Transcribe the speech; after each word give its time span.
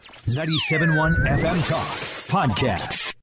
97.1 0.00 1.14
FM 1.26 1.68
Talk 1.68 1.88
Podcast. 2.28 3.21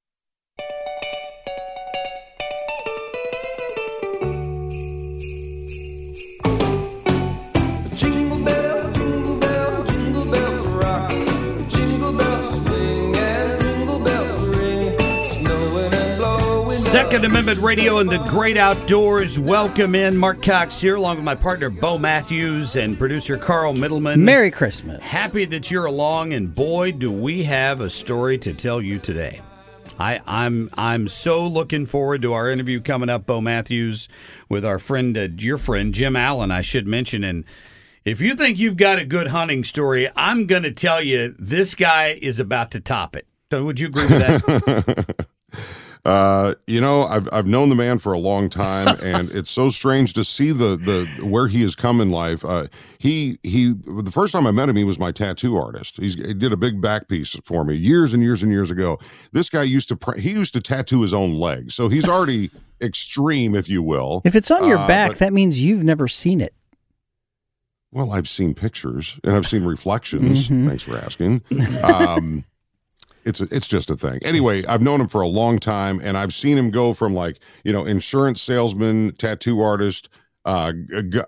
Second 16.89 17.23
Amendment 17.23 17.59
Radio 17.59 17.99
and 17.99 18.09
the 18.09 18.17
great 18.17 18.57
outdoors. 18.57 19.39
Welcome 19.39 19.93
in 19.93 20.17
Marc 20.17 20.41
Cox 20.41 20.81
here, 20.81 20.95
along 20.95 21.17
with 21.17 21.23
my 21.23 21.35
partner 21.35 21.69
Bo 21.69 21.99
Matthews 21.99 22.75
and 22.75 22.97
producer 22.97 23.37
Carl 23.37 23.73
Middleman. 23.73 24.25
Merry 24.25 24.49
Christmas. 24.49 25.05
Happy 25.05 25.45
that 25.45 25.69
you're 25.69 25.85
along, 25.85 26.33
and 26.33 26.55
boy, 26.55 26.91
do 26.91 27.11
we 27.11 27.43
have 27.43 27.79
a 27.79 27.91
story 27.91 28.39
to 28.39 28.55
tell 28.55 28.81
you 28.81 28.97
today. 28.97 29.39
I, 29.99 30.19
I'm 30.25 30.71
I'm 30.73 31.07
so 31.07 31.45
looking 31.45 31.85
forward 31.85 32.23
to 32.23 32.33
our 32.33 32.49
interview 32.49 32.81
coming 32.81 33.07
up, 33.07 33.27
Bo 33.27 33.39
Matthews, 33.39 34.09
with 34.49 34.65
our 34.65 34.79
friend, 34.79 35.15
uh, 35.15 35.27
your 35.37 35.59
friend 35.59 35.93
Jim 35.93 36.15
Allen. 36.15 36.49
I 36.49 36.61
should 36.61 36.87
mention, 36.87 37.23
and 37.23 37.45
if 38.03 38.19
you 38.19 38.33
think 38.33 38.57
you've 38.57 38.77
got 38.77 38.97
a 38.97 39.05
good 39.05 39.27
hunting 39.27 39.63
story, 39.63 40.09
I'm 40.15 40.47
going 40.47 40.63
to 40.63 40.71
tell 40.71 41.03
you 41.03 41.35
this 41.37 41.75
guy 41.75 42.17
is 42.19 42.39
about 42.39 42.71
to 42.71 42.79
top 42.79 43.15
it. 43.15 43.27
So 43.51 43.63
would 43.63 43.79
you 43.79 43.89
agree 43.89 44.07
with 44.07 44.19
that? 44.19 45.27
Uh, 46.05 46.53
you 46.65 46.79
know, 46.79 47.03
I've 47.03 47.27
I've 47.31 47.45
known 47.45 47.67
the 47.69 47.75
man 47.75 47.99
for 47.99 48.13
a 48.13 48.17
long 48.17 48.47
time, 48.49 48.97
and 49.03 49.29
it's 49.31 49.51
so 49.51 49.69
strange 49.69 50.13
to 50.13 50.23
see 50.23 50.51
the 50.51 50.77
the 50.77 51.25
where 51.25 51.47
he 51.47 51.61
has 51.63 51.75
come 51.75 51.99
in 51.99 52.09
life. 52.09 52.43
Uh, 52.45 52.67
he 52.99 53.37
he. 53.43 53.73
The 53.85 54.09
first 54.11 54.31
time 54.31 54.47
I 54.47 54.51
met 54.51 54.69
him, 54.69 54.75
he 54.77 54.85
was 54.85 54.97
my 54.97 55.11
tattoo 55.11 55.57
artist. 55.57 55.97
He's, 55.97 56.15
he 56.15 56.33
did 56.33 56.53
a 56.53 56.57
big 56.57 56.79
back 56.81 57.09
piece 57.09 57.35
for 57.43 57.65
me 57.65 57.75
years 57.75 58.13
and 58.13 58.23
years 58.23 58.41
and 58.43 58.51
years 58.51 58.71
ago. 58.71 58.97
This 59.33 59.49
guy 59.49 59.63
used 59.63 59.89
to 59.89 59.97
pr- 59.97 60.17
he 60.17 60.31
used 60.31 60.53
to 60.53 60.61
tattoo 60.61 61.01
his 61.01 61.13
own 61.13 61.35
legs, 61.35 61.75
so 61.75 61.89
he's 61.89 62.07
already 62.07 62.49
extreme, 62.81 63.53
if 63.53 63.67
you 63.67 63.83
will. 63.83 64.21
If 64.23 64.35
it's 64.35 64.49
on 64.51 64.65
your 64.65 64.77
Uh, 64.79 64.87
back, 64.87 65.09
but- 65.11 65.19
that 65.19 65.33
means 65.33 65.61
you've 65.61 65.83
never 65.83 66.07
seen 66.07 66.39
it. 66.39 66.53
Well, 67.91 68.11
I've 68.11 68.29
seen 68.29 68.53
pictures 68.53 69.19
and 69.23 69.33
I've 69.35 69.47
seen 69.47 69.65
reflections. 69.65 70.47
Mhm. 70.47 70.67
Thanks 70.67 70.83
for 70.83 70.95
asking. 70.97 71.41
Um, 71.83 72.45
it's 73.29 73.41
a, 73.41 73.47
it's 73.51 73.67
just 73.67 73.89
a 73.89 73.95
thing. 73.95 74.19
Anyway, 74.23 74.65
I've 74.65 74.81
known 74.81 74.99
him 74.99 75.07
for 75.07 75.21
a 75.21 75.27
long 75.27 75.59
time, 75.59 76.01
and 76.03 76.17
I've 76.17 76.33
seen 76.33 76.57
him 76.57 76.71
go 76.71 76.93
from 76.93 77.13
like 77.13 77.37
you 77.63 77.71
know 77.71 77.85
insurance 77.85 78.41
salesman, 78.41 79.15
tattoo 79.15 79.61
artist, 79.61 80.09
uh, 80.45 80.73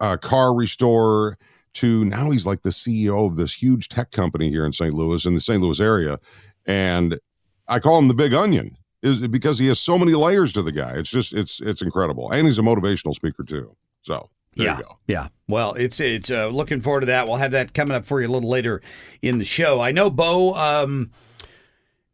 uh, 0.01 0.17
car 0.17 0.53
restorer 0.53 1.38
to 1.75 2.03
now 2.06 2.31
he's 2.31 2.45
like 2.45 2.63
the 2.63 2.72
CEO 2.72 3.28
of 3.28 3.38
this 3.38 3.53
huge 3.53 3.88
tech 3.88 4.11
company 4.11 4.50
here 4.50 4.66
in 4.66 4.73
St. 4.73 4.94
Louis 4.94 5.25
in 5.25 5.35
the 5.35 5.40
St. 5.40 5.61
Louis 5.61 5.79
area, 5.79 6.19
and 6.66 7.19
I 7.67 7.79
call 7.79 8.00
him 8.00 8.07
the 8.07 8.13
Big 8.13 8.34
Onion 8.34 8.75
is 9.03 9.28
because 9.28 9.57
he 9.57 9.67
has 9.67 9.79
so 9.79 9.97
many 9.97 10.13
layers 10.13 10.53
to 10.53 10.61
the 10.61 10.72
guy. 10.72 10.94
It's 10.95 11.09
just 11.09 11.34
it's 11.34 11.61
it's 11.61 11.81
incredible, 11.81 12.31
and 12.31 12.47
he's 12.47 12.57
a 12.57 12.63
motivational 12.63 13.13
speaker 13.13 13.44
too. 13.44 13.75
So 14.01 14.29
there 14.56 14.66
yeah, 14.66 14.78
you 14.78 14.84
go. 14.84 14.97
yeah. 15.07 15.28
Well, 15.47 15.73
it's 15.73 16.00
it's 16.00 16.29
uh, 16.29 16.47
looking 16.47 16.81
forward 16.81 17.01
to 17.01 17.06
that. 17.07 17.28
We'll 17.28 17.38
have 17.38 17.51
that 17.51 17.73
coming 17.73 17.95
up 17.95 18.06
for 18.06 18.22
you 18.22 18.28
a 18.28 18.31
little 18.31 18.50
later 18.50 18.81
in 19.22 19.38
the 19.38 19.45
show. 19.45 19.79
I 19.79 19.91
know, 19.91 20.09
Bo. 20.09 20.56
Um, 20.56 21.11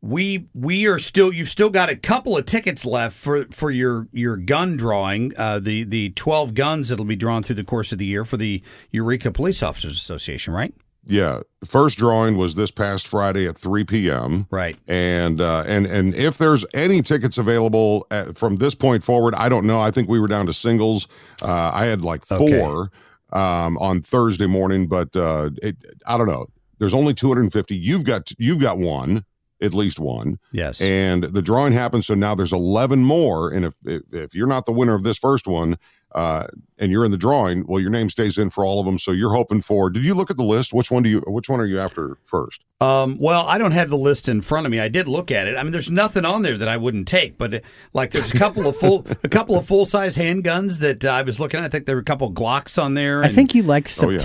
we 0.01 0.47
we 0.53 0.85
are 0.87 0.99
still. 0.99 1.31
You've 1.33 1.49
still 1.49 1.69
got 1.69 1.89
a 1.89 1.95
couple 1.95 2.37
of 2.37 2.45
tickets 2.45 2.85
left 2.85 3.15
for 3.17 3.45
for 3.51 3.71
your 3.71 4.07
your 4.11 4.37
gun 4.37 4.77
drawing. 4.77 5.33
Uh, 5.37 5.59
the 5.59 5.83
the 5.83 6.09
twelve 6.11 6.53
guns 6.53 6.89
that'll 6.89 7.05
be 7.05 7.15
drawn 7.15 7.43
through 7.43 7.55
the 7.55 7.63
course 7.63 7.91
of 7.91 7.97
the 7.97 8.05
year 8.05 8.23
for 8.25 8.37
the 8.37 8.61
Eureka 8.91 9.31
Police 9.31 9.63
Officers 9.63 9.97
Association, 9.97 10.53
right? 10.53 10.73
Yeah, 11.09 11.39
first 11.65 11.97
drawing 11.97 12.35
was 12.35 12.55
this 12.55 12.69
past 12.69 13.07
Friday 13.07 13.47
at 13.47 13.57
3 13.57 13.85
p.m. 13.85 14.45
Right. 14.51 14.77
And 14.89 15.39
uh, 15.39 15.63
and 15.65 15.85
and 15.85 16.13
if 16.13 16.37
there's 16.37 16.65
any 16.73 17.01
tickets 17.01 17.37
available 17.37 18.05
at, 18.11 18.37
from 18.37 18.57
this 18.57 18.75
point 18.75 19.05
forward, 19.05 19.33
I 19.33 19.47
don't 19.47 19.65
know. 19.65 19.79
I 19.79 19.89
think 19.89 20.09
we 20.09 20.19
were 20.19 20.27
down 20.27 20.47
to 20.47 20.53
singles. 20.53 21.07
Uh, 21.41 21.71
I 21.73 21.85
had 21.85 22.03
like 22.03 22.29
Okay. 22.29 22.59
four 22.59 22.91
um, 23.31 23.77
on 23.77 24.01
Thursday 24.01 24.47
morning, 24.47 24.87
but 24.87 25.15
uh, 25.15 25.49
it, 25.63 25.77
I 26.05 26.17
don't 26.17 26.27
know. 26.27 26.47
There's 26.79 26.93
only 26.93 27.13
250. 27.13 27.73
You've 27.73 28.03
got 28.03 28.29
you've 28.37 28.59
got 28.59 28.77
one, 28.77 29.23
at 29.61 29.73
least 29.73 29.99
one. 29.99 30.39
Yes. 30.51 30.81
And 30.81 31.23
the 31.23 31.41
drawing 31.41 31.73
happens, 31.73 32.07
so 32.07 32.13
now 32.15 32.35
there's 32.35 32.53
11 32.53 33.03
more. 33.03 33.51
And 33.51 33.65
if 33.65 33.73
if, 33.85 34.01
if 34.11 34.35
you're 34.35 34.47
not 34.47 34.65
the 34.65 34.71
winner 34.71 34.93
of 34.93 35.03
this 35.03 35.17
first 35.17 35.47
one, 35.47 35.77
uh, 36.15 36.47
and 36.79 36.91
you're 36.91 37.03
in 37.03 37.11
the 37.11 37.17
drawing, 37.17 37.65
well, 37.67 37.81
your 37.81 37.89
name 37.89 38.09
stays 38.09 38.37
in 38.37 38.49
for 38.49 38.63
all 38.63 38.79
of 38.79 38.85
them. 38.85 38.97
So 38.97 39.11
you're 39.11 39.33
hoping 39.33 39.61
for. 39.61 39.89
Did 39.89 40.05
you 40.05 40.13
look 40.13 40.31
at 40.31 40.37
the 40.37 40.43
list? 40.43 40.73
Which 40.73 40.89
one 40.89 41.03
do 41.03 41.09
you? 41.09 41.19
Which 41.27 41.49
one 41.49 41.59
are 41.59 41.65
you 41.65 41.79
after 41.79 42.17
first? 42.23 42.63
Um, 42.79 43.17
well, 43.19 43.45
I 43.45 43.57
don't 43.57 43.71
have 43.71 43.89
the 43.89 43.97
list 43.97 44.29
in 44.29 44.41
front 44.41 44.65
of 44.65 44.71
me. 44.71 44.79
I 44.79 44.87
did 44.87 45.07
look 45.07 45.31
at 45.31 45.47
it. 45.47 45.57
I 45.57 45.63
mean, 45.63 45.71
there's 45.71 45.91
nothing 45.91 46.23
on 46.23 46.43
there 46.43 46.57
that 46.57 46.67
I 46.67 46.77
wouldn't 46.77 47.07
take, 47.07 47.37
but 47.37 47.53
uh, 47.55 47.59
like 47.93 48.11
there's 48.11 48.33
a 48.33 48.37
couple 48.37 48.67
of 48.67 48.77
full, 48.77 49.05
a 49.23 49.27
couple 49.29 49.57
of 49.57 49.65
full 49.65 49.85
size 49.85 50.15
handguns 50.15 50.79
that 50.79 51.03
uh, 51.03 51.09
I 51.09 51.23
was 51.23 51.39
looking 51.39 51.59
at. 51.59 51.65
I 51.65 51.69
think 51.69 51.85
there 51.85 51.95
were 51.95 52.01
a 52.01 52.05
couple 52.05 52.27
of 52.27 52.33
Glocks 52.33 52.81
on 52.81 52.93
there. 52.93 53.23
I 53.23 53.29
think 53.29 53.53
you 53.53 53.63
liked 53.63 53.89
Oh, 54.01 54.09
yeah. 54.09 54.17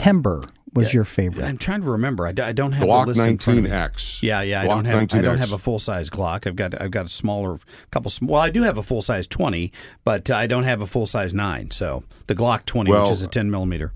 September 0.74 0.86
was 0.86 0.94
your 0.94 1.04
favorite. 1.04 1.44
I'm 1.44 1.58
trying 1.58 1.82
to 1.82 1.90
remember. 1.90 2.26
I, 2.26 2.32
d- 2.32 2.42
I 2.42 2.52
don't 2.52 2.72
have 2.72 2.86
Glock 2.88 3.02
the 3.04 3.12
list 3.14 3.20
in 3.20 3.38
front 3.38 3.58
of 3.58 3.64
me. 3.64 3.70
19X. 3.70 4.22
Yeah, 4.22 4.42
yeah. 4.42 4.62
I 4.62 4.64
Glock 4.66 4.68
don't 4.68 4.84
have. 4.84 4.94
I 5.14 5.22
don't 5.22 5.38
have 5.38 5.52
a 5.52 5.58
full 5.58 5.78
size 5.78 6.10
Glock. 6.10 6.46
I've 6.46 6.56
got. 6.56 6.80
I've 6.80 6.90
got 6.90 7.06
a 7.06 7.10
smaller 7.10 7.58
couple. 7.90 8.10
Sm- 8.10 8.26
well, 8.26 8.40
I 8.40 8.50
do 8.50 8.62
have 8.62 8.78
a 8.78 8.82
full 8.82 9.02
size 9.02 9.26
20, 9.26 9.72
but 10.04 10.30
I 10.30 10.46
don't 10.46 10.64
have 10.64 10.80
a 10.80 10.86
full 10.86 11.06
size 11.06 11.34
nine. 11.34 11.70
So 11.70 12.04
the 12.26 12.34
Glock 12.34 12.64
20, 12.64 12.90
Well, 12.90 13.04
which 13.04 13.12
is 13.12 13.22
a 13.22 13.28
10 13.28 13.50
millimeter. 13.50 13.92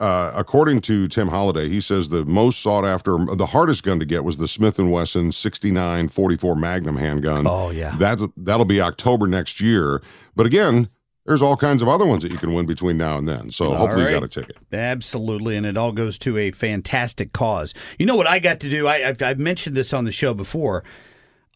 Uh, 0.00 0.30
according 0.36 0.80
to 0.80 1.08
Tim 1.08 1.26
Holliday, 1.26 1.68
he 1.68 1.80
says 1.80 2.08
the 2.08 2.24
most 2.24 2.60
sought 2.60 2.84
after, 2.84 3.18
the 3.34 3.46
hardest 3.46 3.82
gun 3.82 3.98
to 3.98 4.06
get 4.06 4.22
was 4.22 4.38
the 4.38 4.46
Smith 4.46 4.78
and 4.78 4.92
Wesson 4.92 5.32
69 5.32 6.06
44 6.08 6.54
Magnum 6.54 6.96
handgun. 6.96 7.46
Oh 7.48 7.70
yeah. 7.70 7.96
That 7.96 8.20
that'll 8.36 8.64
be 8.64 8.80
October 8.80 9.26
next 9.26 9.60
year. 9.60 10.00
But 10.36 10.46
again, 10.46 10.88
there's 11.28 11.42
all 11.42 11.56
kinds 11.56 11.82
of 11.82 11.88
other 11.88 12.06
ones 12.06 12.22
that 12.22 12.32
you 12.32 12.38
can 12.38 12.52
win 12.54 12.66
between 12.66 12.96
now 12.96 13.18
and 13.18 13.28
then. 13.28 13.50
So 13.50 13.66
All 13.70 13.76
hopefully 13.76 14.04
right. 14.04 14.10
you 14.14 14.16
got 14.20 14.24
a 14.24 14.28
ticket. 14.28 14.56
Absolutely, 14.72 15.56
and 15.56 15.66
it 15.66 15.76
all 15.76 15.92
goes 15.92 16.18
to 16.20 16.36
a 16.38 16.50
fantastic 16.50 17.32
cause. 17.32 17.74
You 17.98 18.06
know 18.06 18.16
what 18.16 18.26
I 18.26 18.38
got 18.38 18.60
to 18.60 18.68
do? 18.70 18.86
I, 18.88 19.06
I've, 19.08 19.22
I've 19.22 19.38
mentioned 19.38 19.76
this 19.76 19.92
on 19.92 20.04
the 20.04 20.12
show 20.12 20.32
before. 20.34 20.82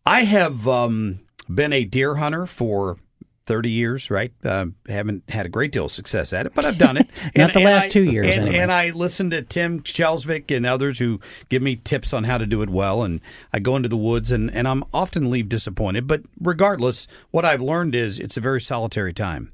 I 0.05 0.25
have 0.25 0.69
um, 0.69 1.21
been 1.49 1.73
a 1.73 1.85
deer 1.85 2.17
hunter 2.17 2.45
for 2.47 2.99
30 3.47 3.71
years, 3.71 4.11
right? 4.11 4.33
Uh, 4.45 4.67
haven't 4.89 5.25
had 5.29 5.47
a 5.47 5.49
great 5.49 5.73
deal 5.73 5.87
of 5.87 5.91
success 5.91 6.33
at 6.33 6.47
it, 6.47 6.53
but 6.55 6.65
I've 6.65 6.79
done 6.79 6.97
it. 6.97 7.09
Not 7.37 7.53
the 7.53 7.61
last 7.61 7.87
I- 7.87 7.89
two 7.89 8.05
years, 8.05 8.27
And, 8.37 8.43
anyway. 8.47 8.59
and 8.59 8.71
I 8.71 8.91
listen 8.91 9.31
to 9.31 9.43
Tim 9.43 9.81
Chelsvik 9.81 10.55
and 10.55 10.65
others 10.67 10.99
who 11.01 11.19
give 11.49 11.63
me 11.63 11.77
tips 11.77 12.13
on 12.13 12.25
how 12.25 12.39
to 12.39 12.47
do 12.47 12.63
it 12.63 12.71
well. 12.71 13.03
And 13.03 13.21
I 13.53 13.59
go 13.59 13.75
into 13.77 13.89
the 13.89 13.97
woods 13.97 14.31
and, 14.31 14.51
and 14.55 14.69
I'm 14.69 14.85
often 14.93 15.31
leave 15.31 15.49
disappointed. 15.49 16.07
But 16.07 16.23
regardless, 16.41 17.07
what 17.31 17.45
I've 17.45 17.63
learned 17.63 17.95
is 17.95 18.19
it's 18.21 18.37
a 18.37 18.41
very 18.41 18.61
solitary 18.61 19.13
time. 19.13 19.51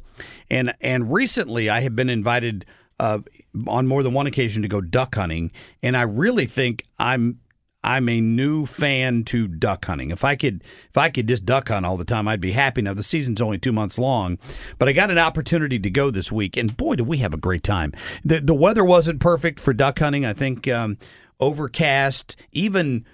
And 0.51 0.75
and 0.81 1.13
recently 1.13 1.69
I 1.69 1.81
have 1.81 1.97
been 1.97 2.11
invited 2.11 2.65
uh, 3.01 3.21
on 3.67 3.87
more 3.87 4.03
than 4.03 4.13
one 4.13 4.27
occasion 4.27 4.63
to 4.63 4.69
go 4.69 4.81
duck 4.81 5.15
hunting, 5.15 5.53
and 5.83 5.97
I 5.97 6.03
really 6.03 6.47
think 6.47 6.85
I'm 6.99 7.41
I'm 7.85 8.09
a 8.09 8.21
new 8.21 8.67
fan 8.67 9.25
to 9.25 9.47
duck 9.47 9.85
hunting. 9.85 10.11
If 10.11 10.25
I 10.25 10.37
could 10.37 10.65
if 10.89 10.97
I 10.97 11.11
could 11.11 11.29
just 11.29 11.45
duck 11.45 11.69
hunt 11.69 11.87
all 11.87 11.97
the 11.97 12.05
time, 12.05 12.27
I'd 12.27 12.41
be 12.41 12.53
happy. 12.53 12.83
Now 12.83 12.95
the 12.95 13.03
season's 13.03 13.41
only 13.41 13.59
two 13.59 13.73
months 13.73 13.99
long, 13.99 14.39
but 14.79 14.89
I 14.89 14.93
got 14.93 15.11
an 15.11 15.19
opportunity 15.19 15.79
to 15.79 15.91
go 15.91 16.11
this 16.11 16.33
week, 16.33 16.57
and 16.57 16.77
boy, 16.77 16.97
did 16.97 17.07
we 17.07 17.19
have 17.19 17.35
a 17.35 17.39
great 17.39 17.63
time. 17.63 17.93
the 18.25 18.41
The 18.41 18.55
weather 18.55 18.85
wasn't 18.85 19.21
perfect 19.21 19.61
for 19.61 19.73
duck 19.73 19.99
hunting. 19.99 20.25
I 20.25 20.33
think. 20.33 20.67
Um, 20.69 20.99
overcast, 21.41 22.37
even 22.53 23.05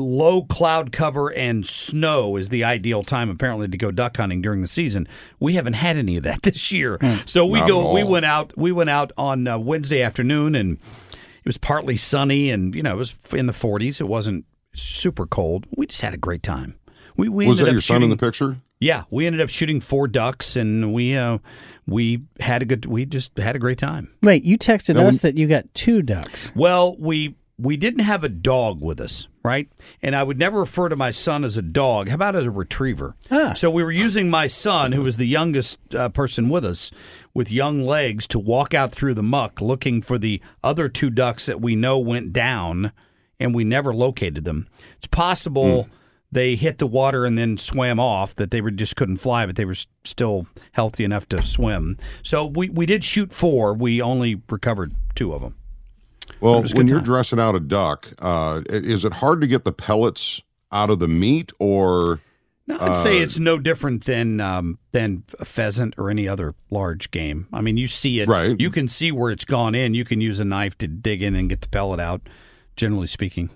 low 0.00 0.42
cloud 0.42 0.92
cover 0.92 1.32
and 1.32 1.64
snow 1.66 2.36
is 2.36 2.48
the 2.48 2.64
ideal 2.64 3.02
time 3.02 3.30
apparently 3.30 3.68
to 3.68 3.76
go 3.76 3.90
duck 3.90 4.16
hunting 4.16 4.40
during 4.42 4.60
the 4.60 4.66
season. 4.66 5.06
We 5.38 5.54
haven't 5.54 5.74
had 5.74 5.96
any 5.96 6.16
of 6.16 6.22
that 6.24 6.42
this 6.42 6.72
year. 6.72 6.98
So 7.26 7.46
we 7.46 7.60
go 7.60 7.92
we 7.92 8.02
went 8.04 8.24
out 8.26 8.52
we 8.56 8.72
went 8.72 8.90
out 8.90 9.12
on 9.16 9.46
uh, 9.46 9.58
Wednesday 9.58 10.02
afternoon 10.02 10.54
and 10.54 10.78
it 10.78 11.46
was 11.46 11.58
partly 11.58 11.96
sunny 11.96 12.50
and 12.50 12.74
you 12.74 12.82
know 12.82 12.94
it 12.94 12.98
was 12.98 13.14
in 13.32 13.46
the 13.46 13.52
40s. 13.52 14.00
It 14.00 14.08
wasn't 14.08 14.44
super 14.74 15.26
cold. 15.26 15.66
We 15.76 15.86
just 15.86 16.00
had 16.02 16.14
a 16.14 16.18
great 16.18 16.42
time. 16.42 16.76
We 17.16 17.28
we 17.28 17.46
Was 17.46 17.60
ended 17.60 17.66
that 17.66 17.70
up 17.70 17.74
your 17.74 17.80
son 17.82 17.96
in 17.96 18.00
shooting- 18.02 18.10
the 18.10 18.26
picture? 18.26 18.56
yeah, 18.82 19.02
we 19.10 19.26
ended 19.26 19.42
up 19.42 19.50
shooting 19.50 19.78
four 19.80 20.08
ducks, 20.08 20.56
and 20.56 20.94
we 20.94 21.14
uh, 21.14 21.36
we 21.86 22.22
had 22.38 22.62
a 22.62 22.64
good. 22.64 22.86
We 22.86 23.04
just 23.04 23.36
had 23.36 23.54
a 23.54 23.58
great 23.58 23.76
time. 23.76 24.10
Wait, 24.22 24.42
you 24.44 24.56
texted 24.56 24.94
Now, 24.94 25.02
us 25.06 25.18
that 25.18 25.36
you 25.36 25.46
got 25.48 25.66
two 25.74 26.00
ducks. 26.00 26.50
Well, 26.56 26.96
we 26.98 27.34
we 27.60 27.76
didn't 27.76 28.04
have 28.04 28.24
a 28.24 28.28
dog 28.28 28.80
with 28.80 29.00
us, 29.00 29.28
right? 29.42 29.68
And 30.02 30.16
I 30.16 30.22
would 30.22 30.38
never 30.38 30.60
refer 30.60 30.88
to 30.88 30.96
my 30.96 31.10
son 31.10 31.44
as 31.44 31.56
a 31.56 31.62
dog. 31.62 32.08
How 32.08 32.14
about 32.14 32.36
as 32.36 32.46
a 32.46 32.50
retriever? 32.50 33.16
Ah. 33.30 33.54
So 33.54 33.70
we 33.70 33.82
were 33.82 33.92
using 33.92 34.30
my 34.30 34.46
son, 34.46 34.92
who 34.92 35.02
was 35.02 35.16
the 35.16 35.26
youngest 35.26 35.78
uh, 35.94 36.08
person 36.08 36.48
with 36.48 36.64
us, 36.64 36.90
with 37.34 37.50
young 37.50 37.82
legs, 37.82 38.26
to 38.28 38.38
walk 38.38 38.74
out 38.74 38.92
through 38.92 39.14
the 39.14 39.22
muck 39.22 39.60
looking 39.60 40.02
for 40.02 40.18
the 40.18 40.40
other 40.64 40.88
two 40.88 41.10
ducks 41.10 41.46
that 41.46 41.60
we 41.60 41.76
know 41.76 41.98
went 41.98 42.32
down, 42.32 42.92
and 43.38 43.54
we 43.54 43.64
never 43.64 43.94
located 43.94 44.44
them. 44.44 44.68
It's 44.96 45.06
possible. 45.06 45.88
They 46.32 46.54
hit 46.54 46.78
the 46.78 46.86
water 46.86 47.24
and 47.24 47.36
then 47.36 47.58
swam 47.58 47.98
off. 47.98 48.34
That 48.36 48.50
they 48.52 48.60
were 48.60 48.70
just 48.70 48.94
couldn't 48.94 49.16
fly, 49.16 49.46
but 49.46 49.56
they 49.56 49.64
were 49.64 49.76
still 50.04 50.46
healthy 50.72 51.02
enough 51.04 51.28
to 51.30 51.42
swim. 51.42 51.96
So 52.22 52.46
we, 52.46 52.68
we 52.68 52.86
did 52.86 53.02
shoot 53.02 53.32
four. 53.32 53.74
We 53.74 54.00
only 54.00 54.40
recovered 54.48 54.94
two 55.14 55.32
of 55.32 55.40
them. 55.42 55.56
Well, 56.40 56.62
when 56.74 56.88
you're 56.88 56.98
time. 56.98 57.04
dressing 57.04 57.38
out 57.40 57.54
a 57.54 57.60
duck, 57.60 58.08
uh, 58.20 58.62
is 58.68 59.04
it 59.04 59.12
hard 59.14 59.40
to 59.40 59.46
get 59.46 59.64
the 59.64 59.72
pellets 59.72 60.40
out 60.72 60.90
of 60.90 60.98
the 60.98 61.08
meat, 61.08 61.52
or 61.58 62.20
No, 62.66 62.78
I'd 62.80 62.96
say 62.96 63.20
Uh, 63.20 63.22
it's 63.24 63.38
no 63.38 63.58
different 63.58 64.04
than 64.04 64.40
um, 64.40 64.78
than 64.92 65.24
a 65.38 65.44
pheasant 65.44 65.94
or 65.98 66.10
any 66.10 66.26
other 66.28 66.54
large 66.70 67.10
game. 67.10 67.46
I 67.52 67.60
mean, 67.60 67.76
you 67.76 67.86
see 67.88 68.20
it. 68.20 68.28
Right. 68.28 68.58
You 68.58 68.70
can 68.70 68.88
see 68.88 69.10
where 69.12 69.30
it's 69.30 69.44
gone 69.44 69.74
in. 69.74 69.94
You 69.94 70.04
can 70.04 70.20
use 70.20 70.38
a 70.40 70.44
knife 70.44 70.78
to 70.78 70.86
dig 70.88 71.22
in 71.22 71.34
and 71.34 71.48
get 71.48 71.60
the 71.60 71.68
pellet 71.68 72.00
out. 72.00 72.22
Generally 72.76 73.08
speaking. 73.08 73.50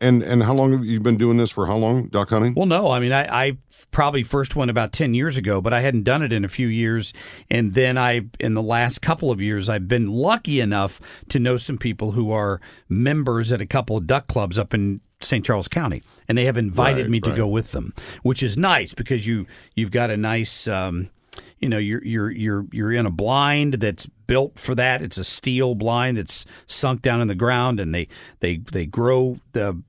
and 0.00 0.22
and 0.22 0.42
how 0.42 0.54
long 0.54 0.72
have 0.72 0.84
you 0.84 0.98
been 1.00 1.16
doing 1.16 1.36
this 1.36 1.50
for? 1.50 1.66
How 1.66 1.76
long 1.76 2.08
duck 2.08 2.30
hunting? 2.30 2.54
Well, 2.54 2.66
no. 2.66 2.90
I 2.90 2.98
mean, 3.00 3.12
I, 3.12 3.46
I 3.46 3.56
probably 3.90 4.22
first 4.22 4.56
one 4.56 4.70
about 4.70 4.92
ten 4.92 5.14
years 5.14 5.36
ago, 5.36 5.60
but 5.60 5.72
I 5.72 5.80
hadn't 5.80 6.04
done 6.04 6.22
it 6.22 6.32
in 6.32 6.44
a 6.44 6.48
few 6.48 6.68
years. 6.68 7.12
And 7.50 7.74
then 7.74 7.98
I, 7.98 8.22
in 8.40 8.54
the 8.54 8.62
last 8.62 9.02
couple 9.02 9.30
of 9.30 9.40
years, 9.40 9.68
I've 9.68 9.88
been 9.88 10.08
lucky 10.08 10.60
enough 10.60 11.00
to 11.28 11.38
know 11.38 11.56
some 11.56 11.78
people 11.78 12.12
who 12.12 12.30
are 12.32 12.60
members 12.88 13.52
at 13.52 13.60
a 13.60 13.66
couple 13.66 13.96
of 13.96 14.06
duck 14.06 14.26
clubs 14.26 14.58
up 14.58 14.74
in 14.74 15.00
St. 15.20 15.44
Charles 15.44 15.68
County, 15.68 16.02
and 16.28 16.36
they 16.36 16.44
have 16.44 16.56
invited 16.56 17.02
Right, 17.02 17.10
me 17.10 17.20
to 17.20 17.32
go 17.32 17.46
with 17.46 17.72
them, 17.72 17.94
which 18.22 18.42
is 18.42 18.56
nice 18.56 18.94
because 18.94 19.26
you 19.26 19.46
you've 19.74 19.90
got 19.90 20.10
a 20.10 20.16
nice. 20.16 20.68
Um, 20.68 21.10
you 21.58 21.68
know, 21.68 21.78
you're 21.78 22.04
you're 22.04 22.30
you're 22.30 22.66
you're 22.70 22.92
in 22.92 23.06
a 23.06 23.10
blind 23.10 23.74
that's 23.74 24.06
built 24.26 24.58
for 24.58 24.74
that. 24.74 25.02
It's 25.02 25.18
a 25.18 25.24
steel 25.24 25.74
blind 25.74 26.18
that's 26.18 26.44
sunk 26.66 27.02
down 27.02 27.20
in 27.20 27.28
the 27.28 27.34
ground, 27.34 27.80
and 27.80 27.94
they 27.94 28.08
they 28.40 28.58
they 28.58 28.86
grow 28.86 29.38
the 29.52 29.82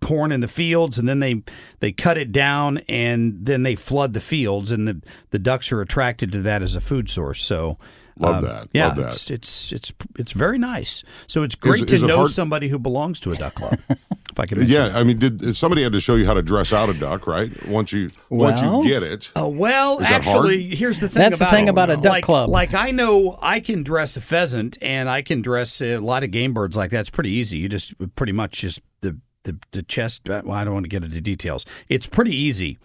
corn 0.00 0.32
in 0.32 0.40
the 0.40 0.48
fields, 0.48 0.98
and 0.98 1.08
then 1.08 1.20
they 1.20 1.42
they 1.80 1.92
cut 1.92 2.18
it 2.18 2.32
down, 2.32 2.78
and 2.88 3.44
then 3.46 3.62
they 3.62 3.76
flood 3.76 4.12
the 4.12 4.20
fields, 4.20 4.72
and 4.72 4.86
the 4.88 5.02
the 5.30 5.38
ducks 5.38 5.72
are 5.72 5.80
attracted 5.80 6.32
to 6.32 6.42
that 6.42 6.62
as 6.62 6.74
a 6.74 6.80
food 6.80 7.08
source. 7.10 7.42
So. 7.42 7.78
Love 8.18 8.36
um, 8.36 8.44
that. 8.44 8.68
Yeah, 8.72 8.86
Love 8.86 8.96
that. 8.96 9.06
It's, 9.08 9.30
it's 9.30 9.72
it's 9.72 9.92
it's 10.18 10.32
very 10.32 10.56
nice. 10.56 11.04
So 11.26 11.42
it's 11.42 11.54
great 11.54 11.82
is 11.82 12.00
to 12.00 12.06
it 12.06 12.08
know 12.08 12.16
hard- 12.16 12.30
somebody 12.30 12.68
who 12.68 12.78
belongs 12.78 13.20
to 13.20 13.30
a 13.30 13.34
duck 13.34 13.52
club. 13.52 13.78
if 14.36 14.40
I 14.40 14.46
can 14.46 14.58
mention 14.58 14.74
yeah, 14.74 14.98
I 14.98 15.04
mean, 15.04 15.18
did 15.18 15.56
somebody 15.56 15.82
had 15.82 15.92
to 15.92 16.00
show 16.00 16.14
you 16.14 16.26
how 16.26 16.34
to 16.34 16.42
dress 16.42 16.72
out 16.72 16.88
a 16.88 16.94
duck, 16.94 17.26
right? 17.26 17.50
Once 17.66 17.92
you 17.92 18.10
once 18.30 18.62
you 18.62 18.84
get 18.84 19.02
it, 19.02 19.32
Uh, 19.36 19.48
well, 19.48 19.98
Is 19.98 20.08
that 20.08 20.12
actually, 20.26 20.62
here's 20.74 21.00
the 21.00 21.10
thing. 21.10 21.20
That's 21.20 21.38
the 21.38 21.44
about 21.44 21.54
thing 21.54 21.66
it. 21.66 21.70
about 21.70 21.90
a 21.90 21.96
duck 21.96 22.04
like, 22.04 22.24
club. 22.24 22.48
Like 22.48 22.72
I 22.74 22.90
know 22.90 23.38
I 23.42 23.60
can 23.60 23.82
dress 23.82 24.16
a 24.16 24.20
pheasant, 24.20 24.78
and 24.80 25.10
I 25.10 25.22
can 25.22 25.42
dress 25.42 25.80
a 25.82 25.98
lot 25.98 26.22
of 26.22 26.30
game 26.30 26.54
birds 26.54 26.76
like 26.76 26.90
that. 26.90 27.00
It's 27.00 27.10
pretty 27.10 27.30
easy. 27.30 27.58
You 27.58 27.68
just 27.68 27.94
pretty 28.16 28.32
much 28.32 28.60
just 28.60 28.80
the 29.00 29.18
the, 29.46 29.56
the 29.72 29.82
chest. 29.82 30.28
uh, 30.28 30.42
Well, 30.44 30.56
I 30.56 30.62
don't 30.64 30.74
want 30.74 30.84
to 30.84 30.88
get 30.90 31.02
into 31.02 31.20
details. 31.20 31.64
It's 31.88 32.06
pretty 32.06 32.36
easy. 32.36 32.78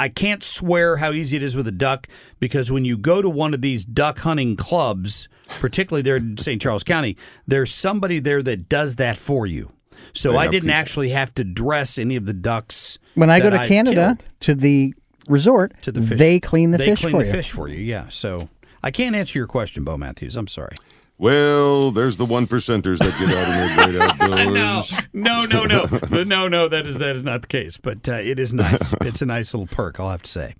I 0.00 0.08
can't 0.08 0.42
swear 0.44 0.96
how 0.98 1.10
easy 1.12 1.36
it 1.36 1.42
is 1.42 1.56
with 1.56 1.66
a 1.66 1.72
duck 1.72 2.06
because 2.40 2.70
when 2.72 2.84
you 2.84 2.96
go 2.96 3.20
to 3.20 3.28
one 3.28 3.52
of 3.52 3.60
these 3.60 3.84
duck 3.84 4.20
hunting 4.20 4.54
clubs, 4.56 5.28
particularly 5.58 6.02
there 6.02 6.16
in 6.16 6.36
St. 6.38 6.62
Charles 6.62 6.84
County, 6.84 7.16
there's 7.48 7.74
somebody 7.74 8.20
there 8.20 8.42
that 8.44 8.68
does 8.68 8.96
that 8.96 9.18
for 9.18 9.44
you. 9.46 9.72
So 10.14 10.32
They 10.32 10.38
I 10.38 10.44
didn't 10.46 10.62
people. 10.68 10.74
actually 10.74 11.08
have 11.10 11.34
to 11.34 11.44
dress 11.44 11.98
any 11.98 12.14
of 12.16 12.26
the 12.26 12.32
ducks. 12.32 12.98
When 13.14 13.28
I 13.28 13.40
go 13.40 13.50
to 13.50 13.60
I've 13.60 13.68
Canada 13.68 14.16
killed. 14.18 14.30
to 14.40 14.54
the 14.54 14.94
resort, 15.28 15.72
to 15.82 15.90
the 15.92 16.00
fish. 16.00 16.18
they 16.18 16.38
clean 16.38 16.70
the 16.70 16.78
they 16.78 16.86
fish 16.86 17.00
clean 17.00 17.10
for 17.12 17.18
the 17.18 17.26
you. 17.26 17.32
fish 17.32 17.50
for 17.50 17.66
you. 17.68 17.78
Yeah. 17.80 18.08
So 18.08 18.48
I 18.84 18.92
can't 18.92 19.16
answer 19.16 19.36
your 19.36 19.48
question, 19.48 19.82
Bo 19.82 19.96
Matthews. 19.98 20.36
I'm 20.36 20.46
sorry. 20.46 20.76
Well, 21.18 21.90
there's 21.90 22.16
the 22.16 22.24
one 22.24 22.46
percenters 22.46 22.98
that 22.98 23.16
get 23.18 23.28
out 23.36 23.48
in 23.48 23.56
their 23.56 23.86
great 23.86 24.00
outdoors. 24.22 24.92
no, 25.12 25.44
no, 25.44 25.64
no, 25.64 25.84
no, 26.10 26.22
no, 26.22 26.48
no. 26.48 26.68
That 26.68 26.86
is 26.86 26.98
that 26.98 27.16
is 27.16 27.24
not 27.24 27.42
the 27.42 27.48
case. 27.48 27.76
But 27.76 28.08
uh, 28.08 28.12
it 28.12 28.38
is 28.38 28.54
nice. 28.54 28.94
It's 29.00 29.22
a 29.22 29.26
nice 29.26 29.54
little 29.54 29.66
perk. 29.66 29.98
I'll 29.98 30.10
have 30.10 30.22
to 30.22 30.30
say. 30.30 30.54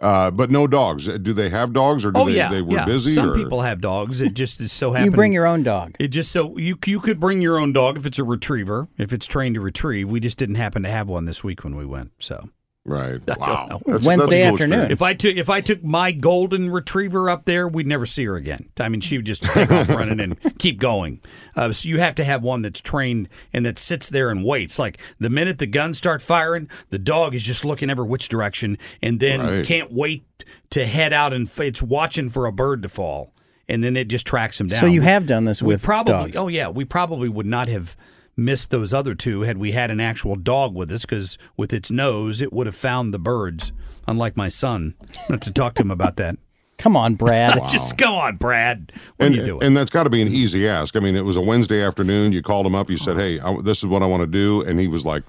Uh, 0.00 0.30
but 0.30 0.50
no 0.50 0.66
dogs. 0.66 1.06
Do 1.06 1.32
they 1.32 1.48
have 1.48 1.72
dogs, 1.72 2.04
or 2.04 2.10
do 2.10 2.20
oh 2.20 2.26
they, 2.26 2.34
yeah, 2.34 2.50
they 2.50 2.60
were 2.60 2.74
yeah. 2.74 2.84
busy? 2.84 3.14
Some 3.14 3.30
or? 3.30 3.34
people 3.34 3.62
have 3.62 3.80
dogs. 3.80 4.20
It 4.20 4.34
just 4.34 4.60
is 4.60 4.72
so 4.72 4.92
happened. 4.92 5.12
You 5.12 5.16
bring 5.16 5.32
your 5.32 5.46
own 5.46 5.62
dog. 5.62 5.94
It 5.98 6.08
just 6.08 6.32
so 6.32 6.56
you 6.58 6.76
you 6.86 7.00
could 7.00 7.18
bring 7.18 7.40
your 7.40 7.58
own 7.58 7.72
dog 7.72 7.96
if 7.96 8.04
it's 8.04 8.18
a 8.18 8.24
retriever, 8.24 8.88
if 8.98 9.12
it's 9.12 9.26
trained 9.26 9.54
to 9.54 9.60
retrieve. 9.60 10.08
We 10.10 10.20
just 10.20 10.38
didn't 10.38 10.56
happen 10.56 10.82
to 10.82 10.90
have 10.90 11.08
one 11.08 11.24
this 11.24 11.42
week 11.42 11.64
when 11.64 11.76
we 11.76 11.86
went. 11.86 12.12
So 12.18 12.50
right. 12.84 13.20
Wow. 13.38 13.80
That's- 13.86 14.04
Wednesday 14.06 14.40
that's 14.40 14.50
cool 14.50 14.54
afternoon. 14.54 14.72
experience. 14.80 14.92
if 14.92 15.02
I 15.02 15.14
took 15.14 15.36
if 15.36 15.50
I 15.50 15.60
took 15.60 15.82
my 15.84 16.12
golden 16.12 16.70
retriever 16.70 17.28
up 17.30 17.44
there, 17.44 17.66
we'd 17.68 17.86
never 17.86 18.06
see 18.06 18.24
her 18.24 18.36
again. 18.36 18.68
I 18.78 18.88
mean, 18.88 19.00
she 19.00 19.16
would 19.18 19.26
just 19.26 19.42
take 19.42 19.70
off 19.70 19.88
running 19.90 20.20
and 20.20 20.58
keep 20.58 20.78
going. 20.78 21.20
Uh, 21.56 21.72
so 21.72 21.88
you 21.88 21.98
have 22.00 22.14
to 22.16 22.24
have 22.24 22.42
one 22.42 22.62
that's 22.62 22.80
trained 22.80 23.28
and 23.52 23.64
that 23.66 23.78
sits 23.78 24.08
there 24.10 24.30
and 24.30 24.44
waits. 24.44 24.78
Like 24.78 24.98
the 25.18 25.30
minute 25.30 25.58
the 25.58 25.66
guns 25.66 25.98
start 25.98 26.22
firing, 26.22 26.68
the 26.90 26.98
dog 26.98 27.34
is 27.34 27.42
just 27.42 27.64
looking 27.64 27.90
every 27.90 28.04
which 28.06 28.28
direction, 28.28 28.78
and 29.02 29.20
then 29.20 29.40
Right. 29.40 29.66
can't 29.66 29.92
wait 29.92 30.24
to 30.70 30.86
head 30.86 31.12
out 31.12 31.32
and 31.32 31.46
f- 31.46 31.60
it's 31.60 31.82
watching 31.82 32.28
for 32.28 32.46
a 32.46 32.52
bird 32.52 32.82
to 32.82 32.88
fall, 32.88 33.32
and 33.68 33.82
then 33.84 33.96
it 33.96 34.08
just 34.08 34.26
tracks 34.26 34.60
him 34.60 34.66
down. 34.66 34.80
So 34.80 34.86
you 34.86 35.02
have 35.02 35.26
done 35.26 35.44
this 35.44 35.62
we 35.62 35.68
with 35.74 35.82
probably 35.82 36.12
dogs. 36.14 36.36
oh 36.36 36.48
yeah 36.48 36.68
we 36.68 36.84
probably 36.84 37.28
would 37.28 37.46
not 37.46 37.68
have 37.68 37.96
missed 38.36 38.70
those 38.70 38.92
other 38.92 39.14
two 39.14 39.42
had 39.42 39.58
we 39.58 39.72
had 39.72 39.90
an 39.90 40.00
actual 40.00 40.36
dog 40.36 40.74
with 40.74 40.90
us 40.90 41.02
because 41.02 41.36
with 41.56 41.72
its 41.72 41.90
nose 41.90 42.40
it 42.42 42.52
would 42.52 42.66
have 42.66 42.76
found 42.76 43.12
the 43.12 43.18
birds 43.18 43.72
unlike 44.08 44.36
my 44.36 44.48
son 44.48 44.94
not 45.28 45.42
to 45.42 45.52
talk 45.52 45.74
to 45.74 45.82
him 45.82 45.90
about 45.90 46.16
that 46.16 46.36
Come 46.78 46.96
on, 46.96 47.14
Brad. 47.14 47.60
just 47.70 47.96
go 47.96 48.16
on 48.16 48.38
brad 48.38 48.90
what 49.16 49.26
and, 49.26 49.34
are 49.34 49.38
you 49.38 49.46
doing 49.46 49.62
and 49.62 49.76
that's 49.76 49.90
got 49.90 50.02
to 50.04 50.10
be 50.10 50.20
an 50.20 50.26
easy 50.28 50.66
ask. 50.66 50.96
I 50.96 51.00
mean, 51.00 51.14
it 51.14 51.24
was 51.24 51.36
a 51.36 51.40
Wednesday 51.40 51.80
afternoon. 51.80 52.32
You 52.32 52.42
called 52.42 52.66
him 52.66 52.74
up. 52.74 52.90
You 52.90 52.96
said, 52.96 53.16
"Hey, 53.18 53.38
I, 53.38 53.54
this 53.62 53.78
is 53.78 53.86
what 53.86 54.02
I 54.02 54.06
want 54.06 54.22
to 54.22 54.26
do," 54.26 54.62
and 54.62 54.80
he 54.80 54.88
was 54.88 55.06
like, 55.06 55.22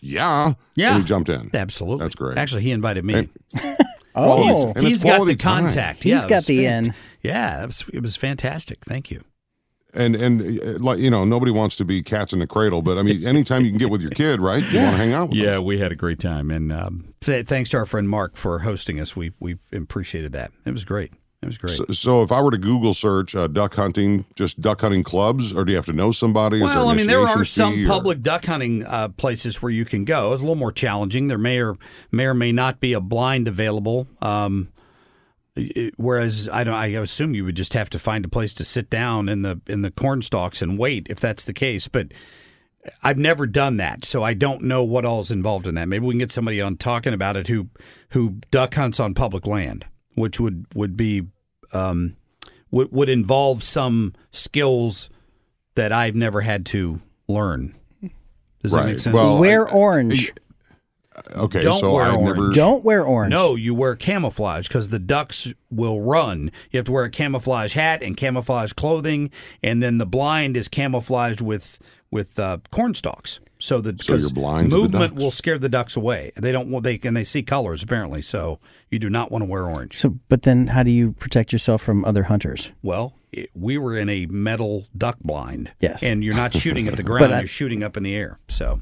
"Yeah, 0.00 0.52
Yeah. 0.76 0.90
And 0.94 1.02
he 1.02 1.04
jumped 1.08 1.28
in. 1.28 1.50
absolutely 1.52 2.04
That's 2.04 2.14
great. 2.14 2.38
actually 2.38 2.62
he 2.62 2.70
invited 2.70 3.04
me 3.04 3.14
And- 3.14 3.28
Oh, 4.14 4.42
He's- 4.44 4.56
he's, 4.56 4.64
and 4.76 4.86
he's 4.86 4.96
it's 4.98 5.04
got 5.04 5.10
the 5.10 5.16
quality 5.16 5.36
time. 5.36 5.64
contact 5.64 6.02
He's 6.04 6.12
yeah, 6.12 6.22
it 6.22 6.28
got 6.28 6.44
the 6.44 6.58
fant- 6.64 6.86
in. 6.88 6.94
yeah 7.22 7.62
it 7.64 7.66
was, 7.66 7.90
it 7.92 8.02
was 8.02 8.14
fantastic 8.16 8.84
thank 8.84 9.10
you 9.10 9.24
and 9.94 10.14
and 10.16 10.40
uh, 10.60 10.78
like 10.78 10.98
you 10.98 11.10
know, 11.10 11.24
nobody 11.24 11.52
wants 11.52 11.76
to 11.76 11.84
be 11.84 12.02
cats 12.02 12.32
in 12.32 12.38
the 12.38 12.46
cradle, 12.46 12.82
but 12.82 12.98
I 12.98 13.02
mean, 13.02 13.26
anytime 13.26 13.64
you 13.64 13.70
can 13.70 13.78
get 13.78 13.90
with 13.90 14.02
your 14.02 14.10
kid, 14.12 14.40
right? 14.40 14.62
You 14.72 14.78
want 14.78 14.92
to 14.92 14.96
hang 14.96 15.12
out 15.12 15.30
with 15.30 15.38
them. 15.38 15.46
yeah 15.46 15.58
we 15.58 15.78
had 15.78 15.92
a 15.92 15.96
great 15.96 16.18
time 16.20 16.50
and 16.50 16.72
um, 16.72 17.14
th- 17.20 17.46
thanks 17.46 17.70
to 17.70 17.76
our 17.78 17.86
friend 17.86 18.08
mark 18.08 18.36
for 18.36 18.60
hosting 18.60 19.00
us 19.00 19.16
we 19.16 19.32
we 19.40 19.56
appreciated 19.72 20.32
that 20.32 20.52
it 20.66 20.72
was 20.72 20.84
great 20.84 21.12
it 21.42 21.46
was 21.46 21.56
great 21.58 21.72
So, 21.72 21.84
so 21.92 22.22
if 22.22 22.30
I 22.32 22.40
were 22.42 22.50
to 22.50 22.58
Google 22.58 22.92
search 22.92 23.34
uh, 23.34 23.46
duck 23.46 23.74
hunting, 23.74 24.26
just 24.34 24.60
duck 24.60 24.82
hunting 24.82 25.02
clubs, 25.02 25.54
or 25.54 25.64
do 25.64 25.72
you 25.72 25.76
have 25.76 25.86
to 25.86 25.94
know 25.94 26.10
somebody? 26.10 26.60
Well, 26.60 26.84
there 26.84 26.92
I 26.92 26.96
mean, 26.96 27.06
there 27.06 27.26
are 27.26 27.44
some 27.46 27.82
or- 27.82 27.88
public 27.88 28.20
duck 28.22 28.44
hunting 28.44 28.84
uh, 28.84 29.08
places 29.08 29.62
where 29.62 29.72
you 29.72 29.86
can 29.86 30.04
go. 30.04 30.32
It's 30.34 30.40
a 30.40 30.44
little 30.44 30.54
more 30.54 30.70
challenging. 30.72 31.28
There 31.28 31.38
may 31.38 31.58
or 31.60 31.76
may 32.12 32.26
or 32.26 32.34
may 32.34 32.52
not 32.52 32.78
be 32.78 32.92
a 32.92 33.00
blind 33.00 33.48
available. 33.48 34.06
Um, 34.20 34.68
it- 35.56 35.94
whereas 35.96 36.48
I 36.52 36.64
don't, 36.64 36.74
I 36.74 36.86
assume 36.86 37.34
you 37.34 37.44
would 37.44 37.56
just 37.56 37.72
have 37.74 37.90
to 37.90 37.98
find 37.98 38.24
a 38.24 38.28
place 38.28 38.54
to 38.54 38.64
sit 38.64 38.90
down 38.90 39.28
in 39.28 39.42
the 39.42 39.60
in 39.66 39.82
the 39.82 39.90
corn 39.90 40.22
stalks 40.22 40.62
and 40.62 40.78
wait 40.78 41.06
if 41.10 41.18
that's 41.20 41.44
the 41.44 41.52
case. 41.52 41.88
But 41.88 42.08
I've 43.02 43.18
never 43.18 43.46
done 43.46 43.76
that, 43.76 44.04
so 44.04 44.22
I 44.22 44.32
don't 44.34 44.62
know 44.62 44.82
what 44.84 45.04
all 45.04 45.20
is 45.20 45.30
involved 45.30 45.66
in 45.66 45.74
that. 45.74 45.86
Maybe 45.88 46.06
we 46.06 46.14
can 46.14 46.18
get 46.20 46.30
somebody 46.30 46.60
on 46.60 46.76
talking 46.76 47.12
about 47.12 47.36
it 47.36 47.48
who 47.48 47.68
who 48.10 48.40
duck 48.50 48.74
hunts 48.74 48.98
on 48.98 49.12
public 49.14 49.46
land, 49.46 49.84
which 50.14 50.40
would 50.40 50.66
would 50.74 50.96
be 50.96 51.26
um, 51.72 52.16
would 52.70 52.90
would 52.90 53.08
involve 53.10 53.62
some 53.62 54.14
skills 54.30 55.10
that 55.74 55.92
I've 55.92 56.14
never 56.14 56.40
had 56.40 56.64
to 56.66 57.00
learn. 57.28 57.74
Does 58.62 58.72
that 58.72 58.86
make 58.86 58.98
sense? 59.00 59.14
Well, 59.14 59.38
wear 59.38 59.68
I- 59.68 59.72
orange. 59.72 60.32
Okay, 61.34 61.60
Don't 61.60 61.80
so 61.80 61.94
wear 61.94 62.04
I've 62.04 62.20
never. 62.20 62.40
orange. 62.42 62.56
Don't 62.56 62.84
wear 62.84 63.04
orange. 63.04 63.30
no, 63.30 63.54
you 63.54 63.74
wear 63.74 63.96
camouflage 63.96 64.68
because 64.68 64.88
the 64.88 64.98
ducks 64.98 65.52
will 65.70 66.00
run. 66.00 66.50
You 66.70 66.78
have 66.78 66.86
to 66.86 66.92
wear 66.92 67.04
a 67.04 67.10
camouflage 67.10 67.74
hat 67.74 68.02
and 68.02 68.16
camouflage 68.16 68.72
clothing, 68.72 69.30
and 69.62 69.82
then 69.82 69.98
the 69.98 70.06
blind 70.06 70.56
is 70.56 70.68
camouflaged 70.68 71.40
with 71.40 71.78
with 72.10 72.38
uh, 72.38 72.58
corn 72.70 72.94
stalks. 72.94 73.40
So 73.62 73.80
that 73.82 74.02
So 74.02 74.12
you're 74.12 74.18
because 74.20 74.32
blind 74.32 74.70
to 74.70 74.76
the 74.76 74.82
movement 74.82 75.14
will 75.14 75.30
scare 75.30 75.58
the 75.58 75.68
ducks 75.68 75.94
away. 75.94 76.32
They 76.34 76.50
don't 76.50 76.70
want 76.70 76.82
they 76.82 76.96
can 76.96 77.12
they 77.14 77.24
see 77.24 77.42
colors 77.42 77.82
apparently. 77.82 78.22
So 78.22 78.58
you 78.90 78.98
do 78.98 79.10
not 79.10 79.30
want 79.30 79.42
to 79.42 79.46
wear 79.50 79.66
orange. 79.68 79.96
So, 79.98 80.18
but 80.30 80.42
then 80.42 80.68
how 80.68 80.82
do 80.82 80.90
you 80.90 81.12
protect 81.12 81.52
yourself 81.52 81.82
from 81.82 82.02
other 82.06 82.22
hunters? 82.24 82.72
Well, 82.82 83.14
it, 83.32 83.50
we 83.54 83.76
were 83.76 83.96
in 83.98 84.08
a 84.08 84.24
metal 84.26 84.86
duck 84.96 85.18
blind. 85.20 85.72
Yes. 85.78 86.02
and 86.02 86.24
you're 86.24 86.34
not 86.34 86.54
shooting 86.54 86.88
at 86.88 86.96
the 86.96 87.02
ground; 87.04 87.34
I- 87.34 87.40
you're 87.40 87.46
shooting 87.48 87.82
up 87.82 87.98
in 87.98 88.02
the 88.02 88.16
air. 88.16 88.38
So 88.48 88.80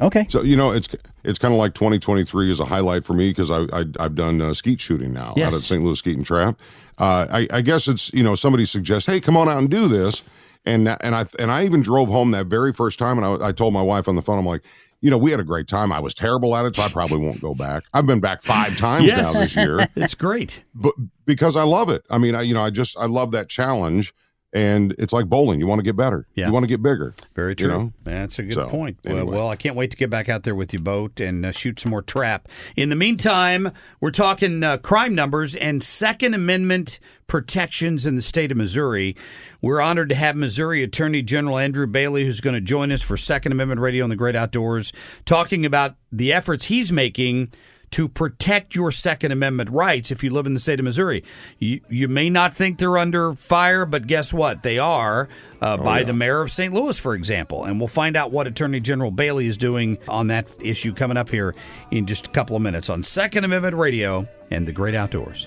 Okay. 0.00 0.26
So 0.28 0.42
you 0.42 0.56
know, 0.56 0.72
it's 0.72 0.88
it's 1.24 1.38
kind 1.38 1.52
of 1.54 1.58
like 1.58 1.74
2023 1.74 2.50
is 2.50 2.60
a 2.60 2.64
highlight 2.64 3.04
for 3.04 3.12
me 3.14 3.30
because 3.30 3.50
I, 3.50 3.62
I 3.72 3.84
I've 4.00 4.14
done 4.14 4.40
uh, 4.40 4.54
skeet 4.54 4.80
shooting 4.80 5.12
now 5.12 5.34
Yes. 5.36 5.48
out 5.48 5.54
at 5.54 5.60
St. 5.60 5.84
Louis 5.84 5.98
Skeet 5.98 6.16
and 6.16 6.26
Trap. 6.26 6.58
Uh, 6.98 7.26
I, 7.30 7.48
I 7.52 7.60
guess 7.62 7.88
it's 7.88 8.12
you 8.12 8.22
know 8.22 8.34
somebody 8.34 8.64
suggests, 8.66 9.06
hey, 9.06 9.20
come 9.20 9.36
on 9.36 9.48
out 9.48 9.58
and 9.58 9.70
do 9.70 9.88
this, 9.88 10.22
and 10.64 10.88
and 10.88 11.14
I 11.14 11.24
and 11.38 11.50
I 11.50 11.64
even 11.64 11.82
drove 11.82 12.08
home 12.08 12.30
that 12.32 12.46
very 12.46 12.72
first 12.72 12.98
time, 12.98 13.18
and 13.18 13.26
I, 13.42 13.48
I 13.48 13.52
told 13.52 13.72
my 13.74 13.82
wife 13.82 14.08
on 14.08 14.16
the 14.16 14.22
phone, 14.22 14.38
I'm 14.38 14.46
like. 14.46 14.62
You 15.04 15.10
know, 15.10 15.18
we 15.18 15.32
had 15.32 15.40
a 15.40 15.42
great 15.42 15.66
time. 15.66 15.90
I 15.90 15.98
was 15.98 16.14
terrible 16.14 16.54
at 16.54 16.64
it, 16.64 16.76
so 16.76 16.82
I 16.84 16.88
probably 16.88 17.18
won't 17.18 17.40
go 17.40 17.56
back. 17.56 17.82
I've 17.92 18.06
been 18.06 18.20
back 18.20 18.40
five 18.40 18.76
times 18.76 19.06
Yes. 19.06 19.16
now 19.20 19.32
this 19.32 19.56
year. 19.56 19.88
it's 19.96 20.14
great. 20.14 20.62
but 20.76 20.94
because 21.26 21.56
I 21.56 21.64
love 21.64 21.88
it. 21.90 22.04
I 22.08 22.18
mean, 22.18 22.36
I 22.36 22.42
you 22.42 22.54
know, 22.54 22.62
I 22.62 22.70
just 22.70 22.96
I 22.96 23.06
love 23.06 23.32
that 23.32 23.48
challenge, 23.48 24.14
and 24.52 24.94
it's 24.98 25.12
like 25.12 25.26
bowling. 25.26 25.58
You 25.58 25.66
want 25.66 25.78
to 25.78 25.82
get 25.82 25.96
better. 25.96 26.26
Yeah. 26.34 26.46
You 26.48 26.52
want 26.52 26.64
to 26.64 26.68
get 26.68 26.82
bigger. 26.82 27.14
Very 27.34 27.50
You 27.52 27.54
true. 27.54 27.68
know? 27.68 27.92
That's 28.04 28.38
a 28.38 28.42
good 28.42 28.52
So, 28.54 28.68
point. 28.68 28.98
anyway. 29.04 29.22
Well, 29.24 29.34
well, 29.34 29.48
I 29.48 29.56
can't 29.56 29.76
wait 29.76 29.90
to 29.92 29.96
get 29.96 30.10
back 30.10 30.28
out 30.28 30.42
there 30.42 30.54
with 30.54 30.72
you, 30.72 30.78
boat, 30.78 31.20
and 31.20 31.46
uh, 31.46 31.52
shoot 31.52 31.80
some 31.80 31.90
more 31.90 32.02
trap. 32.02 32.48
In 32.76 32.88
the 32.90 32.96
meantime, 32.96 33.70
we're 34.00 34.10
talking 34.10 34.62
uh, 34.62 34.76
crime 34.78 35.14
numbers 35.14 35.54
and 35.54 35.82
Second 35.82 36.34
Amendment 36.34 37.00
protections 37.26 38.04
in 38.04 38.14
the 38.16 38.20
state 38.22 38.50
of 38.50 38.58
Missouri. 38.58 39.16
We're 39.62 39.80
honored 39.80 40.10
to 40.10 40.14
have 40.14 40.36
Missouri 40.36 40.82
Attorney 40.82 41.22
General 41.22 41.56
Andrew 41.58 41.86
Bailey, 41.86 42.26
who's 42.26 42.42
going 42.42 42.54
to 42.54 42.60
join 42.60 42.92
us 42.92 43.00
for 43.00 43.16
Second 43.16 43.52
Amendment 43.52 43.80
Radio 43.80 44.04
in 44.04 44.10
the 44.10 44.16
Great 44.16 44.36
Outdoors, 44.36 44.92
talking 45.24 45.64
about 45.64 45.94
the 46.10 46.30
efforts 46.32 46.66
he's 46.66 46.92
making 46.92 47.50
to 47.92 48.08
protect 48.08 48.74
your 48.74 48.90
Second 48.90 49.32
Amendment 49.32 49.70
rights 49.70 50.10
if 50.10 50.22
you 50.22 50.30
live 50.30 50.46
in 50.46 50.54
the 50.54 50.60
state 50.60 50.78
of 50.78 50.84
Missouri. 50.84 51.22
You, 51.58 51.80
you 51.88 52.08
may 52.08 52.28
not 52.28 52.54
think 52.54 52.78
they're 52.78 52.98
under 52.98 53.34
fire, 53.34 53.86
but 53.86 54.06
guess 54.06 54.32
what? 54.32 54.62
They 54.62 54.78
are 54.78 55.28
uh, 55.60 55.76
by 55.76 56.02
the 56.02 56.12
mayor 56.12 56.40
of 56.40 56.50
St. 56.50 56.72
Louis, 56.74 56.98
for 56.98 57.14
example. 57.14 57.64
And 57.64 57.78
we'll 57.78 57.88
find 57.88 58.16
out 58.16 58.32
what 58.32 58.46
Attorney 58.46 58.80
General 58.80 59.10
Bailey 59.10 59.46
is 59.46 59.56
doing 59.56 59.98
on 60.08 60.26
that 60.28 60.54
issue 60.60 60.92
coming 60.92 61.16
up 61.16 61.28
here 61.30 61.54
in 61.90 62.06
just 62.06 62.26
a 62.26 62.30
couple 62.30 62.56
of 62.56 62.62
minutes 62.62 62.90
on 62.90 63.02
Second 63.02 63.44
Amendment 63.44 63.76
Radio 63.76 64.26
and 64.50 64.66
the 64.66 64.72
Great 64.72 64.94
Outdoors. 64.94 65.46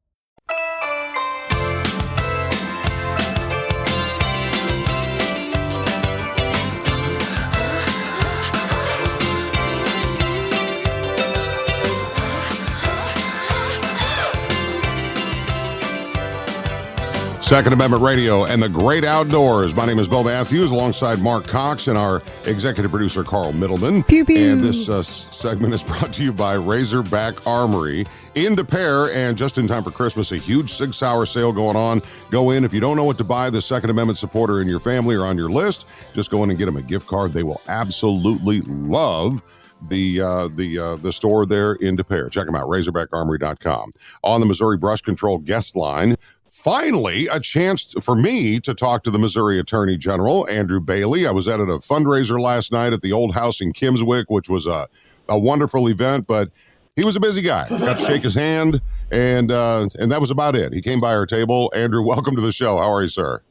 Second 17.51 17.73
Amendment 17.73 18.01
Radio 18.01 18.45
and 18.45 18.63
the 18.63 18.69
Great 18.69 19.03
Outdoors. 19.03 19.75
My 19.75 19.85
name 19.85 19.99
is 19.99 20.07
Bo 20.07 20.23
Matthews, 20.23 20.71
alongside 20.71 21.19
Marc 21.19 21.47
Cox 21.47 21.89
and 21.89 21.97
our 21.97 22.23
executive 22.45 22.91
producer 22.91 23.25
Carl 23.25 23.51
Middleman. 23.51 24.03
Pew, 24.03 24.23
pew. 24.23 24.53
And 24.53 24.63
this 24.63 24.87
uh, 24.87 25.03
segment 25.03 25.73
is 25.73 25.83
brought 25.83 26.13
to 26.13 26.23
you 26.23 26.31
by 26.31 26.53
Razorback 26.53 27.45
Armory 27.45 28.05
in 28.35 28.55
De 28.55 28.63
Pere, 28.63 29.11
and 29.11 29.37
just 29.37 29.57
in 29.57 29.67
time 29.67 29.83
for 29.83 29.91
Christmas, 29.91 30.31
a 30.31 30.37
huge 30.37 30.71
Sig 30.71 30.93
Sauer 30.93 31.25
sale 31.25 31.51
going 31.51 31.75
on. 31.75 32.01
Go 32.29 32.51
in 32.51 32.63
if 32.63 32.73
you 32.73 32.79
don't 32.79 32.95
know 32.95 33.03
what 33.03 33.17
to 33.17 33.25
buy. 33.25 33.49
The 33.49 33.61
Second 33.61 33.89
Amendment 33.89 34.17
supporter 34.17 34.61
in 34.61 34.69
your 34.69 34.79
family 34.79 35.17
or 35.17 35.25
on 35.25 35.37
your 35.37 35.49
list, 35.49 35.89
just 36.13 36.31
go 36.31 36.45
in 36.45 36.51
and 36.51 36.57
get 36.57 36.67
them 36.67 36.77
a 36.77 36.81
gift 36.81 37.05
card. 37.05 37.33
They 37.33 37.43
will 37.43 37.59
absolutely 37.67 38.61
love 38.61 39.41
the 39.89 40.21
uh, 40.21 40.47
the 40.55 40.79
uh, 40.79 40.95
the 40.97 41.11
store 41.11 41.45
there 41.45 41.73
in 41.73 41.97
De 41.97 42.03
Pere. 42.05 42.29
Check 42.29 42.45
them 42.45 42.55
out, 42.55 42.67
RazorbackArmory.com. 42.67 43.91
On 44.23 44.39
the 44.39 44.45
Missouri 44.45 44.77
Brush 44.77 45.01
Control 45.01 45.37
guest 45.39 45.75
line, 45.75 46.15
finally 46.61 47.27
a 47.27 47.39
chance 47.39 47.93
for 48.01 48.15
me 48.15 48.59
to 48.59 48.73
talk 48.73 49.03
to 49.03 49.11
the 49.11 49.17
Missouri 49.17 49.57
Attorney 49.59 49.97
General 49.97 50.47
Andrew 50.47 50.79
Bailey. 50.79 51.25
I 51.25 51.31
was 51.31 51.47
at 51.47 51.59
a 51.59 51.65
fundraiser 51.65 52.39
last 52.39 52.71
night 52.71 52.93
at 52.93 53.01
the 53.01 53.11
Old 53.11 53.33
House 53.33 53.61
in 53.61 53.73
Kimmswick, 53.73 54.25
which 54.27 54.49
was 54.49 54.67
a 54.67 54.87
a 55.27 55.39
wonderful 55.39 55.87
event, 55.87 56.27
but 56.27 56.51
he 56.95 57.03
was 57.03 57.15
a 57.15 57.19
busy 57.19 57.41
guy. 57.41 57.67
Got 57.69 57.99
to 57.99 58.05
shake 58.05 58.21
his 58.21 58.35
hand, 58.35 58.81
and 59.11 59.51
uh, 59.51 59.87
and 59.97 60.11
that 60.11 60.21
was 60.21 60.29
about 60.29 60.55
it. 60.55 60.73
He 60.73 60.81
came 60.81 60.99
by 60.99 61.13
our 61.13 61.25
table. 61.25 61.71
Andrew, 61.75 62.03
welcome 62.03 62.35
to 62.35 62.41
the 62.41 62.51
show. 62.51 62.77
How 62.77 62.91
are 62.91 63.01
you, 63.01 63.07
sir? 63.07 63.41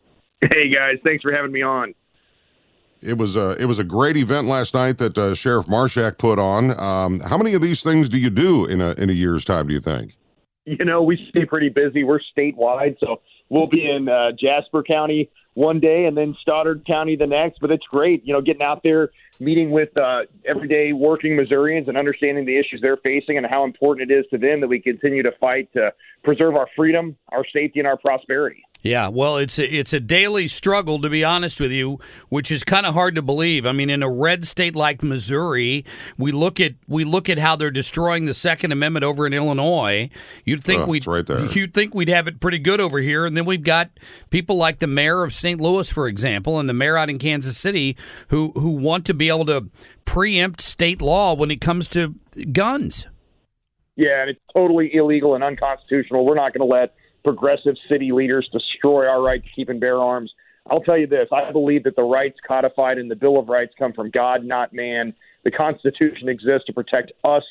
Hey 0.41 0.73
guys, 0.73 0.99
thanks 1.05 1.23
for 1.23 1.33
having 1.33 1.53
me 1.53 1.63
on. 1.63 1.95
It 3.03 3.19
was 3.19 3.35
a 3.35 3.61
it 3.61 3.67
was 3.67 3.79
a 3.79 3.85
great 3.85 4.17
event 4.19 4.47
last 4.47 4.75
night 4.75 4.99
that 4.99 5.19
uh, 5.19 5.35
Sheriff 5.35 5.67
Marshak 5.67 6.19
put 6.19 6.39
on. 6.39 6.79
Um, 6.79 7.19
how 7.21 7.39
many 7.39 7.55
of 7.55 7.63
these 7.63 7.83
things 7.83 8.09
do 8.09 8.19
you 8.19 8.31
do 8.31 8.67
in 8.67 8.81
a 8.81 8.93
in 8.93 9.11
a 9.11 9.15
year's 9.15 9.45
time? 9.45 9.67
Do 9.67 9.75
you 9.75 9.81
think? 9.81 10.17
You 10.67 10.85
know, 10.85 11.03
we 11.03 11.19
stay 11.31 11.45
pretty 11.45 11.71
busy. 11.71 12.05
We're 12.05 12.21
statewide, 12.37 12.99
so 13.01 13.21
we'll 13.49 13.67
be 13.67 13.89
in 13.89 14.09
uh, 14.09 14.33
Jasper 14.39 14.83
County 14.83 15.31
one 15.55 15.81
day 15.81 16.05
and 16.05 16.17
then 16.17 16.37
Stoddard 16.41 16.87
County 16.87 17.17
the 17.17 17.27
next. 17.27 17.61
But 17.61 17.71
it's 17.71 17.85
great, 17.87 18.25
you 18.25 18.33
know, 18.33 18.41
getting 18.41 18.63
out 18.63 18.83
there, 18.83 19.11
meeting 19.41 19.71
with 19.71 19.97
uh, 19.97 20.21
everyday 20.47 20.93
working 20.93 21.35
Missourians 21.35 21.89
and 21.89 21.97
understanding 21.97 22.45
the 22.45 22.59
issues 22.59 22.81
they're 22.83 22.99
facing 22.99 23.39
and 23.39 23.47
how 23.47 23.65
important 23.65 24.11
it 24.11 24.15
is 24.15 24.27
to 24.31 24.39
them 24.39 24.61
that 24.61 24.69
we 24.69 24.81
continue 24.81 25.23
to 25.23 25.33
fight 25.41 25.73
to 25.73 25.93
preserve 26.23 26.55
our 26.55 26.69
freedom, 26.77 27.17
our 27.31 27.45
safety, 27.53 27.81
and 27.81 27.87
our 27.87 27.97
prosperity. 27.97 28.63
Yeah, 28.83 29.09
well, 29.09 29.37
it's 29.37 29.59
a, 29.59 29.67
it's 29.67 29.93
a 29.93 30.01
daily 30.01 30.49
struggle 30.49 31.01
to 31.01 31.11
be 31.11 31.23
honest 31.23 31.61
with 31.61 31.71
you, 31.71 31.99
which 32.31 32.51
is 32.51 32.65
kind 32.65 32.87
of 32.87 32.95
hard 32.95 33.15
to 33.17 33.23
believe. 33.23 33.67
I 33.67 33.73
mean, 33.73 33.91
in 33.91 34.03
a 34.03 34.11
red 34.11 34.47
state 34.47 34.75
like 34.75 35.03
Missouri, 35.03 35.85
we 36.17 36.33
look 36.33 36.59
at 36.61 36.75
we 36.89 37.05
look 37.05 37.29
at 37.29 37.39
how 37.39 37.57
they're 37.57 37.71
destroying 37.71 38.25
the 38.25 38.33
Second 38.33 38.73
Amendment 38.73 39.05
over 39.05 39.27
in 39.27 39.35
Illinois. 39.35 40.09
You'd 40.45 40.65
think 40.65 40.83
Ugh, 40.83 40.89
we'd 40.89 41.07
right 41.07 41.27
there. 41.27 41.45
you'd 41.53 41.75
think 41.75 41.95
we'd 41.95 42.09
have 42.09 42.27
it 42.27 42.41
pretty 42.41 42.59
good 42.59 42.81
over 42.81 43.01
here, 43.01 43.27
and 43.27 43.37
then 43.37 43.45
we've 43.45 43.63
got 43.63 43.91
people 44.31 44.57
like 44.57 44.79
the 44.79 44.87
mayor 44.87 45.25
of 45.25 45.35
St. 45.35 45.61
Louis, 45.61 45.91
for 45.91 46.09
example, 46.09 46.59
and 46.59 46.69
the 46.69 46.75
mayor 46.75 46.97
out 46.97 47.11
in 47.11 47.19
Kansas 47.19 47.59
City 47.59 47.97
who 48.29 48.53
who 48.53 48.71
want 48.71 49.05
to 49.07 49.15
be 49.15 49.29
able 49.29 49.47
to 49.47 49.69
preempt 50.07 50.63
state 50.63 51.03
law 51.03 51.35
when 51.35 51.51
it 51.51 51.61
comes 51.61 51.87
to 51.89 52.15
guns. 52.53 53.07
Yeah, 53.97 54.23
and 54.23 54.31
it's 54.31 54.41
totally 54.55 54.95
illegal 54.95 55.35
and 55.35 55.45
unconstitutional. 55.45 56.25
We're 56.25 56.35
not 56.35 56.55
going 56.55 56.67
to 56.67 56.73
let 56.73 56.95
progressive 57.25 57.75
city 57.89 58.13
leaders 58.13 58.49
destroy 58.53 59.07
our 59.07 59.23
right 59.23 59.43
to 59.43 59.49
keep 59.55 59.69
and 59.69 59.81
bear 59.81 59.99
arms. 59.99 60.33
I'll 60.71 60.81
tell 60.81 60.99
you 60.99 61.07
this 61.07 61.29
I 61.33 61.51
believe 61.53 61.85
that 61.85 61.97
the 61.97 62.03
rights 62.03 62.39
codified 62.47 62.99
in 62.99 63.09
the 63.09 63.17
Bill 63.17 63.39
of 63.39 63.49
Rights 63.49 63.73
come 63.79 63.93
from 63.93 64.11
God, 64.11 64.45
not 64.45 64.73
man. 64.73 65.15
The 65.45 65.51
Constitution 65.51 66.29
exists 66.29 66.67
to 66.67 66.73
protect 66.73 67.13
us 67.25 67.43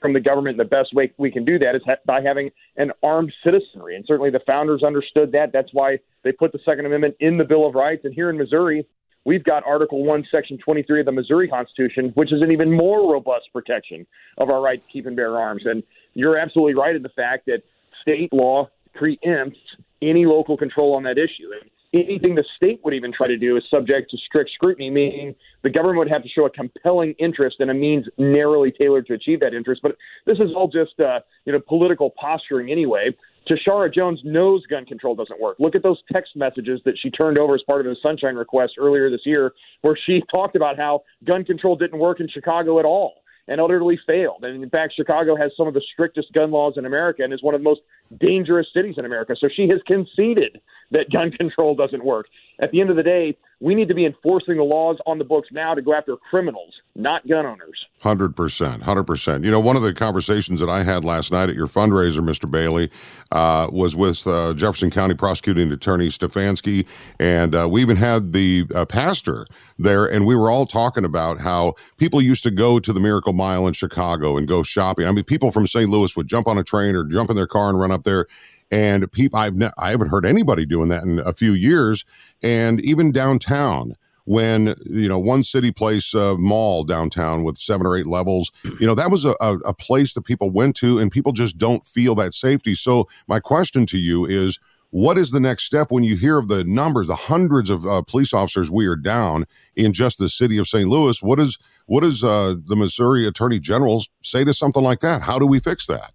from 0.00 0.12
the 0.12 0.20
government. 0.20 0.58
And 0.58 0.60
the 0.60 0.70
best 0.70 0.94
way 0.94 1.12
we 1.18 1.30
can 1.30 1.44
do 1.44 1.58
that 1.58 1.74
is 1.74 1.82
ha- 1.84 1.96
by 2.06 2.20
having 2.20 2.50
an 2.76 2.92
armed 3.02 3.32
citizenry. 3.44 3.96
And 3.96 4.04
certainly 4.06 4.30
the 4.30 4.40
founders 4.46 4.82
understood 4.82 5.32
that. 5.32 5.52
That's 5.52 5.70
why 5.72 5.98
they 6.24 6.32
put 6.32 6.52
the 6.52 6.60
Second 6.64 6.86
Amendment 6.86 7.16
in 7.20 7.38
the 7.38 7.44
Bill 7.44 7.66
of 7.66 7.74
Rights. 7.74 8.02
And 8.04 8.14
here 8.14 8.30
in 8.30 8.38
Missouri, 8.38 8.86
we've 9.24 9.44
got 9.44 9.64
Article 9.66 10.04
1, 10.04 10.26
Section 10.30 10.58
23 10.58 11.00
of 11.00 11.06
the 11.06 11.12
Missouri 11.12 11.48
Constitution, 11.48 12.12
which 12.14 12.32
is 12.32 12.42
an 12.42 12.50
even 12.50 12.72
more 12.72 13.12
robust 13.12 13.46
protection 13.52 14.06
of 14.38 14.50
our 14.50 14.60
right 14.60 14.80
to 14.80 14.92
keep 14.92 15.06
and 15.06 15.16
bear 15.16 15.36
arms. 15.36 15.62
And 15.64 15.82
you're 16.14 16.38
absolutely 16.38 16.74
right 16.74 16.94
in 16.94 17.02
the 17.02 17.10
fact 17.10 17.46
that 17.46 17.62
state 18.02 18.32
law 18.32 18.68
preempts 19.00 19.56
any 20.02 20.26
local 20.26 20.56
control 20.56 20.94
on 20.94 21.02
that 21.04 21.18
issue. 21.18 21.50
And 21.60 21.70
anything 21.94 22.34
the 22.34 22.44
state 22.56 22.80
would 22.84 22.94
even 22.94 23.12
try 23.12 23.26
to 23.26 23.36
do 23.36 23.56
is 23.56 23.62
subject 23.70 24.10
to 24.10 24.16
strict 24.18 24.50
scrutiny, 24.54 24.90
meaning 24.90 25.34
the 25.62 25.70
government 25.70 25.98
would 25.98 26.10
have 26.10 26.22
to 26.22 26.28
show 26.28 26.46
a 26.46 26.50
compelling 26.50 27.14
interest 27.18 27.56
and 27.60 27.70
a 27.70 27.74
means 27.74 28.06
narrowly 28.18 28.72
tailored 28.72 29.06
to 29.06 29.14
achieve 29.14 29.40
that 29.40 29.54
interest. 29.54 29.80
But 29.82 29.96
this 30.26 30.38
is 30.38 30.50
all 30.54 30.68
just 30.68 30.98
uh, 31.00 31.20
you 31.44 31.52
know 31.52 31.60
political 31.66 32.10
posturing 32.10 32.70
anyway. 32.70 33.16
Tishaura 33.48 33.92
Jones 33.92 34.20
knows 34.24 34.66
gun 34.66 34.84
control 34.84 35.14
doesn't 35.14 35.40
work. 35.40 35.56
Look 35.58 35.74
at 35.74 35.82
those 35.82 35.98
text 36.12 36.32
messages 36.36 36.80
that 36.84 36.98
she 37.00 37.10
turned 37.10 37.38
over 37.38 37.54
as 37.54 37.62
part 37.66 37.80
of 37.80 37.86
the 37.86 37.96
Sunshine 38.02 38.34
Request 38.34 38.74
earlier 38.78 39.10
this 39.10 39.22
year, 39.24 39.52
where 39.80 39.98
she 40.06 40.22
talked 40.30 40.54
about 40.54 40.76
how 40.76 41.02
gun 41.24 41.44
control 41.44 41.74
didn't 41.74 41.98
work 41.98 42.20
in 42.20 42.28
Chicago 42.28 42.78
at 42.78 42.84
all 42.84 43.22
and 43.48 43.60
utterly 43.60 43.98
failed. 44.06 44.44
And 44.44 44.62
in 44.62 44.70
fact, 44.70 44.92
Chicago 44.94 45.34
has 45.34 45.50
some 45.56 45.66
of 45.66 45.74
the 45.74 45.82
strictest 45.92 46.32
gun 46.32 46.50
laws 46.50 46.74
in 46.76 46.84
America 46.84 47.24
and 47.24 47.32
is 47.32 47.42
one 47.42 47.54
of 47.54 47.60
the 47.60 47.64
most 47.64 47.80
dangerous 48.20 48.66
cities 48.72 48.94
in 48.96 49.04
America. 49.04 49.36
So 49.38 49.48
she 49.54 49.68
has 49.68 49.80
conceded 49.86 50.60
that 50.90 51.10
gun 51.10 51.30
control 51.38 51.74
doesn't 51.74 52.04
work. 52.04 52.26
At 52.60 52.72
the 52.72 52.80
end 52.80 52.90
of 52.90 52.96
the 52.96 53.02
day, 53.02 53.36
we 53.60 53.74
need 53.74 53.88
to 53.88 53.94
be 53.94 54.06
enforcing 54.06 54.56
the 54.56 54.64
laws 54.64 54.96
on 55.06 55.18
the 55.18 55.24
books 55.24 55.48
now 55.52 55.74
to 55.74 55.82
go 55.82 55.94
after 55.94 56.16
criminals, 56.16 56.74
not 56.94 57.26
gun 57.26 57.44
owners. 57.46 57.86
Hundred 58.00 58.36
percent, 58.36 58.82
hundred 58.82 59.04
percent. 59.04 59.44
You 59.44 59.50
know, 59.50 59.60
one 59.60 59.76
of 59.76 59.82
the 59.82 59.92
conversations 59.92 60.60
that 60.60 60.68
I 60.68 60.84
had 60.84 61.04
last 61.04 61.32
night 61.32 61.48
at 61.48 61.56
your 61.56 61.66
fundraiser, 61.66 62.20
Mr. 62.20 62.48
Bailey, 62.48 62.90
uh, 63.32 63.68
was 63.72 63.96
with 63.96 64.26
uh, 64.26 64.54
Jefferson 64.54 64.90
County 64.90 65.14
Prosecuting 65.14 65.72
Attorney 65.72 66.06
Stefanski, 66.08 66.86
and 67.18 67.54
uh, 67.54 67.68
we 67.70 67.80
even 67.82 67.96
had 67.96 68.32
the 68.32 68.64
uh, 68.74 68.84
pastor 68.84 69.46
there, 69.78 70.06
and 70.06 70.26
we 70.26 70.36
were 70.36 70.50
all 70.50 70.66
talking 70.66 71.04
about 71.04 71.40
how 71.40 71.74
people 71.96 72.20
used 72.20 72.44
to 72.44 72.50
go 72.52 72.78
to 72.78 72.92
the 72.92 73.00
Miracle 73.00 73.32
Mile 73.32 73.66
in 73.66 73.72
Chicago 73.72 74.36
and 74.36 74.46
go 74.46 74.62
shopping. 74.62 75.06
I 75.06 75.12
mean, 75.12 75.24
people 75.24 75.50
from 75.50 75.66
St. 75.66 75.88
Louis 75.88 76.16
would 76.16 76.28
jump 76.28 76.46
on 76.46 76.58
a 76.58 76.64
train 76.64 76.94
or 76.94 77.04
jump 77.04 77.30
in 77.30 77.36
their 77.36 77.46
car 77.46 77.68
and 77.68 77.78
run 77.78 77.90
up 77.90 77.97
there. 78.04 78.26
And 78.70 79.10
people, 79.12 79.38
I've 79.38 79.56
ne- 79.56 79.70
I 79.78 79.90
haven't 79.90 80.08
heard 80.08 80.26
anybody 80.26 80.66
doing 80.66 80.88
that 80.88 81.04
in 81.04 81.20
a 81.20 81.32
few 81.32 81.52
years. 81.52 82.04
And 82.42 82.80
even 82.82 83.12
downtown, 83.12 83.94
when 84.28 84.74
you 84.84 85.08
know 85.08 85.18
one 85.18 85.42
city 85.42 85.72
place 85.72 86.14
uh, 86.14 86.36
mall 86.36 86.84
downtown 86.84 87.44
with 87.44 87.56
seven 87.56 87.86
or 87.86 87.96
eight 87.96 88.06
levels 88.06 88.52
you 88.78 88.86
know 88.86 88.94
that 88.94 89.10
was 89.10 89.24
a, 89.24 89.34
a, 89.40 89.56
a 89.64 89.72
place 89.72 90.12
that 90.12 90.20
people 90.20 90.50
went 90.50 90.76
to 90.76 90.98
and 90.98 91.10
people 91.10 91.32
just 91.32 91.56
don't 91.56 91.86
feel 91.88 92.14
that 92.14 92.34
safety 92.34 92.74
so 92.74 93.08
my 93.26 93.40
question 93.40 93.86
to 93.86 93.96
you 93.96 94.26
is 94.26 94.60
what 94.90 95.16
is 95.16 95.30
the 95.30 95.40
next 95.40 95.64
step 95.64 95.90
when 95.90 96.04
you 96.04 96.14
hear 96.14 96.36
of 96.36 96.48
the 96.48 96.62
numbers 96.64 97.06
the 97.06 97.16
hundreds 97.16 97.70
of 97.70 97.86
uh, 97.86 98.02
police 98.02 98.34
officers 98.34 98.70
we 98.70 98.86
are 98.86 98.96
down 98.96 99.46
in 99.76 99.94
just 99.94 100.18
the 100.18 100.28
city 100.28 100.58
of 100.58 100.68
st 100.68 100.88
louis 100.90 101.22
what 101.22 101.40
is 101.40 101.58
what 101.86 102.02
does 102.02 102.22
uh, 102.22 102.54
the 102.66 102.76
missouri 102.76 103.26
attorney 103.26 103.58
general 103.58 104.04
say 104.22 104.44
to 104.44 104.52
something 104.52 104.82
like 104.82 105.00
that 105.00 105.22
how 105.22 105.38
do 105.38 105.46
we 105.46 105.58
fix 105.58 105.86
that 105.86 106.12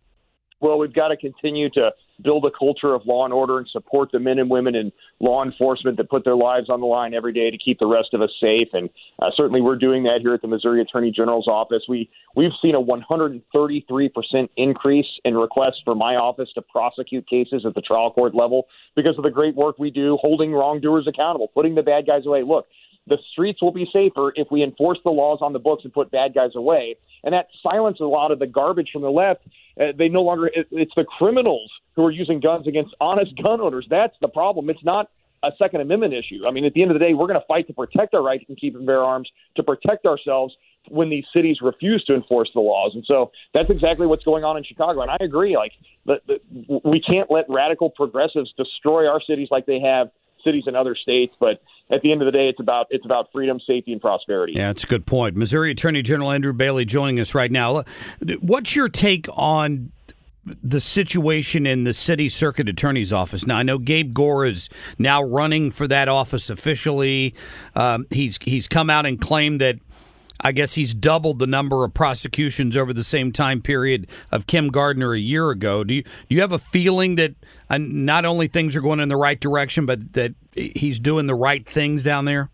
Well, 0.63 0.79
we've 0.79 0.93
got 0.93 1.09
to 1.09 1.17
continue 1.17 1.69
to 1.71 1.91
build 2.23 2.45
a 2.45 2.51
culture 2.57 2.93
of 2.93 3.05
law 3.05 3.25
and 3.25 3.33
order 3.33 3.57
and 3.57 3.67
support 3.67 4.11
the 4.13 4.19
men 4.19 4.39
and 4.39 4.49
women 4.49 4.75
in 4.75 4.93
law 5.19 5.43
enforcement 5.43 5.97
that 5.97 6.09
put 6.09 6.23
their 6.23 6.37
lives 6.37 6.69
on 6.69 6.79
the 6.79 6.85
line 6.85 7.13
every 7.13 7.33
day 7.33 7.51
to 7.51 7.57
keep 7.57 7.79
the 7.79 7.85
rest 7.85 8.13
of 8.13 8.21
us 8.21 8.29
safe. 8.39 8.69
And 8.71 8.89
uh, 9.21 9.29
certainly, 9.35 9.59
we're 9.59 9.75
doing 9.75 10.03
that 10.03 10.19
here 10.21 10.33
at 10.33 10.41
the 10.41 10.47
Missouri 10.47 10.81
Attorney 10.81 11.11
General's 11.11 11.49
office. 11.49 11.83
We 11.89 12.09
we've 12.37 12.53
seen 12.61 12.75
a 12.75 12.79
133 12.79 14.09
percent 14.09 14.51
increase 14.55 15.05
in 15.25 15.35
requests 15.35 15.81
for 15.83 15.95
my 15.95 16.15
office 16.15 16.47
to 16.55 16.61
prosecute 16.61 17.27
cases 17.27 17.65
at 17.67 17.75
the 17.75 17.81
trial 17.81 18.11
court 18.11 18.33
level 18.33 18.67
because 18.95 19.17
of 19.17 19.25
the 19.25 19.31
great 19.31 19.55
work 19.55 19.77
we 19.79 19.91
do, 19.91 20.17
holding 20.21 20.53
wrongdoers 20.53 21.07
accountable, 21.09 21.49
putting 21.49 21.75
the 21.75 21.83
bad 21.83 22.07
guys 22.07 22.25
away. 22.25 22.43
Look, 22.43 22.67
the 23.05 23.17
streets 23.33 23.61
will 23.61 23.73
be 23.73 23.85
safer 23.91 24.31
if 24.35 24.47
we 24.49 24.63
enforce 24.63 24.99
the 25.03 25.11
laws 25.11 25.39
on 25.41 25.51
the 25.51 25.59
books 25.59 25.83
and 25.83 25.93
put 25.93 26.09
bad 26.09 26.33
guys 26.33 26.51
away. 26.55 26.95
And 27.23 27.33
that 27.33 27.47
silences 27.61 28.01
a 28.01 28.05
lot 28.05 28.31
of 28.31 28.39
the 28.39 28.47
garbage 28.47 28.89
from 28.93 29.01
the 29.01 29.11
left. 29.11 29.41
Uh, 29.79 29.85
they 29.97 30.07
no 30.07 30.21
longer, 30.21 30.47
it, 30.47 30.67
it's 30.71 30.93
the 30.95 31.03
criminals 31.03 31.71
who 31.95 32.05
are 32.05 32.11
using 32.11 32.39
guns 32.39 32.67
against 32.67 32.93
honest 33.01 33.31
gun 33.41 33.59
owners. 33.61 33.85
That's 33.89 34.15
the 34.21 34.27
problem. 34.27 34.69
It's 34.69 34.83
not 34.83 35.09
a 35.43 35.51
Second 35.57 35.81
Amendment 35.81 36.13
issue. 36.13 36.47
I 36.47 36.51
mean, 36.51 36.63
at 36.63 36.73
the 36.73 36.81
end 36.81 36.91
of 36.91 36.95
the 36.95 37.03
day, 37.05 37.13
we're 37.13 37.27
going 37.27 37.39
to 37.39 37.45
fight 37.47 37.67
to 37.67 37.73
protect 37.73 38.13
our 38.13 38.21
right 38.21 38.45
to 38.47 38.55
keep 38.55 38.75
and 38.75 38.85
bear 38.85 39.03
arms, 39.03 39.29
to 39.55 39.63
protect 39.63 40.05
ourselves 40.05 40.55
when 40.89 41.09
these 41.09 41.25
cities 41.33 41.57
refuse 41.61 42.03
to 42.05 42.13
enforce 42.13 42.49
the 42.53 42.59
laws. 42.59 42.91
And 42.93 43.03
so 43.05 43.31
that's 43.53 43.69
exactly 43.69 44.05
what's 44.05 44.23
going 44.23 44.43
on 44.43 44.57
in 44.57 44.63
Chicago. 44.63 45.01
And 45.01 45.11
I 45.11 45.17
agree. 45.21 45.55
Like, 45.57 45.71
the, 46.05 46.21
the, 46.27 46.81
we 46.83 47.01
can't 47.01 47.31
let 47.31 47.45
radical 47.49 47.89
progressives 47.89 48.53
destroy 48.57 49.07
our 49.07 49.21
cities 49.21 49.47
like 49.51 49.65
they 49.65 49.79
have 49.79 50.11
cities 50.43 50.63
in 50.67 50.75
other 50.75 50.95
states. 50.95 51.33
But 51.39 51.61
at 51.91 52.01
the 52.01 52.11
end 52.11 52.21
of 52.21 52.25
the 52.25 52.31
day, 52.31 52.47
it's 52.47 52.59
about 52.59 52.87
it's 52.89 53.05
about 53.05 53.29
freedom, 53.31 53.59
safety, 53.65 53.91
and 53.91 54.01
prosperity. 54.01 54.53
Yeah, 54.55 54.67
that's 54.67 54.83
a 54.83 54.87
good 54.87 55.05
point. 55.05 55.35
Missouri 55.35 55.71
Attorney 55.71 56.01
General 56.01 56.31
Andrew 56.31 56.53
Bailey 56.53 56.85
joining 56.85 57.19
us 57.19 57.35
right 57.35 57.51
now. 57.51 57.83
What's 58.39 58.75
your 58.75 58.89
take 58.89 59.27
on 59.33 59.91
the 60.45 60.81
situation 60.81 61.65
in 61.65 61.83
the 61.83 61.93
city 61.93 62.29
circuit 62.29 62.67
attorney's 62.67 63.13
office? 63.13 63.45
Now, 63.45 63.57
I 63.57 63.63
know 63.63 63.77
Gabe 63.77 64.13
Gore 64.13 64.45
is 64.45 64.69
now 64.97 65.21
running 65.21 65.71
for 65.71 65.87
that 65.87 66.07
office 66.07 66.49
officially. 66.49 67.35
Um, 67.75 68.07
he's 68.09 68.39
he's 68.41 68.67
come 68.67 68.89
out 68.89 69.05
and 69.05 69.19
claimed 69.19 69.61
that. 69.61 69.77
I 70.43 70.51
guess 70.51 70.73
he's 70.73 70.93
doubled 70.93 71.39
the 71.39 71.47
number 71.47 71.85
of 71.85 71.93
prosecutions 71.93 72.75
over 72.75 72.93
the 72.93 73.03
same 73.03 73.31
time 73.31 73.61
period 73.61 74.07
of 74.31 74.45
Kim 74.45 74.67
Gardner 74.69 75.13
a 75.13 75.19
year 75.19 75.49
ago. 75.49 75.83
Do 75.83 75.93
you 75.93 76.03
do 76.03 76.35
you 76.35 76.41
have 76.41 76.51
a 76.51 76.59
feeling 76.59 77.15
that 77.15 77.35
uh, 77.69 77.77
not 77.79 78.25
only 78.25 78.47
things 78.47 78.75
are 78.75 78.81
going 78.81 78.99
in 78.99 79.09
the 79.09 79.17
right 79.17 79.39
direction, 79.39 79.85
but 79.85 80.13
that 80.13 80.35
he's 80.53 80.99
doing 80.99 81.27
the 81.27 81.35
right 81.35 81.67
things 81.67 82.03
down 82.03 82.25
there? 82.25 82.49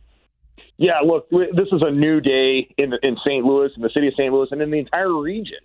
Yeah, 0.77 0.99
look, 1.03 1.29
this 1.29 1.67
is 1.71 1.81
a 1.81 1.91
new 1.91 2.21
day 2.21 2.73
in 2.77 2.93
in 3.01 3.17
St. 3.25 3.43
Louis, 3.43 3.71
in 3.75 3.81
the 3.81 3.89
city 3.89 4.07
of 4.07 4.13
St. 4.13 4.31
Louis, 4.31 4.47
and 4.51 4.61
in 4.61 4.71
the 4.71 4.79
entire 4.79 5.13
region. 5.13 5.59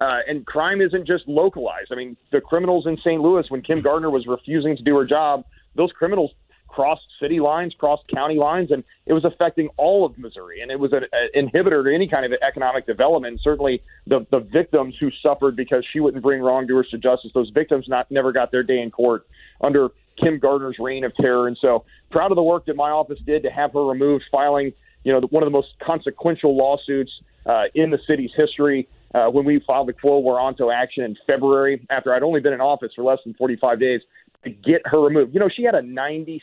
Uh, 0.00 0.20
and 0.28 0.46
crime 0.46 0.80
isn't 0.80 1.08
just 1.08 1.26
localized. 1.26 1.88
I 1.90 1.96
mean, 1.96 2.16
the 2.30 2.40
criminals 2.40 2.86
in 2.86 2.96
St. 2.98 3.20
Louis, 3.20 3.44
when 3.48 3.62
Kim 3.62 3.80
Gardner 3.80 4.10
was 4.10 4.28
refusing 4.28 4.76
to 4.76 4.82
do 4.84 4.96
her 4.96 5.04
job, 5.04 5.44
those 5.74 5.90
criminals 5.90 6.30
crossed 6.68 7.06
city 7.20 7.40
lines, 7.40 7.74
crossed 7.78 8.04
county 8.14 8.36
lines, 8.36 8.70
and 8.70 8.84
it 9.06 9.12
was 9.12 9.24
affecting 9.24 9.68
all 9.76 10.04
of 10.04 10.16
Missouri. 10.18 10.60
And 10.60 10.70
it 10.70 10.78
was 10.78 10.92
an, 10.92 11.04
inhibitor 11.34 11.84
to 11.84 11.94
any 11.94 12.08
kind 12.08 12.24
of 12.24 12.32
economic 12.46 12.86
development. 12.86 13.32
And 13.32 13.40
certainly, 13.42 13.82
the 14.06 14.26
the 14.30 14.40
victims 14.40 14.94
who 15.00 15.10
suffered 15.22 15.56
because 15.56 15.84
she 15.92 16.00
wouldn't 16.00 16.22
bring 16.22 16.40
wrongdoers 16.40 16.88
to 16.90 16.98
justice, 16.98 17.30
those 17.34 17.50
victims 17.50 17.86
not 17.88 18.10
never 18.10 18.32
got 18.32 18.52
their 18.52 18.62
day 18.62 18.80
in 18.80 18.90
court 18.90 19.26
under 19.60 19.88
Kim 20.22 20.38
Gardner's 20.38 20.76
reign 20.78 21.04
of 21.04 21.14
terror. 21.16 21.48
And 21.48 21.56
so, 21.60 21.84
proud 22.10 22.30
of 22.30 22.36
the 22.36 22.42
work 22.42 22.66
that 22.66 22.76
my 22.76 22.90
office 22.90 23.18
did 23.26 23.42
to 23.42 23.50
have 23.50 23.72
her 23.72 23.84
removed, 23.84 24.24
filing 24.30 24.72
you 25.04 25.12
know 25.12 25.20
one 25.30 25.42
of 25.42 25.46
the 25.46 25.52
most 25.52 25.68
consequential 25.84 26.56
lawsuits 26.56 27.10
uh, 27.46 27.64
in 27.74 27.90
the 27.90 27.98
city's 28.06 28.30
history. 28.36 28.88
Uh, 29.14 29.26
when 29.30 29.46
we 29.46 29.58
filed 29.66 29.88
the 29.88 29.92
quo 29.94 30.20
warranto 30.20 30.70
action 30.70 31.02
in 31.02 31.16
February, 31.26 31.84
after 31.88 32.14
I'd 32.14 32.22
only 32.22 32.40
been 32.40 32.52
in 32.52 32.60
office 32.60 32.92
for 32.94 33.02
less 33.02 33.18
than 33.24 33.32
45 33.32 33.80
days, 33.80 34.02
to 34.44 34.50
get 34.50 34.82
her 34.84 35.00
removed. 35.00 35.34
You 35.34 35.40
know, 35.40 35.48
she 35.48 35.64
had 35.64 35.74
a 35.74 35.82
96% 35.82 36.40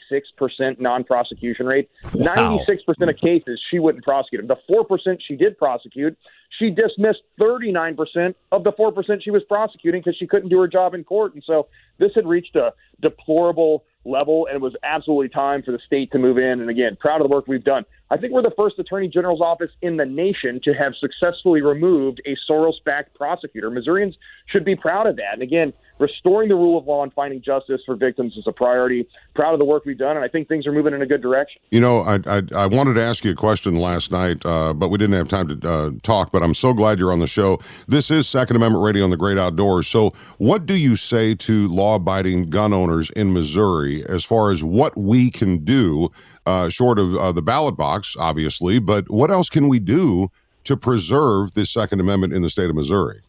non-prosecution 0.79 1.65
rate. 1.65 1.89
Wow. 2.13 2.59
96% 2.67 3.09
of 3.09 3.17
cases 3.17 3.59
she 3.71 3.79
wouldn't 3.79 4.03
prosecute. 4.03 4.45
The 4.47 4.57
4% 4.69 5.17
she 5.25 5.35
did 5.35 5.57
prosecute, 5.57 6.17
she 6.59 6.69
dismissed 6.69 7.21
39% 7.39 8.35
of 8.51 8.63
the 8.63 8.73
4% 8.73 9.23
she 9.23 9.31
was 9.31 9.43
prosecuting 9.43 10.01
because 10.01 10.17
she 10.17 10.27
couldn't 10.27 10.49
do 10.49 10.59
her 10.59 10.67
job 10.67 10.93
in 10.93 11.03
court. 11.03 11.33
And 11.33 11.43
so 11.45 11.67
this 11.97 12.11
had 12.15 12.27
reached 12.27 12.55
a 12.55 12.73
deplorable 13.01 13.85
level, 14.03 14.45
and 14.47 14.55
it 14.55 14.61
was 14.61 14.75
absolutely 14.83 15.29
time 15.29 15.63
for 15.63 15.71
the 15.71 15.79
state 15.85 16.11
to 16.11 16.19
move 16.19 16.37
in. 16.37 16.61
And 16.61 16.69
again, 16.69 16.97
proud 16.99 17.21
of 17.21 17.27
the 17.27 17.33
work 17.33 17.47
we've 17.47 17.63
done. 17.63 17.85
I 18.11 18.17
think 18.17 18.33
we're 18.33 18.43
the 18.43 18.53
first 18.55 18.77
attorney 18.77 19.07
general's 19.07 19.41
office 19.41 19.71
in 19.81 19.97
the 19.97 20.05
nation 20.05 20.59
to 20.63 20.73
have 20.73 20.93
successfully 20.99 21.61
removed 21.61 22.21
a 22.25 22.35
Soros 22.49 22.75
backed 22.85 23.15
prosecutor. 23.15 23.71
Missourians 23.71 24.15
should 24.47 24.63
be 24.63 24.75
proud 24.75 25.07
of 25.07 25.15
that. 25.15 25.33
And 25.33 25.41
again, 25.41 25.73
restoring 25.99 26.49
the 26.49 26.55
rule 26.55 26.77
of 26.77 26.85
law 26.85 27.03
and 27.03 27.13
finding 27.13 27.41
justice 27.41 27.81
for 27.85 27.95
victims 27.95 28.35
is 28.37 28.43
a 28.47 28.51
priority. 28.51 29.07
Proud 29.33 29.53
of 29.53 29.59
the 29.59 29.65
work 29.65 29.85
we've 29.85 29.97
done, 29.97 30.15
and 30.15 30.25
I 30.25 30.27
think 30.27 30.47
things 30.47 30.67
are 30.67 30.71
moving 30.71 30.93
in 30.93 31.01
a 31.01 31.05
good 31.05 31.21
direction. 31.21 31.61
You 31.71 31.81
know, 31.81 31.99
I 31.99 32.19
I, 32.25 32.41
I 32.55 32.65
wanted 32.67 32.95
to 32.95 33.01
ask 33.01 33.23
you 33.23 33.31
a 33.31 33.35
question 33.35 33.75
last 33.75 34.11
night, 34.11 34.45
uh, 34.45 34.73
but 34.73 34.89
we 34.89 34.97
didn't 34.97 35.15
have 35.15 35.27
time 35.27 35.47
to 35.47 35.69
uh, 35.69 35.91
talk. 36.03 36.31
But 36.31 36.43
I'm 36.43 36.53
so 36.53 36.73
glad 36.73 36.99
you're 36.99 37.13
on 37.13 37.19
the 37.19 37.27
show. 37.27 37.59
This 37.87 38.11
is 38.11 38.27
Second 38.27 38.55
Amendment 38.57 38.83
Radio 38.83 39.03
on 39.03 39.09
the 39.09 39.17
Great 39.17 39.37
Outdoors. 39.37 39.87
So, 39.87 40.13
what 40.37 40.65
do 40.65 40.77
you 40.77 40.95
say 40.95 41.35
to 41.35 41.67
law-abiding 41.67 42.49
gun 42.49 42.73
owners 42.73 43.09
in 43.11 43.33
Missouri 43.33 44.03
as 44.07 44.23
far 44.25 44.51
as 44.51 44.63
what 44.63 44.95
we 44.97 45.31
can 45.31 45.63
do, 45.63 46.09
uh, 46.45 46.69
short 46.69 46.99
of 46.99 47.15
uh, 47.15 47.31
the 47.31 47.41
ballot 47.41 47.77
box, 47.77 48.15
obviously, 48.19 48.79
but 48.79 49.09
what 49.09 49.31
else 49.31 49.49
can 49.49 49.67
we 49.67 49.79
do 49.79 50.29
to 50.65 50.75
preserve 50.75 51.53
the 51.53 51.65
Second 51.65 51.99
Amendment 51.99 52.33
in 52.33 52.41
the 52.41 52.49
state 52.49 52.69
of 52.69 52.75
Missouri? 52.75 53.21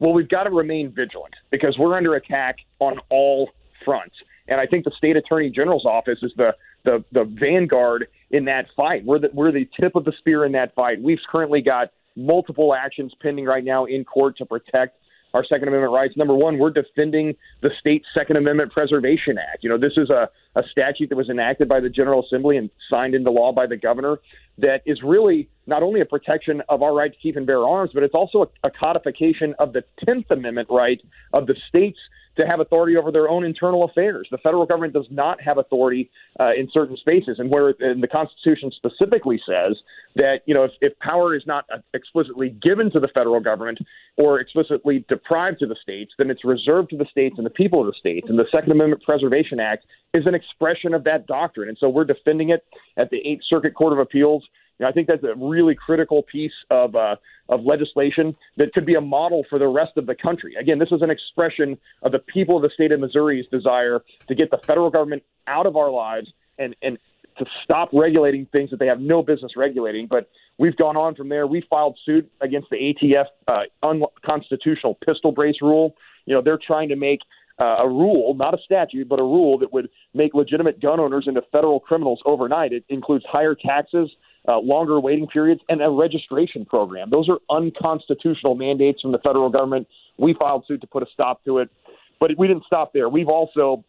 Well, 0.00 0.12
we've 0.12 0.28
got 0.28 0.44
to 0.44 0.50
remain 0.50 0.92
vigilant 0.94 1.34
because 1.50 1.76
we're 1.78 1.96
under 1.96 2.14
attack 2.14 2.56
on 2.78 2.98
all 3.10 3.50
fronts. 3.84 4.14
And 4.46 4.60
I 4.60 4.66
think 4.66 4.84
the 4.84 4.92
state 4.96 5.16
attorney 5.16 5.50
general's 5.50 5.84
office 5.84 6.18
is 6.22 6.32
the 6.36 6.52
the, 6.84 7.04
the 7.12 7.24
vanguard 7.24 8.06
in 8.30 8.44
that 8.46 8.66
fight. 8.76 9.04
We're 9.04 9.18
the, 9.18 9.28
we're 9.34 9.52
the 9.52 9.68
tip 9.78 9.96
of 9.96 10.04
the 10.04 10.12
spear 10.18 10.44
in 10.44 10.52
that 10.52 10.74
fight. 10.74 11.02
We've 11.02 11.18
currently 11.30 11.60
got 11.60 11.88
multiple 12.16 12.74
actions 12.74 13.12
pending 13.20 13.44
right 13.44 13.64
now 13.64 13.84
in 13.84 14.04
court 14.04 14.38
to 14.38 14.46
protect 14.46 14.96
our 15.34 15.44
Second 15.44 15.68
Amendment 15.68 15.92
rights. 15.92 16.16
Number 16.16 16.34
one, 16.34 16.58
we're 16.58 16.70
defending 16.70 17.34
the 17.60 17.70
state 17.78 18.02
Second 18.14 18.36
Amendment 18.36 18.72
Preservation 18.72 19.36
Act. 19.38 19.62
You 19.62 19.68
know, 19.68 19.78
this 19.78 19.92
is 19.96 20.08
a, 20.08 20.28
a 20.56 20.62
statute 20.70 21.10
that 21.10 21.16
was 21.16 21.28
enacted 21.28 21.68
by 21.68 21.80
the 21.80 21.90
General 21.90 22.24
Assembly 22.24 22.56
and 22.56 22.70
signed 22.88 23.14
into 23.14 23.30
law 23.30 23.52
by 23.52 23.66
the 23.66 23.76
governor 23.76 24.18
that 24.58 24.82
is 24.86 25.02
really 25.02 25.48
not 25.66 25.82
only 25.82 26.00
a 26.00 26.04
protection 26.04 26.62
of 26.68 26.82
our 26.82 26.94
right 26.94 27.12
to 27.12 27.18
keep 27.18 27.36
and 27.36 27.46
bear 27.46 27.64
arms, 27.64 27.90
but 27.94 28.02
it's 28.02 28.14
also 28.14 28.42
a, 28.42 28.68
a 28.68 28.70
codification 28.70 29.54
of 29.58 29.72
the 29.72 29.84
10th 30.06 30.30
Amendment 30.30 30.68
right 30.70 31.00
of 31.32 31.46
the 31.46 31.54
states 31.68 31.98
to 32.38 32.46
have 32.46 32.60
authority 32.60 32.96
over 32.96 33.10
their 33.12 33.28
own 33.28 33.44
internal 33.44 33.84
affairs. 33.84 34.28
The 34.30 34.38
federal 34.38 34.64
government 34.64 34.94
does 34.94 35.06
not 35.10 35.40
have 35.42 35.58
authority 35.58 36.10
uh, 36.38 36.52
in 36.58 36.68
certain 36.72 36.96
spaces, 36.96 37.38
and 37.38 37.50
where 37.50 37.74
and 37.80 38.02
the 38.02 38.08
Constitution 38.08 38.70
specifically 38.74 39.40
says 39.46 39.76
that 40.16 40.38
you 40.46 40.54
know 40.54 40.64
if, 40.64 40.70
if 40.80 40.98
power 41.00 41.34
is 41.34 41.42
not 41.46 41.64
uh, 41.72 41.78
explicitly 41.94 42.56
given 42.62 42.90
to 42.92 43.00
the 43.00 43.08
federal 43.08 43.40
government 43.40 43.78
or 44.16 44.40
explicitly 44.40 45.04
deprived 45.08 45.58
to 45.58 45.66
the 45.66 45.76
states, 45.82 46.12
then 46.18 46.30
it's 46.30 46.44
reserved 46.44 46.90
to 46.90 46.96
the 46.96 47.06
states 47.10 47.34
and 47.36 47.44
the 47.44 47.50
people 47.50 47.80
of 47.80 47.86
the 47.86 47.94
states. 47.98 48.26
And 48.28 48.38
the 48.38 48.46
Second 48.52 48.72
Amendment 48.72 49.02
Preservation 49.02 49.60
Act 49.60 49.84
is 50.14 50.24
an 50.26 50.34
expression 50.34 50.94
of 50.94 51.04
that 51.04 51.26
doctrine, 51.26 51.68
and 51.68 51.78
so 51.78 51.88
we're 51.88 52.04
defending 52.04 52.50
it 52.50 52.64
at 52.96 53.10
the 53.10 53.18
Eighth 53.18 53.42
Circuit 53.48 53.74
Court 53.74 53.92
of 53.92 53.98
Appeals. 53.98 54.44
You 54.78 54.84
know, 54.84 54.90
I 54.90 54.92
think 54.92 55.08
that's 55.08 55.24
a 55.24 55.34
really 55.36 55.74
critical 55.74 56.22
piece 56.22 56.52
of 56.70 56.94
uh, 56.94 57.16
of 57.48 57.64
legislation 57.64 58.36
that 58.56 58.72
could 58.72 58.86
be 58.86 58.94
a 58.94 59.00
model 59.00 59.44
for 59.48 59.58
the 59.58 59.66
rest 59.66 59.92
of 59.96 60.06
the 60.06 60.14
country. 60.14 60.54
Again, 60.60 60.78
this 60.78 60.92
is 60.92 61.02
an 61.02 61.10
expression 61.10 61.78
of 62.02 62.12
the 62.12 62.18
people 62.18 62.56
of 62.56 62.62
the 62.62 62.70
state 62.72 62.92
of 62.92 63.00
Missouri's 63.00 63.46
desire 63.50 64.02
to 64.28 64.34
get 64.34 64.50
the 64.50 64.58
federal 64.66 64.90
government 64.90 65.22
out 65.46 65.66
of 65.66 65.76
our 65.76 65.90
lives 65.90 66.28
and 66.58 66.76
and 66.82 66.98
to 67.38 67.44
stop 67.62 67.90
regulating 67.92 68.46
things 68.46 68.70
that 68.70 68.78
they 68.78 68.86
have 68.86 69.00
no 69.00 69.22
business 69.22 69.52
regulating. 69.56 70.06
But 70.08 70.28
we've 70.58 70.76
gone 70.76 70.96
on 70.96 71.14
from 71.14 71.28
there. 71.28 71.46
We 71.46 71.64
filed 71.70 71.98
suit 72.04 72.30
against 72.40 72.68
the 72.70 72.76
ATF 72.76 73.26
uh, 73.46 73.62
unconstitutional 73.82 74.98
pistol 75.06 75.32
brace 75.32 75.56
rule. 75.62 75.94
You 76.26 76.34
know, 76.34 76.42
they're 76.42 76.58
trying 76.64 76.88
to 76.90 76.96
make 76.96 77.20
uh, 77.58 77.76
a 77.80 77.88
rule, 77.88 78.34
not 78.34 78.54
a 78.54 78.58
statute, 78.64 79.08
but 79.08 79.18
a 79.18 79.22
rule 79.22 79.58
that 79.58 79.72
would 79.72 79.88
make 80.14 80.34
legitimate 80.34 80.80
gun 80.80 81.00
owners 81.00 81.24
into 81.26 81.42
federal 81.52 81.80
criminals 81.80 82.20
overnight. 82.24 82.72
It 82.72 82.84
includes 82.88 83.24
higher 83.28 83.54
taxes, 83.54 84.10
uh, 84.48 84.58
longer 84.58 84.98
waiting 84.98 85.26
periods, 85.26 85.60
and 85.68 85.82
a 85.82 85.90
registration 85.90 86.64
program. 86.64 87.10
Those 87.10 87.28
are 87.28 87.38
unconstitutional 87.50 88.54
mandates 88.54 89.02
from 89.02 89.12
the 89.12 89.18
federal 89.18 89.50
government. 89.50 89.86
We 90.16 90.34
filed 90.34 90.64
suit 90.66 90.80
to 90.80 90.86
put 90.86 91.02
a 91.02 91.06
stop 91.12 91.44
to 91.44 91.58
it, 91.58 91.70
but 92.18 92.30
we 92.38 92.48
didn't 92.48 92.64
stop 92.66 92.92
there. 92.92 93.08
We've 93.08 93.28
also 93.28 93.84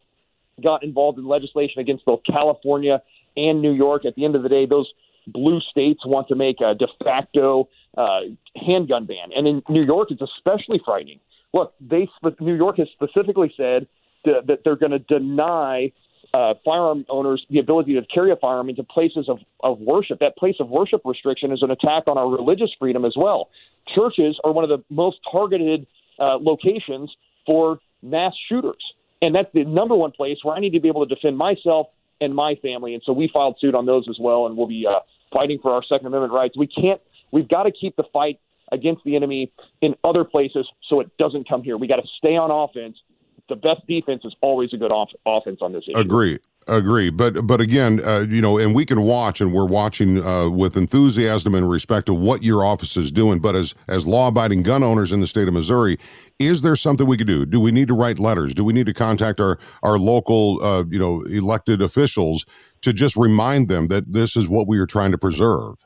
got 0.62 0.84
involved 0.84 1.18
in 1.18 1.28
legislation 1.28 1.80
against 1.80 2.04
both 2.06 2.22
California 2.30 3.02
and 3.38 3.62
New 3.62 3.72
York. 3.72 4.06
At 4.06 4.16
the 4.16 4.26
end 4.26 4.36
of 4.36 4.44
the 4.44 4.50
day, 4.50 4.66
those 4.66 4.92
blue 5.28 5.62
states 5.72 6.06
want 6.06 6.28
to 6.28 6.36
make 6.36 6.58
a 6.60 6.76
de 6.76 6.88
facto 7.04 7.70
uh, 7.98 8.20
handgun 8.56 9.06
ban, 9.06 9.30
and 9.36 9.48
in 9.48 9.64
New 9.70 9.84
York, 9.86 10.10
it's 10.12 10.22
especially 10.22 10.82
frightening. 10.84 11.20
Look, 11.54 11.74
they 11.80 12.08
New 12.40 12.56
York 12.56 12.78
has 12.78 12.88
specifically 12.94 13.52
said 13.56 13.88
that, 14.26 14.48
that 14.48 14.60
they're 14.64 14.76
going 14.76 14.92
to 14.92 15.00
deny 15.00 15.92
uh, 16.34 16.54
firearm 16.64 17.06
owners 17.10 17.44
the 17.50 17.60
ability 17.60 17.94
to 17.94 18.02
carry 18.14 18.32
a 18.32 18.36
firearm 18.36 18.70
into 18.70 18.84
places 18.84 19.28
of, 19.28 19.40
of 19.62 19.80
worship. 19.80 20.20
That 20.20 20.38
place 20.38 20.56
of 20.60 20.70
worship 20.70 21.02
restriction 21.06 21.52
is 21.52 21.64
an 21.64 21.72
attack 21.72 22.04
on 22.08 22.18
our 22.18 22.30
religious 22.30 22.70
freedom 22.78 23.06
as 23.06 23.14
well. 23.18 23.50
Churches 23.96 24.40
are 24.44 24.52
one 24.52 24.64
of 24.64 24.70
the 24.70 24.84
most 24.90 25.18
targeted 25.32 25.88
uh, 26.20 26.38
locations 26.40 27.12
for 27.46 27.80
mass 28.02 28.34
shooters. 28.48 28.84
And 29.22 29.36
that's 29.36 29.50
the 29.54 29.66
number 29.66 29.96
one 29.96 30.12
place 30.12 30.38
where 30.44 30.56
I 30.56 30.60
need 30.60 30.74
to 30.74 30.80
be 30.80 30.88
able 30.88 31.06
to 31.06 31.14
defend 31.14 31.38
myself 31.38 31.88
and 32.22 32.34
my 32.34 32.56
family. 32.62 32.94
And 32.94 33.04
so 33.06 33.12
we 33.12 33.30
filed 33.34 33.58
suit 33.60 33.76
on 33.76 33.86
those 33.86 34.06
as 34.10 34.18
well, 34.20 34.46
and 34.46 34.56
we'll 34.56 34.68
be 34.68 34.86
uh, 34.88 35.00
fighting 35.34 35.60
for 35.62 35.72
our 35.72 35.84
Second 35.84 36.08
Amendment 36.08 36.34
rights. 36.34 36.58
We 36.58 36.68
can't, 36.68 37.02
we've 37.32 37.48
got 37.48 37.64
to 37.64 37.72
keep 37.72 37.96
the 37.96 38.04
fight 38.14 38.40
against 38.72 39.04
the 39.04 39.16
enemy 39.16 39.52
in 39.82 39.96
other 40.04 40.24
places 40.24 40.68
so 40.90 41.00
it 41.00 41.10
doesn't 41.18 41.50
come 41.50 41.64
here. 41.64 41.78
We 41.78 41.88
got 41.88 41.98
to 41.98 42.08
stay 42.18 42.36
on 42.36 42.52
offense. 42.52 42.98
The 43.50 43.56
best 43.56 43.86
defense 43.88 44.22
is 44.24 44.36
always 44.42 44.74
a 44.74 44.78
good 44.78 44.92
off- 44.92 45.12
offense 45.26 45.60
on 45.62 45.74
this 45.74 45.84
issue. 45.88 45.98
Agree. 45.98 46.38
Agree, 46.68 47.10
but 47.10 47.48
but 47.48 47.60
again, 47.62 48.00
uh, 48.06 48.28
you 48.30 48.42
know, 48.42 48.60
and 48.60 48.76
we 48.76 48.86
can 48.86 49.02
watch, 49.02 49.42
and 49.42 49.52
we're 49.52 49.66
watching 49.66 50.24
uh, 50.24 50.50
with 50.50 50.78
enthusiasm 50.78 51.56
in 51.56 51.66
respect 51.68 52.06
to 52.08 52.14
what 52.14 52.44
your 52.44 52.64
office 52.64 52.96
is 52.96 53.12
doing. 53.12 53.40
But 53.40 53.56
as 53.56 53.74
as 53.88 54.06
law-abiding 54.06 54.62
gun 54.62 54.84
owners 54.84 55.12
in 55.12 55.20
the 55.20 55.26
state 55.26 55.48
of 55.48 55.54
Missouri, 55.56 55.98
is 56.38 56.62
there 56.62 56.76
something 56.76 57.08
we 57.08 57.18
could 57.18 57.26
do? 57.26 57.44
Do 57.44 57.60
we 57.60 57.72
need 57.72 57.88
to 57.88 57.96
write 57.96 58.20
letters? 58.20 58.54
Do 58.54 58.64
we 58.64 58.74
need 58.74 58.86
to 58.86 58.94
contact 58.94 59.40
our 59.40 59.58
our 59.82 59.98
local, 59.98 60.64
uh, 60.64 60.84
you 60.90 61.00
know, 61.00 61.22
elected 61.22 61.82
officials 61.82 62.46
to 62.82 62.94
just 62.94 63.16
remind 63.16 63.68
them 63.68 63.88
that 63.88 64.12
this 64.14 64.36
is 64.36 64.48
what 64.48 64.68
we 64.68 64.78
are 64.78 64.86
trying 64.86 65.12
to 65.12 65.18
preserve? 65.18 65.84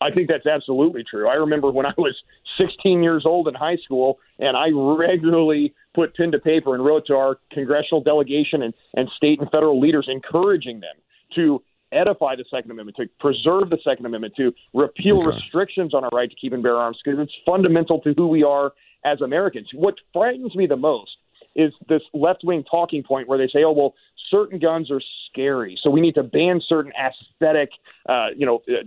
I 0.00 0.10
think 0.10 0.28
that's 0.28 0.46
absolutely 0.46 1.04
true. 1.08 1.28
I 1.28 1.34
remember 1.34 1.70
when 1.70 1.86
I 1.86 1.94
was 1.96 2.16
16 2.58 3.02
years 3.02 3.24
old 3.24 3.48
in 3.48 3.54
high 3.54 3.76
school, 3.76 4.18
and 4.38 4.56
I 4.56 4.68
regularly 4.72 5.74
put 5.96 6.14
pen 6.14 6.30
to 6.30 6.38
paper 6.38 6.74
and 6.74 6.84
wrote 6.84 7.06
to 7.06 7.14
our 7.14 7.38
congressional 7.50 8.02
delegation 8.02 8.62
and, 8.62 8.74
and 8.94 9.08
state 9.16 9.40
and 9.40 9.50
federal 9.50 9.80
leaders, 9.80 10.06
encouraging 10.08 10.78
them 10.80 10.94
to 11.34 11.60
edify 11.90 12.36
the 12.36 12.44
Second 12.50 12.70
Amendment, 12.70 12.96
to 12.98 13.06
preserve 13.18 13.70
the 13.70 13.78
Second 13.82 14.04
Amendment, 14.06 14.34
to 14.36 14.52
repeal 14.74 15.18
okay. 15.18 15.34
restrictions 15.34 15.94
on 15.94 16.04
our 16.04 16.10
right 16.12 16.30
to 16.30 16.36
keep 16.36 16.52
and 16.52 16.62
bear 16.62 16.76
arms, 16.76 16.98
because 17.02 17.18
it's 17.18 17.32
fundamental 17.44 18.00
to 18.02 18.12
who 18.16 18.28
we 18.28 18.44
are 18.44 18.72
as 19.04 19.20
Americans. 19.22 19.68
What 19.72 19.94
frightens 20.12 20.54
me 20.54 20.66
the 20.66 20.76
most 20.76 21.16
is 21.54 21.72
this 21.88 22.02
left 22.12 22.42
wing 22.44 22.64
talking 22.70 23.02
point 23.02 23.26
where 23.28 23.38
they 23.38 23.46
say, 23.46 23.64
oh, 23.64 23.72
well, 23.72 23.94
certain 24.30 24.58
guns 24.58 24.90
are 24.90 25.00
scary, 25.30 25.78
so 25.82 25.88
we 25.88 26.02
need 26.02 26.14
to 26.16 26.22
ban 26.22 26.60
certain 26.68 26.92
aesthetic, 26.92 27.70
uh, 28.08 28.28
you 28.36 28.44
know, 28.44 28.60
uh, 28.68 28.84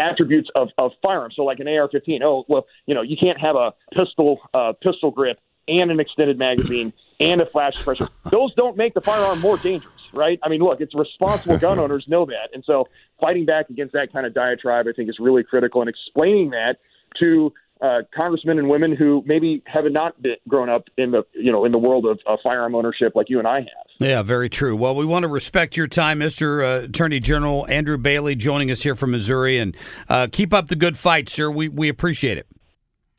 attributes 0.00 0.48
of, 0.54 0.68
of 0.78 0.92
firearms. 1.02 1.34
So, 1.36 1.42
like 1.42 1.58
an 1.58 1.68
AR-15, 1.68 2.22
oh, 2.22 2.44
well, 2.48 2.66
you 2.86 2.94
know, 2.94 3.02
you 3.02 3.16
can't 3.20 3.38
have 3.38 3.56
a 3.56 3.72
pistol 3.92 4.38
uh, 4.54 4.72
pistol 4.82 5.10
grip 5.10 5.38
and 5.70 5.90
an 5.90 6.00
extended 6.00 6.38
magazine 6.38 6.92
and 7.20 7.40
a 7.40 7.46
flash 7.46 7.74
suppressor. 7.76 8.08
Those 8.30 8.54
don't 8.54 8.76
make 8.76 8.94
the 8.94 9.00
firearm 9.00 9.40
more 9.40 9.56
dangerous, 9.56 9.92
right? 10.12 10.38
I 10.42 10.48
mean, 10.48 10.60
look, 10.60 10.80
it's 10.80 10.94
responsible 10.94 11.58
gun 11.58 11.78
owners 11.84 12.04
know 12.08 12.26
that, 12.26 12.50
and 12.52 12.64
so 12.66 12.88
fighting 13.20 13.46
back 13.46 13.70
against 13.70 13.92
that 13.92 14.12
kind 14.12 14.26
of 14.26 14.34
diatribe, 14.34 14.86
I 14.88 14.92
think, 14.92 15.08
is 15.08 15.16
really 15.18 15.44
critical. 15.44 15.80
And 15.80 15.88
explaining 15.88 16.50
that 16.50 16.76
to 17.20 17.52
uh, 17.80 18.02
congressmen 18.14 18.58
and 18.58 18.68
women 18.68 18.94
who 18.94 19.22
maybe 19.26 19.62
have 19.66 19.84
not 19.90 20.20
been, 20.20 20.36
grown 20.46 20.68
up 20.68 20.84
in 20.98 21.12
the 21.12 21.22
you 21.32 21.50
know 21.50 21.64
in 21.64 21.72
the 21.72 21.78
world 21.78 22.04
of, 22.04 22.18
of 22.26 22.38
firearm 22.42 22.74
ownership 22.74 23.12
like 23.14 23.30
you 23.30 23.38
and 23.38 23.48
I 23.48 23.60
have. 23.60 23.86
Yeah, 23.98 24.22
very 24.22 24.48
true. 24.48 24.76
Well, 24.76 24.94
we 24.94 25.04
want 25.04 25.24
to 25.24 25.28
respect 25.28 25.76
your 25.76 25.86
time, 25.86 26.20
Mr. 26.20 26.62
Uh, 26.62 26.84
Attorney 26.84 27.20
General 27.20 27.66
Andrew 27.68 27.96
Bailey, 27.96 28.34
joining 28.34 28.70
us 28.70 28.82
here 28.82 28.94
from 28.94 29.10
Missouri, 29.10 29.58
and 29.58 29.76
uh, 30.08 30.28
keep 30.30 30.52
up 30.52 30.68
the 30.68 30.76
good 30.76 30.98
fight, 30.98 31.28
sir. 31.28 31.50
We 31.50 31.68
we 31.68 31.88
appreciate 31.88 32.38
it. 32.38 32.46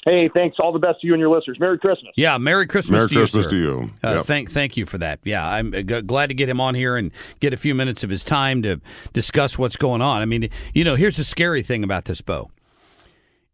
Hey, 0.05 0.29
thanks. 0.33 0.57
All 0.59 0.71
the 0.71 0.79
best 0.79 1.01
to 1.01 1.07
you 1.07 1.13
and 1.13 1.19
your 1.19 1.29
listeners. 1.29 1.59
Merry 1.59 1.77
Christmas. 1.77 2.11
Yeah, 2.17 2.37
Merry 2.39 2.65
Christmas 2.65 2.97
Merry 2.97 3.09
to 3.09 3.15
Christmas 3.15 3.45
you, 3.45 3.51
to 3.51 3.57
you. 3.57 3.91
Uh, 4.03 4.13
Yep. 4.15 4.25
Thank, 4.25 4.49
thank 4.51 4.75
you 4.77 4.85
for 4.87 4.97
that. 4.97 5.19
Yeah, 5.23 5.47
I'm 5.47 5.73
uh, 5.75 5.81
g- 5.83 6.01
glad 6.01 6.27
to 6.27 6.33
get 6.33 6.49
him 6.49 6.59
on 6.59 6.73
here 6.73 6.97
and 6.97 7.11
get 7.39 7.53
a 7.53 7.57
few 7.57 7.75
minutes 7.75 8.03
of 8.03 8.09
his 8.09 8.23
time 8.23 8.63
to 8.63 8.81
discuss 9.13 9.59
what's 9.59 9.75
going 9.77 10.01
on. 10.01 10.21
I 10.21 10.25
mean, 10.25 10.49
you 10.73 10.83
know, 10.83 10.95
here's 10.95 11.17
the 11.17 11.23
scary 11.23 11.61
thing 11.61 11.83
about 11.83 12.05
this, 12.05 12.21
Bo. 12.21 12.49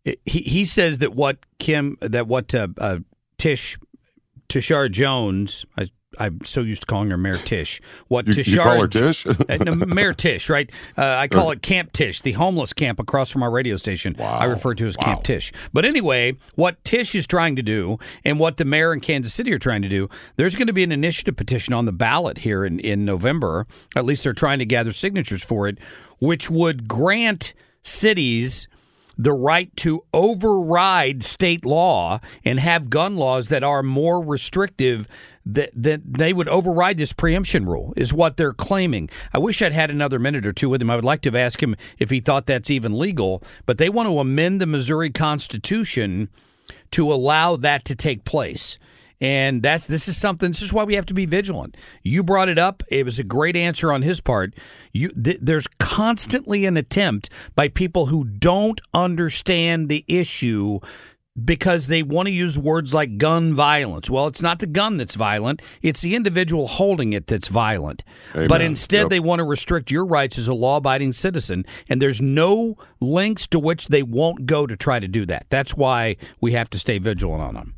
It- 0.05 0.21
He 0.25 0.39
he 0.39 0.63
says 0.65 0.99
that 0.99 1.13
what 1.15 1.39
Kim 1.59 1.97
that 1.99 2.27
what 2.27 2.55
uh, 2.55 2.69
uh, 2.77 2.99
Tish 3.37 3.77
Tishaura 4.47 4.89
Jones. 4.89 5.65
I, 5.77 5.87
I'm 6.19 6.43
so 6.43 6.61
used 6.61 6.81
to 6.83 6.85
calling 6.85 7.09
her 7.11 7.17
Mayor 7.17 7.37
Tish. 7.37 7.81
What 8.07 8.27
You- 8.27 8.33
Tishaura 8.33 8.47
you 8.47 8.57
call 8.57 8.81
her 8.81 8.87
Tish? 8.87 9.25
Uh, 9.27 9.85
Mayor 9.87 10.13
Tish, 10.13 10.49
right? 10.49 10.69
Uh, 10.97 11.03
I 11.05 11.27
call 11.27 11.51
it 11.51 11.61
Camp 11.61 11.91
Tish, 11.93 12.21
the 12.21 12.33
homeless 12.33 12.73
camp 12.73 12.99
across 12.99 13.31
from 13.31 13.43
our 13.43 13.51
radio 13.51 13.77
station. 13.77 14.15
I 14.19 14.45
refer 14.45 14.73
to 14.75 14.87
as 14.87 14.97
Camp 14.97 15.23
Tish. 15.23 15.51
But 15.73 15.85
anyway, 15.85 16.35
what 16.55 16.83
Tish 16.83 17.15
is 17.15 17.27
trying 17.27 17.55
to 17.55 17.61
do 17.61 17.97
and 18.25 18.39
what 18.39 18.57
the 18.57 18.65
mayor 18.65 18.93
in 18.93 18.99
Kansas 18.99 19.33
City 19.33 19.53
are 19.53 19.59
trying 19.59 19.81
to 19.81 19.89
do, 19.89 20.09
there's 20.35 20.55
going 20.55 20.67
to 20.67 20.73
be 20.73 20.83
an 20.83 20.91
initiative 20.91 21.35
petition 21.35 21.73
on 21.73 21.85
the 21.85 21.91
ballot 21.93 22.39
here 22.39 22.65
in, 22.65 22.79
in 22.79 23.05
November. 23.05 23.65
At 23.95 24.05
least 24.05 24.23
they're 24.23 24.33
trying 24.33 24.59
to 24.59 24.65
gather 24.65 24.93
signatures 24.93 25.43
for 25.43 25.67
it, 25.67 25.77
which 26.19 26.49
would 26.49 26.87
grant 26.87 27.53
cities 27.83 28.67
the 29.17 29.33
right 29.33 29.75
to 29.77 30.01
override 30.13 31.23
state 31.23 31.65
law 31.65 32.19
and 32.45 32.59
have 32.59 32.89
gun 32.89 33.15
laws 33.15 33.47
that 33.49 33.63
are 33.63 33.81
more 33.81 34.23
restrictive 34.23 35.07
that, 35.53 35.71
that 35.75 36.01
they 36.05 36.33
would 36.33 36.49
override 36.49 36.97
this 36.97 37.13
preemption 37.13 37.65
rule 37.65 37.93
is 37.95 38.13
what 38.13 38.37
they're 38.37 38.53
claiming. 38.53 39.09
I 39.33 39.39
wish 39.39 39.61
I'd 39.61 39.73
had 39.73 39.89
another 39.89 40.19
minute 40.19 40.45
or 40.45 40.53
two 40.53 40.69
with 40.69 40.81
him. 40.81 40.89
I 40.89 40.95
would 40.95 41.05
like 41.05 41.21
to 41.21 41.29
have 41.29 41.35
asked 41.35 41.61
him 41.61 41.75
if 41.97 42.09
he 42.09 42.19
thought 42.19 42.45
that's 42.45 42.69
even 42.69 42.97
legal, 42.97 43.41
but 43.65 43.77
they 43.77 43.89
want 43.89 44.07
to 44.07 44.19
amend 44.19 44.59
the 44.61 44.65
Missouri 44.65 45.09
Constitution 45.09 46.29
to 46.91 47.11
allow 47.11 47.55
that 47.55 47.85
to 47.85 47.95
take 47.95 48.25
place. 48.25 48.77
And 49.19 49.63
that's 49.63 49.87
this 49.87 50.07
is 50.07 50.15
something. 50.15 50.51
This 50.51 50.61
is 50.61 50.73
why 50.73 50.83
we 50.83 50.93
have 50.93 51.07
to 51.07 51.13
be 51.13 51.25
vigilant. 51.25 51.75
You 52.03 52.23
brought 52.23 52.49
it 52.49 52.59
up. 52.59 52.83
It 52.89 53.03
was 53.03 53.17
a 53.17 53.23
great 53.23 53.55
answer 53.55 53.91
on 53.91 54.03
his 54.03 54.21
part. 54.21 54.53
You 54.93 55.09
th- 55.09 55.39
there's 55.41 55.65
constantly 55.79 56.65
an 56.65 56.77
attempt 56.77 57.29
by 57.55 57.67
people 57.67 58.07
who 58.07 58.25
don't 58.25 58.79
understand 58.93 59.89
the 59.89 60.05
issue 60.07 60.79
because 61.43 61.87
they 61.87 62.01
want 62.03 62.27
to 62.27 62.33
use 62.33 62.57
words 62.57 62.93
like 62.93 63.17
gun 63.17 63.53
violence. 63.53 64.09
Well, 64.09 64.27
it's 64.27 64.41
not 64.41 64.59
the 64.59 64.67
gun 64.67 64.97
that's 64.97 65.15
violent, 65.15 65.61
it's 65.81 66.01
the 66.01 66.15
individual 66.15 66.67
holding 66.67 67.13
it 67.13 67.27
that's 67.27 67.47
violent. 67.47 68.03
Amen. 68.35 68.47
But 68.47 68.61
instead, 68.61 69.01
Yep. 69.01 69.09
they 69.09 69.19
want 69.19 69.39
to 69.39 69.43
restrict 69.43 69.91
your 69.91 70.05
rights 70.05 70.37
as 70.37 70.47
a 70.47 70.53
law 70.53 70.77
abiding 70.77 71.13
citizen. 71.13 71.65
And 71.89 72.01
there's 72.01 72.21
no 72.21 72.75
lengths 72.99 73.47
to 73.47 73.59
which 73.59 73.87
they 73.87 74.03
won't 74.03 74.45
go 74.45 74.65
to 74.65 74.75
try 74.75 74.99
to 74.99 75.07
do 75.07 75.25
that. 75.27 75.45
That's 75.49 75.75
why 75.75 76.17
we 76.41 76.53
have 76.53 76.69
to 76.71 76.79
stay 76.79 76.97
vigilant 76.97 77.41
on 77.43 77.53
them. 77.53 77.73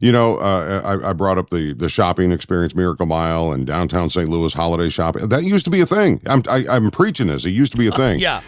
You 0.00 0.12
know, 0.12 0.38
uh, 0.38 0.80
I, 1.02 1.10
I 1.10 1.12
brought 1.12 1.36
up 1.36 1.50
the 1.50 1.74
the 1.74 1.90
shopping 1.90 2.32
experience, 2.32 2.74
Miracle 2.74 3.04
Mile, 3.06 3.52
and 3.52 3.66
downtown 3.66 4.08
St. 4.08 4.28
Louis 4.30 4.52
holiday 4.54 4.88
shopping. 4.88 5.28
That 5.28 5.42
used 5.44 5.66
to 5.66 5.70
be 5.70 5.80
a 5.80 5.86
thing. 5.86 6.20
I'm 6.26 6.42
I, 6.48 6.64
I'm 6.70 6.90
preaching 6.90 7.26
this. 7.26 7.44
It 7.44 7.50
used 7.50 7.72
to 7.72 7.78
be 7.78 7.86
a 7.88 7.92
thing. 7.92 8.18
Yeah. 8.18 8.40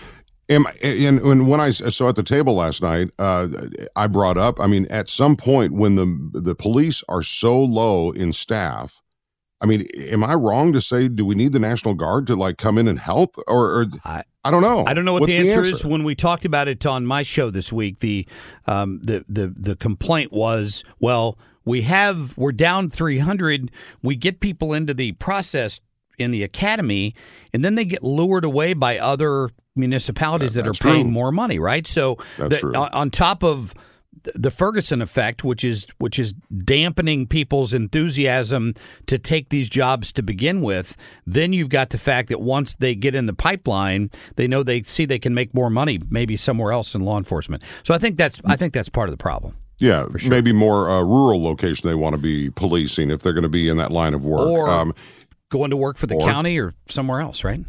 Am, 0.49 0.65
and, 0.83 1.19
and 1.21 1.49
when 1.49 1.61
I 1.61 1.71
so 1.71 2.09
at 2.09 2.15
the 2.15 2.23
table 2.23 2.55
last 2.55 2.81
night, 2.81 3.11
uh, 3.19 3.49
I 3.97 4.07
brought 4.07 4.39
up. 4.39 4.61
I 4.61 4.69
mean, 4.69 4.87
at 4.91 5.11
some 5.11 5.37
point 5.37 5.73
when 5.73 5.97
the 5.97 6.41
the 6.41 6.55
police 6.55 7.03
are 7.09 7.25
so 7.25 7.59
low 7.59 8.13
in 8.13 8.33
staff, 8.33 9.03
I 9.61 9.67
mean, 9.67 9.87
am 10.13 10.23
I 10.23 10.35
wrong 10.35 10.73
to 10.73 10.81
say 10.81 11.09
do 11.09 11.25
we 11.25 11.35
need 11.35 11.53
the 11.53 11.59
National 11.59 11.95
Guard 11.95 12.29
to 12.29 12.37
like 12.37 12.59
come 12.59 12.79
in 12.79 12.87
and 12.87 12.99
help, 12.99 13.37
or, 13.49 13.81
or 13.81 13.87
I, 14.05 14.23
I 14.45 14.51
don't 14.53 14.63
know. 14.63 14.85
I 14.87 14.95
don't 14.95 15.05
know 15.05 15.15
what 15.15 15.23
What's 15.23 15.35
the 15.35 15.51
answer, 15.51 15.65
is. 15.65 15.85
When 15.85 16.05
we 16.05 16.15
talked 16.15 16.45
about 16.45 16.69
it 16.69 16.87
on 16.87 17.07
my 17.07 17.25
show 17.25 17.51
this 17.51 17.73
week, 17.73 17.99
the 17.99 18.29
um, 18.67 19.01
the 19.03 19.25
the 19.29 19.53
the 19.57 19.75
complaint 19.75 20.33
was, 20.33 20.85
well, 21.01 21.37
we 21.65 21.83
have 21.83 22.39
we're 22.39 22.53
down 22.53 22.89
300. 22.89 23.73
We 24.03 24.15
get 24.15 24.39
people 24.39 24.73
into 24.73 24.95
the 24.95 25.13
process 25.13 25.81
in 26.19 26.31
the 26.31 26.45
academy, 26.45 27.17
and 27.53 27.65
then 27.65 27.75
they 27.75 27.85
get 27.85 28.05
lured 28.05 28.45
away 28.45 28.75
by 28.75 28.99
other 28.99 29.51
municipalities 29.77 30.55
that, 30.55 30.67
are 30.67 30.73
paying 30.73 31.05
true. 31.05 31.13
more 31.13 31.33
money, 31.33 31.59
right? 31.59 31.87
So 31.87 32.17
the- 32.39 32.89
on 32.93 33.11
top 33.11 33.43
of 33.43 33.75
the 34.35 34.51
Ferguson 34.51 35.03
effect, 35.03 35.45
which 35.45 35.63
is 35.65 35.87
which 35.99 36.19
is 36.19 36.33
dampening 36.33 37.27
people's 37.27 37.73
enthusiasm 37.73 38.75
to 39.07 39.19
take 39.19 39.51
these 39.51 39.69
jobs 39.69 40.13
to 40.13 40.23
begin 40.23 40.63
with. 40.63 40.97
Then 41.27 41.53
you've 41.53 41.69
got 41.69 41.91
the 41.91 41.99
fact 41.99 42.29
that 42.31 42.41
once 42.41 42.75
they 42.75 42.95
get 42.95 43.15
in 43.15 43.27
the 43.27 43.35
pipeline, 43.35 44.11
they 44.37 44.49
know 44.49 44.63
they 44.63 44.83
see 44.83 45.05
they 45.05 45.19
can 45.19 45.35
make 45.35 45.55
more 45.55 45.71
money 45.71 46.01
maybe 46.11 46.37
somewhere 46.37 46.73
else 46.73 46.95
in 46.95 47.03
law 47.03 47.19
enforcement. 47.19 47.63
So 47.83 47.95
I 47.95 47.99
think 47.99 48.17
that's 48.17 48.41
I 48.45 48.57
think 48.57 48.73
that's 48.73 48.89
part 48.89 49.09
of 49.09 49.13
the 49.13 49.23
problem. 49.23 49.55
Yeah, 49.79 50.07
maybe 50.27 50.55
more 50.55 50.89
uh, 50.89 51.03
rural 51.03 51.43
location 51.43 51.87
they 51.87 51.95
want 51.95 52.15
to 52.15 52.19
be 52.19 52.49
policing 52.51 53.11
if 53.11 53.23
they're 53.23 53.35
going 53.35 53.43
to 53.43 53.49
be 53.51 53.69
in 53.69 53.77
that 53.77 53.93
line 53.93 54.15
of 54.15 54.25
work. 54.25 54.41
Or 54.41 54.95
going 55.51 55.71
to 55.71 55.77
work 55.77 55.97
for 55.97 56.07
the 56.07 56.15
or- 56.17 56.27
county 56.27 56.59
or 56.59 56.73
somewhere 56.89 57.21
else, 57.21 57.45
right? 57.45 57.61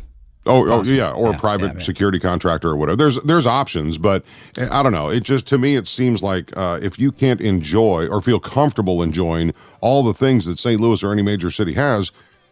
Oh, 0.48 0.70
oh 0.70 0.84
yeah, 0.84 1.12
or 1.12 1.30
Yeah, 1.30 1.36
a 1.36 1.40
private 1.40 1.66
yeah, 1.68 1.74
yeah. 1.74 1.80
security 1.80 2.20
contractor 2.20 2.70
or 2.70 2.76
whatever. 2.78 2.96
There's 2.96 3.22
there's 3.24 3.46
options, 3.46 3.98
but 3.98 4.24
eh, 4.58 4.68
I 4.72 4.84
don't 4.84 4.94
know. 4.94 5.10
It 5.10 5.24
just 5.24 5.46
to 5.48 5.58
me 5.58 5.76
it 5.76 5.88
seems 5.88 6.24
like 6.24 6.56
uh, 6.58 6.80
if 6.82 6.98
you 7.00 7.12
can't 7.12 7.42
enjoy 7.42 8.08
or 8.10 8.22
feel 8.22 8.40
comfortable 8.40 9.04
enjoying 9.04 9.54
all 9.82 10.04
the 10.04 10.14
things 10.14 10.46
that 10.46 10.60
St. 10.60 10.80
Louis 10.80 11.04
or 11.04 11.12
any 11.12 11.22
major 11.22 11.52
city 11.52 11.74
has, 11.74 12.12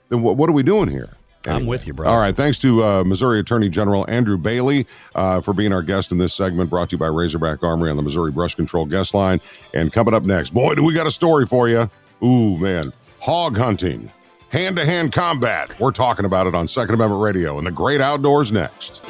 then 0.09 0.21
what, 0.21 0.37
what 0.37 0.49
are 0.49 0.53
we 0.53 0.63
doing 0.63 0.89
here? 0.89 1.09
I'm 1.47 1.67
with 1.67 1.85
you, 1.85 1.93
bro. 1.93 2.09
All 2.09 2.17
right. 2.17 2.35
Thanks 2.35 2.57
to 2.59 2.83
uh, 2.83 3.03
Missouri 3.03 3.39
Attorney 3.39 3.69
General 3.69 4.09
Andrew 4.09 4.37
Bailey 4.37 4.87
uh, 5.13 5.41
for 5.41 5.53
being 5.53 5.71
our 5.71 5.83
guest 5.83 6.11
in 6.11 6.17
this 6.17 6.33
segment 6.33 6.69
brought 6.71 6.89
to 6.89 6.93
you 6.95 6.97
by 6.97 7.07
Razorback 7.07 7.61
Armory 7.63 7.89
on 7.91 7.97
the 7.97 8.01
Missouri 8.03 8.31
Brush 8.31 8.55
Control 8.55 8.85
guest 8.85 9.13
line. 9.13 9.39
And 9.73 9.91
coming 9.93 10.13
up 10.13 10.23
next, 10.23 10.55
boy, 10.55 10.73
do 10.75 10.83
we 10.83 10.93
got 10.93 11.05
a 11.07 11.11
story 11.11 11.45
for 11.45 11.69
you. 11.69 11.89
Ooh, 12.23 12.57
man. 12.57 12.91
Hog 13.19 13.57
hunting, 13.57 14.11
hand 14.49 14.75
to 14.77 14.85
hand 14.85 15.11
combat. 15.11 15.79
We're 15.79 15.91
talking 15.91 16.25
about 16.25 16.47
it 16.47 16.55
on 16.55 16.67
Second 16.67 16.95
Amendment 16.95 17.21
Radio 17.21 17.57
and 17.57 17.65
the 17.65 17.71
great 17.71 18.01
outdoors 18.01 18.51
next. 18.51 19.03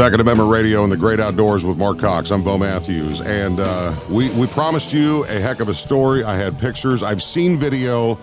Second 0.00 0.20
Amendment 0.20 0.48
Radio 0.48 0.82
and 0.82 0.90
the 0.90 0.96
Great 0.96 1.20
Outdoors 1.20 1.62
with 1.62 1.76
Marc 1.76 1.98
Cox. 1.98 2.30
I'm 2.30 2.42
Bo 2.42 2.56
Matthews, 2.56 3.20
and 3.20 3.60
uh, 3.60 3.94
we 4.08 4.30
we 4.30 4.46
promised 4.46 4.94
you 4.94 5.24
a 5.24 5.38
heck 5.38 5.60
of 5.60 5.68
a 5.68 5.74
story. 5.74 6.24
I 6.24 6.36
had 6.36 6.58
pictures. 6.58 7.02
I've 7.02 7.22
seen 7.22 7.58
video, 7.58 8.18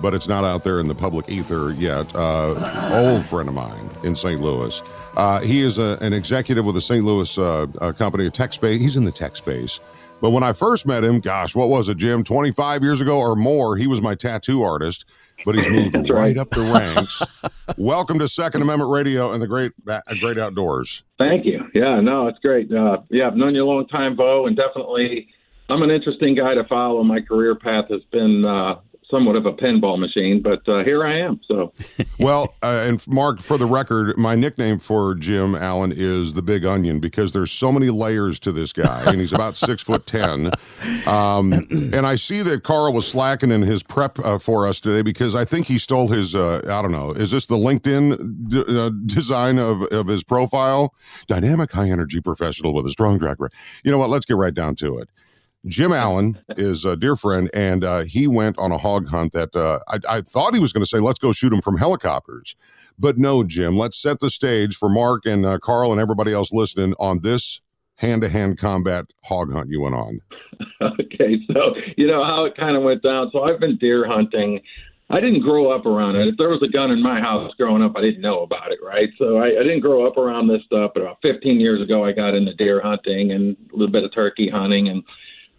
but 0.00 0.14
it's 0.14 0.28
not 0.28 0.44
out 0.44 0.64
there 0.64 0.80
in 0.80 0.88
the 0.88 0.94
public 0.94 1.28
ether 1.28 1.72
yet. 1.72 2.10
Uh, 2.16 2.88
old 2.94 3.26
friend 3.26 3.50
of 3.50 3.54
mine 3.54 3.90
in 4.02 4.16
St. 4.16 4.40
Louis. 4.40 4.82
Uh, 5.14 5.40
he 5.42 5.60
is 5.60 5.76
a, 5.76 5.98
an 6.00 6.14
executive 6.14 6.64
with 6.64 6.78
a 6.78 6.80
St. 6.80 7.04
Louis 7.04 7.36
uh, 7.36 7.66
uh, 7.82 7.92
company, 7.92 8.24
a 8.24 8.30
tech 8.30 8.54
space. 8.54 8.80
He's 8.80 8.96
in 8.96 9.04
the 9.04 9.12
tech 9.12 9.36
space. 9.36 9.78
But 10.22 10.30
when 10.30 10.42
I 10.42 10.54
first 10.54 10.86
met 10.86 11.04
him, 11.04 11.20
gosh, 11.20 11.54
what 11.54 11.68
was 11.68 11.90
it, 11.90 11.98
Jim? 11.98 12.24
25 12.24 12.82
years 12.82 13.02
ago 13.02 13.18
or 13.18 13.36
more, 13.36 13.76
he 13.76 13.86
was 13.86 14.00
my 14.00 14.14
tattoo 14.14 14.62
artist. 14.62 15.04
But 15.44 15.54
he's 15.54 15.68
moved 15.68 15.94
right. 15.94 16.10
right. 16.10 16.36
up 16.36 16.50
the 16.50 16.60
ranks. 16.60 17.22
Welcome 17.78 18.18
to 18.18 18.28
Second 18.28 18.62
Amendment 18.62 18.90
Radio 18.90 19.32
and 19.32 19.42
the 19.42 19.48
Great 19.48 19.72
uh, 19.88 20.00
Great 20.20 20.38
Outdoors. 20.38 21.04
Thank 21.18 21.46
you. 21.46 21.64
Yeah, 21.74 22.00
no, 22.00 22.28
it's 22.28 22.38
great. 22.40 22.70
Uh, 22.72 22.98
yeah, 23.10 23.26
I've 23.26 23.36
known 23.36 23.54
you 23.54 23.64
a 23.64 23.66
long 23.66 23.86
time, 23.86 24.16
Bo, 24.16 24.46
and 24.46 24.56
definitely 24.56 25.28
I'm 25.70 25.82
an 25.82 25.90
interesting 25.90 26.34
guy 26.34 26.54
to 26.54 26.64
follow. 26.64 27.02
My 27.04 27.20
career 27.20 27.54
path 27.54 27.86
has 27.90 28.02
been 28.10 28.44
uh, 28.44 28.80
somewhat 29.10 29.36
of 29.36 29.46
a 29.46 29.52
pinball 29.52 29.98
machine, 29.98 30.42
but 30.42 30.66
uh, 30.68 30.84
here 30.84 31.04
I 31.04 31.18
am. 31.18 31.40
So, 31.46 31.72
Well, 32.18 32.54
uh, 32.62 32.84
and 32.86 33.06
Marc, 33.08 33.40
for 33.40 33.58
the 33.58 33.66
record, 33.66 34.16
my 34.18 34.34
nickname 34.34 34.78
for 34.78 35.14
Jim 35.14 35.54
Allen 35.54 35.92
is 35.94 36.34
the 36.34 36.42
Big 36.42 36.64
Onion 36.64 37.00
because 37.00 37.32
there's 37.32 37.50
so 37.50 37.72
many 37.72 37.90
layers 37.90 38.38
to 38.40 38.52
this 38.52 38.72
guy, 38.72 39.02
and 39.06 39.20
he's 39.20 39.32
about 39.32 39.56
six 39.56 39.82
foot 39.82 40.06
ten. 40.06 40.50
Um, 41.06 41.52
and 41.70 42.06
I 42.06 42.16
see 42.16 42.42
that 42.42 42.62
Carl 42.62 42.92
was 42.92 43.06
slacking 43.08 43.50
in 43.50 43.62
his 43.62 43.82
prep 43.82 44.18
uh, 44.20 44.38
for 44.38 44.66
us 44.66 44.80
today 44.80 45.02
because 45.02 45.34
I 45.34 45.44
think 45.44 45.66
he 45.66 45.78
stole 45.78 46.08
his. 46.08 46.34
Uh, 46.34 46.60
I 46.64 46.82
don't 46.82 46.92
know. 46.92 47.12
Is 47.12 47.30
this 47.30 47.46
the 47.46 47.56
LinkedIn 47.56 48.48
d- 48.48 48.64
uh, 48.68 48.90
design 49.06 49.58
of 49.58 49.82
of 49.84 50.06
his 50.06 50.22
profile? 50.22 50.94
Dynamic, 51.26 51.72
high 51.72 51.90
energy 51.90 52.20
professional 52.20 52.74
with 52.74 52.86
a 52.86 52.90
strong 52.90 53.18
track 53.18 53.38
record. 53.40 53.54
You 53.84 53.90
know 53.90 53.98
what? 53.98 54.10
Let's 54.10 54.26
get 54.26 54.36
right 54.36 54.54
down 54.54 54.76
to 54.76 54.98
it. 54.98 55.08
Jim 55.66 55.92
Allen 55.94 56.38
is 56.50 56.84
a 56.84 56.96
dear 56.96 57.16
friend, 57.16 57.50
and 57.54 57.84
uh, 57.84 58.04
he 58.04 58.26
went 58.26 58.58
on 58.58 58.72
a 58.72 58.78
hog 58.78 59.08
hunt 59.08 59.32
that 59.32 59.54
uh, 59.56 59.80
I, 59.88 60.16
I 60.16 60.20
thought 60.22 60.54
he 60.54 60.60
was 60.60 60.72
going 60.72 60.84
to 60.84 60.88
say, 60.88 60.98
let's 60.98 61.18
go 61.18 61.32
shoot 61.32 61.52
him 61.52 61.60
from 61.60 61.76
helicopters. 61.76 62.56
But 62.98 63.18
no, 63.18 63.44
Jim, 63.44 63.76
let's 63.76 64.00
set 64.00 64.20
the 64.20 64.30
stage 64.30 64.76
for 64.76 64.88
Marc 64.88 65.24
and 65.24 65.46
uh, 65.46 65.58
Carl 65.58 65.92
and 65.92 66.00
everybody 66.00 66.32
else 66.32 66.52
listening 66.52 66.94
on 66.98 67.20
this 67.20 67.60
hand 68.00 68.22
to 68.22 68.28
hand 68.28 68.58
combat 68.58 69.04
hog 69.24 69.52
hunt 69.52 69.70
you 69.70 69.80
went 69.80 69.94
on. 69.94 70.20
okay, 70.82 71.38
so 71.52 71.74
you 71.96 72.06
know 72.06 72.24
how 72.24 72.44
it 72.44 72.56
kind 72.56 72.76
of 72.76 72.82
went 72.82 73.02
down. 73.02 73.30
So 73.32 73.42
I've 73.42 73.60
been 73.60 73.76
deer 73.76 74.06
hunting. 74.06 74.60
I 75.08 75.20
didn't 75.20 75.40
grow 75.40 75.72
up 75.72 75.86
around 75.86 76.16
it. 76.16 76.28
If 76.28 76.36
there 76.36 76.50
was 76.50 76.62
a 76.62 76.68
gun 76.68 76.90
in 76.90 77.02
my 77.02 77.20
house 77.20 77.52
growing 77.56 77.82
up, 77.82 77.96
I 77.96 78.00
didn't 78.00 78.20
know 78.20 78.42
about 78.42 78.70
it, 78.70 78.78
right? 78.82 79.08
So 79.18 79.38
I, 79.38 79.46
I 79.46 79.62
didn't 79.62 79.80
grow 79.80 80.06
up 80.06 80.16
around 80.16 80.46
this 80.46 80.62
stuff. 80.64 80.92
But 80.94 81.02
about 81.02 81.18
15 81.22 81.58
years 81.58 81.82
ago, 81.82 82.04
I 82.04 82.12
got 82.12 82.34
into 82.34 82.54
deer 82.54 82.80
hunting 82.80 83.32
and 83.32 83.56
a 83.72 83.76
little 83.76 83.92
bit 83.92 84.04
of 84.04 84.14
turkey 84.14 84.48
hunting 84.48 84.88
and 84.88 85.02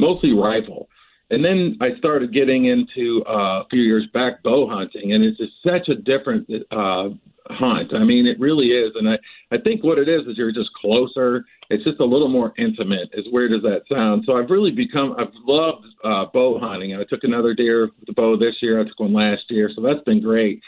mostly 0.02 0.34
rifle. 0.34 0.90
And 1.30 1.46
then 1.46 1.78
I 1.80 1.98
started 1.98 2.34
getting 2.34 2.66
into 2.66 3.24
uh, 3.26 3.62
a 3.62 3.66
few 3.70 3.82
years 3.82 4.06
back 4.14 4.44
bow 4.44 4.68
hunting, 4.70 5.14
and 5.14 5.24
it's 5.24 5.38
just 5.38 5.54
such 5.64 5.88
a 5.88 5.96
different 5.96 6.46
uh, 6.72 7.10
hunt. 7.48 7.94
I 7.94 8.04
mean, 8.04 8.28
it 8.28 8.38
really 8.38 8.68
is, 8.68 8.92
and 8.96 9.08
I 9.08 9.18
I 9.56 9.58
think 9.58 9.82
what 9.82 9.98
it 9.98 10.10
is 10.10 10.28
is 10.28 10.38
you're 10.38 10.52
just 10.52 10.74
closer. 10.74 11.46
It's 11.70 11.86
just 11.86 12.02
a 12.02 12.06
little 12.06 12.28
more 12.28 12.54
intimate. 12.58 13.10
As 13.18 13.24
weird 13.32 13.54
as 13.54 13.62
that 13.62 13.84
sounds. 13.90 14.26
So 14.26 14.38
I've 14.38 14.50
really 14.50 14.72
become 14.72 15.16
I've 15.18 15.34
loved 15.48 15.86
uh, 16.04 16.26
bow 16.34 16.60
hunting. 16.60 16.96
I 16.96 17.06
took 17.10 17.24
another 17.24 17.54
deer 17.54 17.86
with 17.86 18.08
the 18.08 18.14
bow 18.14 18.36
this 18.36 18.56
year. 18.62 18.82
I 18.82 18.84
took 18.84 19.00
one 19.00 19.14
last 19.14 19.44
year, 19.50 19.72
so 19.74 19.82
that's 19.82 20.04
been 20.04 20.22
great. 20.22 20.62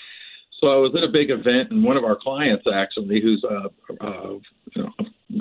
So 0.62 0.68
I 0.68 0.78
was 0.78 0.94
at 0.96 1.04
a 1.04 1.12
big 1.12 1.30
event, 1.30 1.72
and 1.72 1.84
one 1.84 1.98
of 1.98 2.06
our 2.06 2.16
clients 2.16 2.64
actually, 2.74 3.20
who's 3.22 3.44
a, 3.44 4.06
a 4.06 4.40
you 4.76 4.84
know, 4.84 4.92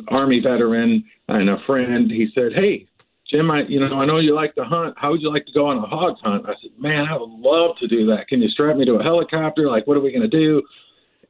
army 0.09 0.41
veteran 0.41 1.05
and 1.29 1.49
a 1.49 1.59
friend, 1.65 2.11
he 2.11 2.27
said, 2.35 2.53
"Hey, 2.57 2.89
Jim, 3.33 3.51
I 3.51 3.63
you 3.63 3.81
know 3.81 4.01
I 4.01 4.05
know 4.05 4.19
you 4.19 4.35
like 4.35 4.55
to 4.57 4.65
hunt. 4.65 4.95
How 4.99 5.11
would 5.11 5.23
you 5.23 5.33
like 5.33 5.47
to 5.47 5.53
go 5.53 5.67
on 5.67 5.79
a 5.79 5.87
hog 5.87 6.17
hunt?" 6.23 6.45
I 6.47 6.55
said, 6.61 6.71
"Man, 6.79 7.07
I 7.07 7.17
would 7.17 7.31
love 7.31 7.77
to 7.79 7.89
do 7.89 8.07
that. 8.07 8.29
Can 8.29 8.43
you 8.43 8.49
strap 8.51 8.77
me 8.77 8.85
to 8.85 8.95
a 8.95 9.03
helicopter? 9.03 9.69
Like, 9.69 9.87
what 9.87 9.97
are 9.97 10.01
we 10.01 10.13
going 10.13 10.29
to 10.29 10.29
do?" 10.29 10.63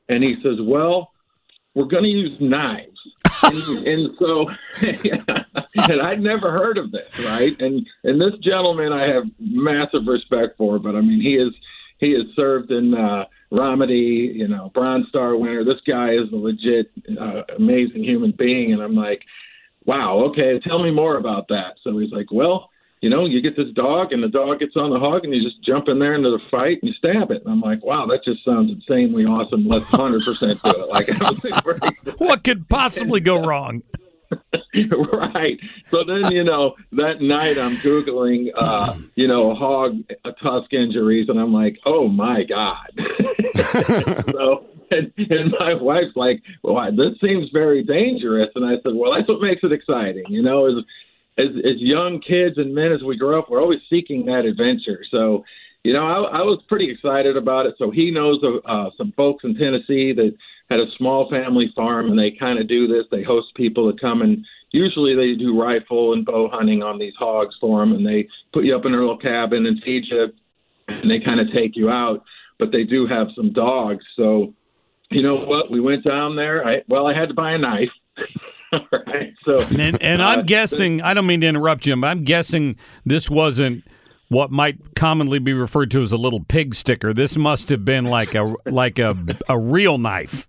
And 0.08 0.24
he 0.24 0.34
says, 0.34 0.58
"Well, 0.60 1.12
we're 1.74 1.84
going 1.84 2.04
to 2.04 2.10
use 2.10 2.36
knives." 2.40 2.88
and, 3.42 3.86
and 3.86 4.10
so, 4.18 4.48
and 5.90 6.02
I'd 6.02 6.20
never 6.20 6.50
heard 6.50 6.76
of 6.78 6.90
this, 6.90 7.08
right? 7.20 7.58
And 7.60 7.86
and 8.04 8.20
this 8.20 8.38
gentleman, 8.40 8.92
I 8.92 9.08
have 9.08 9.24
massive 9.38 10.06
respect 10.06 10.56
for, 10.58 10.78
but 10.78 10.96
I 10.96 11.00
mean, 11.00 11.20
he 11.20 11.36
is 11.36 11.52
he 11.98 12.12
has 12.12 12.26
served 12.34 12.72
in 12.72 12.94
uh, 12.94 13.26
Ramadi, 13.52 14.34
you 14.34 14.48
know, 14.48 14.70
Bronze 14.74 15.06
Star 15.08 15.36
winner. 15.36 15.64
This 15.64 15.80
guy 15.86 16.14
is 16.14 16.32
a 16.32 16.36
legit 16.36 16.90
uh, 17.20 17.42
amazing 17.56 18.02
human 18.02 18.32
being, 18.32 18.72
and 18.72 18.82
I'm 18.82 18.96
like, 18.96 19.22
wow, 19.84 20.24
okay, 20.30 20.60
tell 20.60 20.82
me 20.82 20.90
more 20.90 21.16
about 21.16 21.48
that. 21.48 21.74
So 21.82 21.98
he's 21.98 22.12
like, 22.12 22.30
well, 22.30 22.70
you 23.02 23.10
know, 23.10 23.26
you 23.26 23.42
get 23.42 23.56
this 23.56 23.70
dog, 23.74 24.12
and 24.12 24.22
the 24.22 24.28
dog 24.28 24.60
gets 24.60 24.76
on 24.76 24.90
the 24.90 24.98
hog, 24.98 25.24
and 25.24 25.34
you 25.34 25.42
just 25.42 25.60
jump 25.64 25.88
in 25.88 25.98
there 25.98 26.14
into 26.14 26.30
the 26.30 26.38
fight 26.50 26.78
and 26.80 26.88
you 26.88 26.92
stab 26.92 27.32
it. 27.32 27.42
And 27.44 27.52
I'm 27.52 27.60
like, 27.60 27.84
wow, 27.84 28.06
that 28.06 28.24
just 28.24 28.44
sounds 28.44 28.70
insanely 28.70 29.26
awesome. 29.26 29.66
Let's 29.66 29.90
100 29.90 30.22
percent 30.22 30.62
do 30.62 30.70
it. 30.70 30.88
Like, 30.88 31.10
I 31.20 31.30
was 31.30 31.80
like, 31.82 31.96
what 32.20 32.44
could 32.44 32.68
possibly 32.68 33.20
go 33.20 33.44
wrong? 33.44 33.82
right. 35.12 35.58
So 35.90 36.04
then, 36.04 36.30
you 36.30 36.44
know, 36.44 36.76
that 36.92 37.20
night 37.20 37.58
I'm 37.58 37.76
Googling, 37.78 38.50
uh, 38.56 38.96
you 39.16 39.26
know, 39.26 39.52
hog 39.52 39.98
uh, 40.24 40.30
tusk 40.42 40.72
injuries, 40.72 41.28
and 41.28 41.40
I'm 41.40 41.52
like, 41.52 41.78
oh 41.84 42.06
my 42.06 42.44
God. 42.44 42.88
so, 44.30 44.66
and, 44.92 45.12
and 45.30 45.54
my 45.58 45.74
wife's 45.74 46.16
like, 46.16 46.42
well, 46.62 46.90
this 46.92 47.18
seems 47.20 47.48
very 47.52 47.82
dangerous. 47.82 48.50
And 48.54 48.64
I 48.64 48.74
said, 48.82 48.92
well, 48.94 49.14
that's 49.14 49.28
what 49.28 49.40
makes 49.40 49.62
it 49.62 49.72
exciting. 49.72 50.24
You 50.28 50.42
know, 50.42 50.66
as, 50.66 50.84
as, 51.38 51.48
as 51.58 51.80
young 51.80 52.20
kids 52.20 52.58
and 52.58 52.74
men, 52.74 52.92
as 52.92 53.02
we 53.02 53.16
grow 53.16 53.38
up, 53.38 53.50
we're 53.50 53.62
always 53.62 53.80
seeking 53.90 54.26
that 54.26 54.44
adventure. 54.44 55.00
So, 55.10 55.44
you 55.82 55.92
know, 55.92 56.06
I, 56.06 56.38
I 56.38 56.42
was 56.42 56.62
pretty 56.68 56.90
excited 56.90 57.36
about 57.36 57.66
it. 57.66 57.74
So 57.78 57.90
he 57.90 58.10
knows 58.10 58.42
uh, 58.66 58.90
some 58.96 59.12
folks 59.16 59.44
in 59.44 59.54
Tennessee 59.56 60.12
that 60.12 60.34
had 60.70 60.80
a 60.80 60.86
small 60.96 61.28
family 61.28 61.72
farm, 61.74 62.08
and 62.08 62.18
they 62.18 62.30
kind 62.38 62.58
of 62.58 62.68
do 62.68 62.86
this. 62.86 63.04
They 63.10 63.22
host 63.22 63.48
people 63.56 63.92
to 63.92 63.98
come 63.98 64.22
and 64.22 64.44
usually 64.72 65.14
they 65.14 65.38
do 65.38 65.60
rifle 65.60 66.14
and 66.14 66.24
bow 66.24 66.48
hunting 66.50 66.82
on 66.82 66.98
these 66.98 67.12
hogs 67.18 67.54
for 67.60 67.80
them, 67.80 67.92
and 67.92 68.04
they 68.04 68.26
put 68.52 68.64
you 68.64 68.74
up 68.74 68.84
in 68.84 68.92
their 68.92 69.02
little 69.02 69.18
cabin 69.18 69.66
and 69.66 69.82
feed 69.84 70.04
you, 70.10 70.28
and 70.88 71.10
they 71.10 71.20
kind 71.24 71.40
of 71.40 71.46
take 71.54 71.76
you 71.76 71.90
out. 71.90 72.24
But 72.58 72.72
they 72.72 72.84
do 72.84 73.06
have 73.06 73.28
some 73.36 73.52
dogs, 73.52 74.04
so 74.16 74.54
you 75.12 75.22
know 75.22 75.36
what? 75.36 75.70
We 75.70 75.80
went 75.80 76.04
down 76.04 76.36
there. 76.36 76.66
I 76.66 76.82
well, 76.88 77.06
I 77.06 77.14
had 77.18 77.28
to 77.28 77.34
buy 77.34 77.52
a 77.52 77.58
knife. 77.58 77.90
right. 78.72 79.32
So 79.44 79.58
and, 79.78 80.00
and 80.02 80.22
I'm 80.22 80.40
uh, 80.40 80.42
guessing 80.42 81.00
I 81.02 81.14
don't 81.14 81.26
mean 81.26 81.40
to 81.42 81.46
interrupt 81.46 81.82
Jim, 81.82 82.00
but 82.00 82.08
I'm 82.08 82.24
guessing 82.24 82.76
this 83.04 83.28
wasn't 83.30 83.84
what 84.28 84.50
might 84.50 84.94
commonly 84.96 85.38
be 85.38 85.52
referred 85.52 85.90
to 85.90 86.02
as 86.02 86.10
a 86.12 86.16
little 86.16 86.40
pig 86.42 86.74
sticker. 86.74 87.12
This 87.12 87.36
must 87.36 87.68
have 87.68 87.84
been 87.84 88.04
like 88.06 88.34
a 88.34 88.54
like 88.66 88.98
a 88.98 89.16
a 89.48 89.58
real 89.58 89.98
knife. 89.98 90.48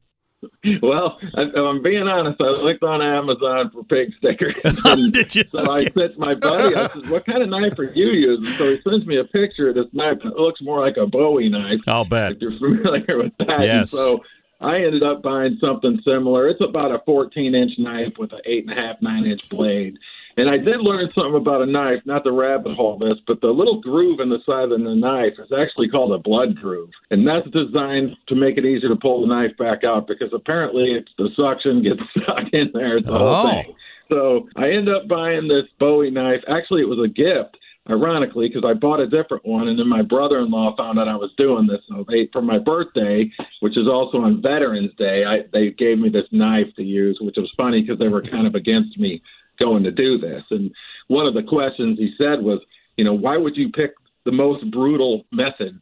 Well, 0.81 1.17
I, 1.35 1.41
if 1.43 1.55
I'm 1.55 1.81
being 1.81 2.03
honest, 2.07 2.39
I 2.41 2.45
looked 2.49 2.83
on 2.83 3.01
Amazon 3.01 3.71
for 3.71 3.83
pig 3.85 4.09
stickers. 4.17 4.55
Did 5.11 5.35
you? 5.35 5.43
So 5.51 5.71
I 5.71 5.79
sent 5.89 6.17
my 6.17 6.35
buddy. 6.35 6.75
I 6.75 6.87
said, 6.87 7.09
"What 7.09 7.25
kind 7.25 7.41
of 7.41 7.49
knife 7.49 7.77
are 7.79 7.91
you 7.93 8.07
using?" 8.07 8.53
So 8.55 8.69
he 8.71 8.81
sends 8.81 9.05
me 9.05 9.17
a 9.19 9.23
picture 9.23 9.69
of 9.69 9.75
this 9.75 9.85
knife. 9.93 10.17
and 10.23 10.33
It 10.33 10.37
looks 10.37 10.61
more 10.61 10.85
like 10.85 10.97
a 10.97 11.05
Bowie 11.07 11.49
knife. 11.49 11.79
I'll 11.87 12.03
bet. 12.05 12.33
If 12.33 12.37
you're 12.41 12.57
familiar 12.59 13.17
with 13.17 13.31
that. 13.39 13.49
And 13.51 13.63
Yes. 13.63 13.91
so 13.91 14.21
I 14.63 14.77
ended 14.77 15.03
up 15.03 15.21
buying 15.21 15.57
something 15.59 15.99
similar. 16.05 16.47
It's 16.47 16.61
about 16.61 16.91
a 16.91 16.99
14 17.05 17.53
inch 17.53 17.73
knife 17.77 18.13
with 18.17 18.31
an 18.33 18.39
eight 18.45 18.67
and 18.67 18.77
a 18.77 18.81
half, 18.81 19.01
nine 19.01 19.25
inch 19.25 19.49
blade. 19.49 19.97
And 20.35 20.49
I 20.49 20.57
did 20.57 20.79
learn 20.79 21.11
something 21.13 21.35
about 21.35 21.61
a 21.61 21.65
knife, 21.67 22.01
not 22.05 22.23
the 22.23 22.31
rabbit 22.31 22.73
hole 22.75 22.97
this, 22.97 23.19
but 23.27 23.39
the 23.41 23.51
little 23.51 23.79
groove 23.81 24.19
in 24.19 24.29
the 24.29 24.39
side 24.47 24.71
of 24.71 24.81
the 24.83 24.95
knife 24.95 25.33
is 25.37 25.51
actually 25.55 25.89
called 25.89 26.11
a 26.11 26.17
blood 26.17 26.55
groove. 26.59 26.89
And 27.11 27.27
that's 27.27 27.47
designed 27.51 28.15
to 28.27 28.35
make 28.35 28.57
it 28.57 28.65
easier 28.65 28.89
to 28.89 28.95
pull 28.95 29.21
the 29.21 29.27
knife 29.27 29.55
back 29.57 29.83
out 29.83 30.07
because 30.07 30.33
apparently 30.33 30.93
it's 30.93 31.11
the 31.19 31.29
suction 31.35 31.83
gets 31.83 31.99
stuck 32.23 32.51
in 32.51 32.71
there. 32.73 32.97
It's 32.97 33.05
the 33.07 33.13
Oh. 33.13 33.35
whole 33.35 33.51
thing. 33.51 33.75
So 34.09 34.49
I 34.55 34.69
end 34.71 34.89
up 34.89 35.07
buying 35.07 35.47
this 35.47 35.65
Bowie 35.79 36.09
knife. 36.11 36.41
Actually, 36.47 36.81
it 36.81 36.89
was 36.89 36.99
a 36.99 37.07
gift, 37.07 37.57
ironically, 37.89 38.47
because 38.47 38.63
I 38.65 38.73
bought 38.73 38.99
a 38.99 39.07
different 39.07 39.45
one, 39.45 39.67
and 39.67 39.77
then 39.77 39.89
my 39.89 40.01
brother-in-law 40.01 40.75
found 40.77 40.99
out 40.99 41.07
I 41.07 41.15
was 41.15 41.31
doing 41.37 41.67
this. 41.67 41.81
So 41.89 42.05
they, 42.07 42.29
for 42.31 42.41
my 42.41 42.57
birthday, 42.57 43.29
which 43.59 43.77
is 43.77 43.87
also 43.87 44.19
on 44.19 44.41
Veterans 44.41 44.91
Day, 44.97 45.25
I, 45.25 45.43
they 45.51 45.71
gave 45.71 45.99
me 45.99 46.09
this 46.09 46.27
knife 46.31 46.73
to 46.77 46.83
use, 46.83 47.17
which 47.19 47.35
was 47.37 47.51
funny 47.57 47.81
because 47.81 47.99
they 47.99 48.07
were 48.07 48.21
kind 48.21 48.47
of 48.47 48.55
against 48.55 48.97
me 48.97 49.21
going 49.59 49.83
to 49.83 49.91
do 49.91 50.17
this. 50.17 50.43
And 50.49 50.73
one 51.07 51.27
of 51.27 51.33
the 51.33 51.43
questions 51.43 51.99
he 51.99 52.13
said 52.17 52.41
was, 52.41 52.59
you 52.97 53.03
know, 53.03 53.13
why 53.13 53.37
would 53.37 53.57
you 53.57 53.69
pick 53.69 53.95
the 54.23 54.31
most 54.31 54.69
brutal 54.71 55.25
method 55.31 55.79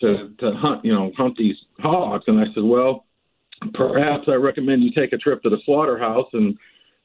to 0.00 0.32
to 0.38 0.52
hunt, 0.52 0.84
you 0.84 0.92
know, 0.92 1.12
hunt 1.16 1.36
these 1.36 1.56
hogs? 1.80 2.24
And 2.26 2.40
I 2.40 2.44
said, 2.54 2.64
well, 2.64 3.04
perhaps 3.74 4.24
I 4.28 4.34
recommend 4.34 4.82
you 4.82 4.92
take 4.92 5.12
a 5.12 5.18
trip 5.18 5.42
to 5.42 5.50
the 5.50 5.58
slaughterhouse 5.64 6.28
and 6.32 6.58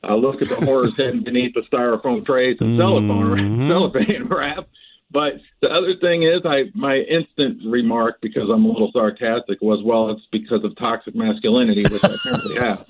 uh, 0.03 0.15
look 0.15 0.41
at 0.41 0.49
the 0.49 0.55
horrors 0.57 0.93
hidden 0.97 1.23
beneath 1.25 1.53
the 1.53 1.62
styrofoam 1.71 2.25
trays 2.25 2.57
and 2.60 2.77
cellophane 2.77 3.67
cellophane 3.67 4.27
wrap. 4.29 4.67
But 5.10 5.36
the 5.62 5.69
other 5.69 5.95
thing 6.01 6.23
is, 6.23 6.41
I 6.45 6.65
my 6.75 6.97
instant 6.97 7.62
remark 7.65 8.19
because 8.21 8.49
I'm 8.53 8.65
a 8.65 8.67
little 8.67 8.91
sarcastic 8.91 9.62
was, 9.62 9.81
well, 9.83 10.10
it's 10.12 10.21
because 10.31 10.65
of 10.65 10.75
toxic 10.77 11.15
masculinity, 11.15 11.83
which 11.89 12.03
I 12.03 12.13
apparently 12.13 12.55
have. 12.55 12.86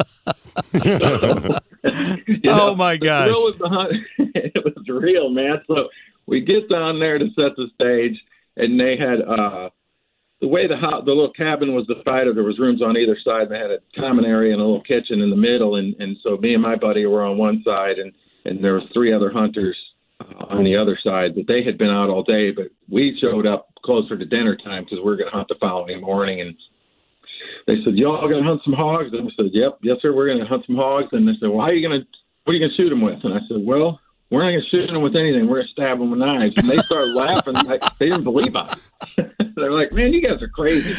You 1.84 2.40
Oh, 2.50 2.76
my 2.76 2.98
the 2.98 3.06
gosh. 3.06 3.30
was 3.30 3.56
the 3.60 4.30
it 4.36 4.64
was 4.66 4.84
real, 4.90 5.30
man. 5.30 5.62
So 5.68 5.90
we 6.26 6.42
get 6.42 6.68
down 6.70 7.00
there 7.00 7.18
to 7.20 7.28
set 7.36 7.56
the 7.56 7.68
stage, 7.76 8.20
and 8.58 8.80
they 8.80 8.98
had 8.98 9.22
uh 9.22 9.70
the 10.40 10.48
way 10.48 10.68
the 10.68 10.78
ho- 10.78 11.02
the 11.04 11.12
little 11.12 11.34
cabin 11.34 11.74
was 11.74 11.88
divided. 11.88 12.36
There 12.36 12.44
was 12.44 12.60
rooms 12.60 12.82
on 12.82 12.98
either 12.98 13.18
side. 13.24 13.50
They 13.50 13.58
had 13.58 13.72
a 13.72 13.80
common 13.96 14.26
area 14.26 14.54
and 14.54 14.62
a 14.62 14.66
little 14.66 14.84
kitchen 14.84 15.22
in 15.22 15.30
the 15.30 15.36
middle, 15.36 15.76
and 15.76 15.96
and 16.00 16.18
so 16.24 16.38
me 16.38 16.54
and 16.54 16.62
my 16.62 16.76
buddy 16.76 17.06
were 17.06 17.24
on 17.24 17.38
one 17.38 17.64
side, 17.66 17.98
and 17.98 18.14
and 18.46 18.64
there 18.64 18.76
was 18.76 18.84
three 18.94 19.14
other 19.14 19.32
hunters 19.32 19.76
uh, 20.20 20.46
on 20.50 20.64
the 20.64 20.76
other 20.76 20.98
side. 21.04 21.36
But 21.36 21.48
they 21.48 21.64
had 21.64 21.78
been 21.78 21.90
out 21.90 22.10
all 22.10 22.24
day, 22.24 22.52
but 22.52 22.68
we 22.90 23.18
showed 23.20 23.48
up 23.48 23.70
closer 23.84 24.18
to 24.18 24.26
dinner 24.26 24.56
time 24.56 24.84
because 24.84 25.00
we 25.00 25.06
were 25.06 25.18
going 25.18 25.30
to 25.30 25.36
hunt 25.36 25.48
the 25.48 25.56
following 25.60 26.02
morning, 26.02 26.42
and 26.42 26.56
they 27.66 27.84
said, 27.84 27.96
"Y'all 27.96 28.28
going 28.30 28.44
to 28.44 28.48
hunt 28.48 28.62
some 28.64 28.74
hogs?" 28.74 29.10
And 29.14 29.28
I 29.28 29.32
said, 29.36 29.52
"Yep, 29.54 29.80
yes, 29.82 29.98
sir. 30.02 30.14
We're 30.14 30.28
going 30.28 30.40
to 30.40 30.46
hunt 30.46 30.66
some 30.68 30.76
hogs." 30.76 31.10
And 31.14 31.28
they 31.28 31.34
said, 31.40 31.50
"Well, 31.50 31.62
how 31.62 31.72
are 31.72 31.74
you 31.74 31.88
going 31.88 32.02
to? 32.02 32.08
What 32.44 32.54
are 32.54 32.56
you 32.56 32.62
going 32.62 32.72
to 32.72 32.78
shoot 32.78 32.90
them 32.90 33.02
with?" 33.02 33.24
And 33.24 33.34
I 33.34 33.40
said, 33.50 33.66
"Well, 33.66 34.00
we're 34.30 34.44
not 34.44 34.52
going 34.52 34.62
to 34.62 34.70
shoot 34.70 34.86
them 34.86 35.02
with 35.02 35.16
anything. 35.16 35.48
We're 35.48 35.66
going 35.66 35.68
to 35.68 35.74
stab 35.74 35.98
them 35.98 36.12
with 36.12 36.20
knives." 36.20 36.54
And 36.58 36.70
they 36.70 36.78
started 36.78 37.14
laughing. 37.16 37.56
Like 37.66 37.82
they 37.98 38.10
didn't 38.10 38.24
believe 38.24 38.56
us. 38.56 38.80
They're 39.58 39.72
like, 39.72 39.92
"Man, 39.92 40.14
you 40.14 40.22
guys 40.22 40.42
are 40.42 40.48
crazy." 40.48 40.96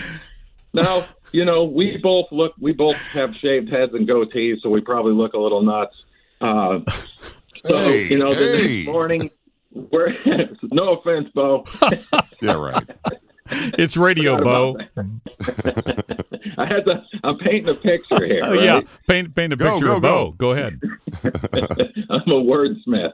Now, 0.75 1.07
you 1.33 1.45
know, 1.45 1.65
we 1.65 1.97
both 1.97 2.27
look. 2.33 2.53
We 2.59 2.73
both 2.73 2.97
have 3.13 3.35
shaved 3.37 3.71
heads 3.71 3.95
and 3.95 4.07
goatees, 4.07 4.61
so 4.63 4.69
we 4.69 4.81
probably 4.81 5.13
look 5.13 5.33
a 5.35 5.39
little 5.39 5.63
nuts. 5.63 5.95
Uh, 6.41 6.81
so, 7.67 7.79
Hey, 7.79 8.09
you 8.09 8.19
know, 8.19 8.35
the 8.35 8.41
hey. 8.59 8.77
next 8.79 8.87
morning, 8.93 9.31
we're 9.73 10.13
no 10.73 10.95
offense, 10.95 11.29
Bo. 11.35 11.65
Yeah, 12.43 12.53
right. 12.55 12.87
It's 13.51 13.97
radio, 13.97 14.43
Bo. 14.43 14.77
I 16.59 16.67
had 16.67 16.85
to. 16.85 17.03
I'm 17.25 17.39
painting 17.39 17.69
a 17.69 17.75
picture 17.75 18.25
here. 18.27 18.41
Oh 18.45 18.53
yeah, 18.53 18.81
paint 19.09 19.35
paint 19.35 19.53
a 19.53 19.57
Go, 19.57 19.73
picture 19.73 19.87
go, 19.87 19.97
of 19.97 20.03
Bo. 20.03 20.31
go. 20.33 20.33
Go 20.33 20.51
ahead. 20.53 20.81
I'm 22.11 22.31
a 22.31 22.43
wordsmith. 22.43 23.13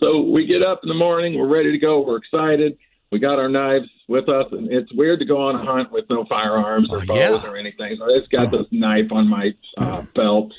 So 0.00 0.20
we 0.22 0.46
get 0.46 0.62
up 0.62 0.80
in 0.82 0.88
the 0.88 0.94
morning, 0.94 1.38
we're 1.38 1.46
ready 1.48 1.70
to 1.70 1.78
go, 1.78 2.00
we're 2.00 2.16
excited. 2.16 2.76
We 3.14 3.20
got 3.20 3.38
our 3.38 3.48
knives 3.48 3.88
with 4.08 4.28
us, 4.28 4.46
and 4.50 4.68
it's 4.72 4.92
weird 4.92 5.20
to 5.20 5.24
go 5.24 5.36
on 5.40 5.54
a 5.54 5.64
hunt 5.64 5.92
with 5.92 6.04
no 6.10 6.24
firearms 6.28 6.88
or 6.90 6.96
Oh, 6.96 7.06
bows 7.06 7.44
yeah. 7.44 7.48
or 7.48 7.56
anything. 7.56 7.94
So 7.96 8.06
I 8.12 8.18
just 8.18 8.28
got 8.32 8.50
this 8.50 8.66
knife 8.72 9.12
on 9.12 9.28
my 9.28 9.54
uh, 9.78 10.02
belt. 10.16 10.50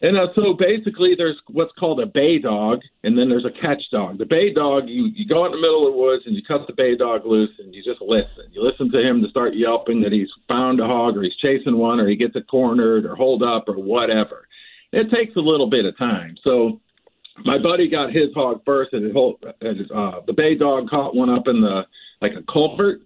And 0.00 0.16
uh, 0.16 0.28
so 0.34 0.54
basically, 0.54 1.14
there's 1.14 1.36
what's 1.48 1.72
called 1.78 2.00
a 2.00 2.06
bay 2.06 2.38
dog, 2.38 2.80
and 3.04 3.18
then 3.18 3.28
there's 3.28 3.44
a 3.44 3.50
catch 3.60 3.82
dog. 3.92 4.16
The 4.16 4.24
bay 4.24 4.54
dog, 4.54 4.84
you, 4.88 5.10
you 5.14 5.28
go 5.28 5.42
out 5.42 5.52
in 5.52 5.52
the 5.52 5.60
middle 5.60 5.86
of 5.86 5.92
the 5.92 5.98
woods 5.98 6.22
and 6.24 6.34
you 6.34 6.40
cut 6.48 6.66
the 6.66 6.72
bay 6.72 6.96
dog 6.96 7.26
loose, 7.26 7.50
and 7.58 7.74
you 7.74 7.82
just 7.84 8.00
listen. 8.00 8.48
You 8.52 8.64
listen 8.64 8.90
to 8.92 8.98
him 9.06 9.20
to 9.22 9.28
start 9.28 9.54
yelping 9.54 10.00
that 10.00 10.12
he's 10.12 10.30
found 10.48 10.80
a 10.80 10.86
hog, 10.86 11.18
or 11.18 11.22
he's 11.22 11.36
chasing 11.42 11.76
one, 11.76 12.00
or 12.00 12.08
he 12.08 12.16
gets 12.16 12.34
it 12.36 12.48
cornered, 12.48 13.04
or 13.04 13.14
hold 13.16 13.42
up, 13.42 13.68
or 13.68 13.74
whatever. 13.74 14.48
It 14.92 15.10
takes 15.14 15.36
a 15.36 15.40
little 15.40 15.68
bit 15.68 15.84
of 15.84 15.98
time. 15.98 16.36
So 16.42 16.80
my 17.44 17.58
buddy 17.58 17.88
got 17.88 18.12
his 18.12 18.32
hog 18.34 18.62
first, 18.64 18.92
and 18.92 19.04
it 19.04 19.12
hold, 19.12 19.44
and, 19.60 19.90
uh, 19.90 20.20
the 20.26 20.32
bay 20.32 20.54
dog 20.54 20.88
caught 20.88 21.14
one 21.14 21.30
up 21.30 21.46
in 21.46 21.60
the 21.60 21.82
like 22.20 22.32
a 22.32 22.52
culvert. 22.52 23.00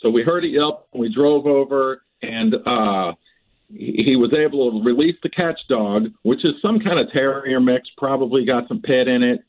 So 0.00 0.10
we 0.10 0.22
heard 0.22 0.44
it 0.44 0.48
yelp, 0.48 0.88
and 0.92 1.00
we 1.00 1.12
drove 1.12 1.46
over, 1.46 2.02
and 2.22 2.54
uh, 2.66 3.12
he 3.68 4.02
he 4.04 4.16
was 4.16 4.32
able 4.32 4.70
to 4.70 4.84
release 4.84 5.16
the 5.22 5.28
catch 5.28 5.58
dog, 5.68 6.06
which 6.22 6.44
is 6.44 6.54
some 6.62 6.78
kind 6.78 6.98
of 6.98 7.10
terrier 7.12 7.60
mix, 7.60 7.88
probably 7.96 8.44
got 8.44 8.68
some 8.68 8.80
pit 8.80 9.08
in 9.08 9.22
it. 9.22 9.44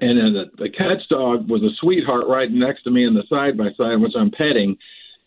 And 0.00 0.18
then 0.18 0.32
the, 0.32 0.64
the 0.64 0.68
catch 0.68 1.08
dog 1.08 1.48
was 1.48 1.62
a 1.62 1.70
sweetheart 1.80 2.26
right 2.26 2.50
next 2.50 2.82
to 2.84 2.90
me 2.90 3.06
in 3.06 3.14
the 3.14 3.22
side 3.28 3.56
by 3.56 3.68
side, 3.76 4.00
which 4.00 4.14
I'm 4.18 4.32
petting. 4.32 4.76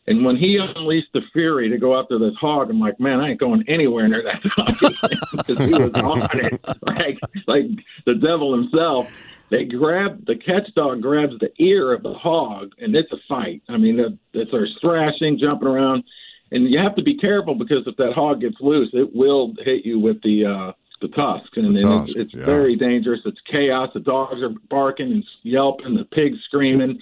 And 0.08 0.26
when 0.26 0.38
he 0.38 0.58
unleashed 0.58 1.14
the 1.14 1.22
fury 1.34 1.70
to 1.70 1.78
go 1.78 2.00
after 2.00 2.18
this 2.18 2.34
hog, 2.40 2.70
I'm 2.70 2.80
like, 2.80 3.00
man, 3.00 3.20
I 3.20 3.30
ain't 3.30 3.40
going 3.40 3.64
anywhere 3.68 4.08
near 4.08 4.24
that 4.24 4.42
dog 4.56 4.96
because 5.32 5.58
he 5.68 5.74
was 5.74 5.92
on 5.94 6.40
it 6.40 6.60
like 6.82 7.20
like 7.48 7.66
the 8.06 8.16
devil 8.16 8.56
himself. 8.56 9.08
They 9.52 9.66
grab 9.66 10.26
the 10.26 10.36
catch 10.36 10.74
dog 10.76 11.02
grabs 11.02 11.34
the 11.40 11.52
ear 11.60 11.94
of 11.94 12.04
the 12.04 12.14
hog, 12.14 12.72
and 12.80 12.96
it's 12.96 13.12
a 13.12 13.18
fight. 13.28 13.62
I 13.68 13.78
mean, 13.78 14.00
it's 14.34 14.52
there's 14.52 14.78
thrashing, 14.82 15.40
jumping 15.40 15.68
around, 15.68 16.04
and 16.52 16.70
you 16.70 16.80
have 16.80 16.96
to 16.96 17.04
be 17.04 17.18
careful 17.18 17.56
because 17.56 17.86
if 17.86 17.96
that 17.98 18.14
hog 18.14 18.42
gets 18.42 18.58
loose, 18.62 18.90
it 18.94 19.16
will 19.16 19.54
hit 19.64 19.86
you 19.86 20.00
with 20.00 20.22
the 20.22 20.46
uh, 20.46 20.72
the 21.02 21.08
tusks, 21.10 21.50
and, 21.56 21.76
The 21.76 21.80
tusk, 21.80 22.10
it's, 22.10 22.34
it's 22.34 22.34
yeah. 22.34 22.46
very 22.46 22.76
dangerous. 22.76 23.22
It's 23.26 23.40
chaos. 23.50 23.90
The 23.94 24.02
dogs 24.02 24.42
are 24.42 24.54
barking 24.70 25.12
and 25.12 25.24
yelping, 25.44 25.96
the 25.96 26.06
pigs 26.06 26.38
screaming. 26.46 27.00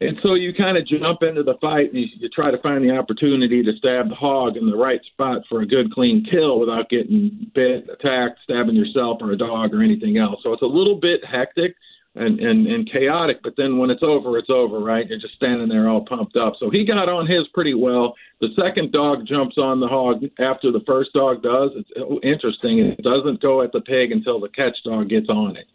And 0.00 0.18
so 0.22 0.34
you 0.34 0.52
kind 0.52 0.76
of 0.76 0.86
jump 0.86 1.22
into 1.22 1.42
the 1.42 1.54
fight 1.60 1.92
and 1.92 1.98
you, 1.98 2.06
you 2.18 2.28
try 2.28 2.50
to 2.50 2.58
find 2.58 2.84
the 2.84 2.94
opportunity 2.94 3.62
to 3.62 3.72
stab 3.78 4.10
the 4.10 4.14
hog 4.14 4.56
in 4.56 4.68
the 4.68 4.76
right 4.76 5.00
spot 5.12 5.42
for 5.48 5.62
a 5.62 5.66
good, 5.66 5.90
clean 5.92 6.26
kill 6.30 6.60
without 6.60 6.90
getting 6.90 7.50
bit, 7.54 7.88
attacked, 7.88 8.40
stabbing 8.44 8.76
yourself 8.76 9.18
or 9.22 9.32
a 9.32 9.38
dog 9.38 9.72
or 9.72 9.82
anything 9.82 10.18
else. 10.18 10.40
So 10.42 10.52
it's 10.52 10.62
a 10.62 10.66
little 10.66 10.96
bit 10.96 11.24
hectic 11.24 11.74
and, 12.14 12.40
and, 12.40 12.66
and 12.66 12.90
chaotic, 12.90 13.42
but 13.42 13.54
then 13.56 13.78
when 13.78 13.90
it's 13.90 14.02
over, 14.02 14.38
it's 14.38 14.50
over, 14.50 14.80
right? 14.80 15.06
You're 15.06 15.18
just 15.18 15.34
standing 15.34 15.68
there 15.68 15.88
all 15.88 16.04
pumped 16.04 16.36
up. 16.36 16.54
So 16.58 16.70
he 16.70 16.84
got 16.84 17.08
on 17.08 17.26
his 17.26 17.46
pretty 17.52 17.74
well. 17.74 18.14
The 18.40 18.48
second 18.58 18.92
dog 18.92 19.26
jumps 19.26 19.56
on 19.58 19.80
the 19.80 19.88
hog 19.88 20.24
after 20.38 20.72
the 20.72 20.80
first 20.86 21.12
dog 21.12 21.42
does. 21.42 21.70
It's 21.74 21.90
oh, 21.98 22.18
interesting. 22.22 22.78
It 22.78 23.02
doesn't 23.02 23.40
go 23.40 23.62
at 23.62 23.72
the 23.72 23.82
pig 23.82 24.12
until 24.12 24.40
the 24.40 24.48
catch 24.48 24.76
dog 24.84 25.10
gets 25.10 25.28
on 25.28 25.56
it. 25.56 25.66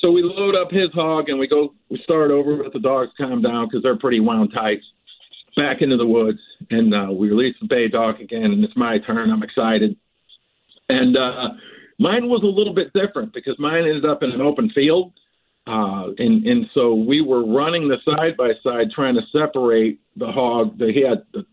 So 0.00 0.10
we 0.10 0.22
load 0.22 0.54
up 0.54 0.70
his 0.70 0.90
hog 0.94 1.28
and 1.28 1.38
we 1.38 1.46
go. 1.46 1.74
We 1.90 2.00
start 2.04 2.30
over 2.30 2.56
with 2.62 2.72
the 2.72 2.80
dogs 2.80 3.10
calm 3.16 3.42
down 3.42 3.66
because 3.66 3.82
they're 3.82 3.98
pretty 3.98 4.20
wound 4.20 4.52
tight. 4.54 4.80
Back 5.56 5.82
into 5.82 5.96
the 5.96 6.06
woods 6.06 6.38
and 6.70 6.94
uh, 6.94 7.12
we 7.12 7.28
release 7.28 7.56
the 7.60 7.66
bay 7.66 7.88
dog 7.88 8.20
again, 8.20 8.44
and 8.44 8.64
it's 8.64 8.76
my 8.76 8.98
turn. 8.98 9.30
I'm 9.30 9.42
excited. 9.42 9.96
And 10.88 11.16
uh, 11.16 11.48
mine 11.98 12.28
was 12.28 12.42
a 12.42 12.46
little 12.46 12.74
bit 12.74 12.92
different 12.92 13.32
because 13.32 13.58
mine 13.58 13.84
ended 13.84 14.04
up 14.04 14.22
in 14.22 14.30
an 14.30 14.40
open 14.40 14.70
field, 14.74 15.12
uh, 15.66 16.08
and 16.18 16.46
and 16.46 16.66
so 16.74 16.94
we 16.94 17.20
were 17.20 17.44
running 17.44 17.88
the 17.88 17.98
side 18.04 18.36
by 18.36 18.52
side 18.62 18.88
trying 18.94 19.14
to 19.14 19.22
separate 19.32 20.00
the 20.16 20.26
hog. 20.26 20.78
That 20.78 20.90
he 20.90 21.02
had 21.06 21.24
the 21.32 21.46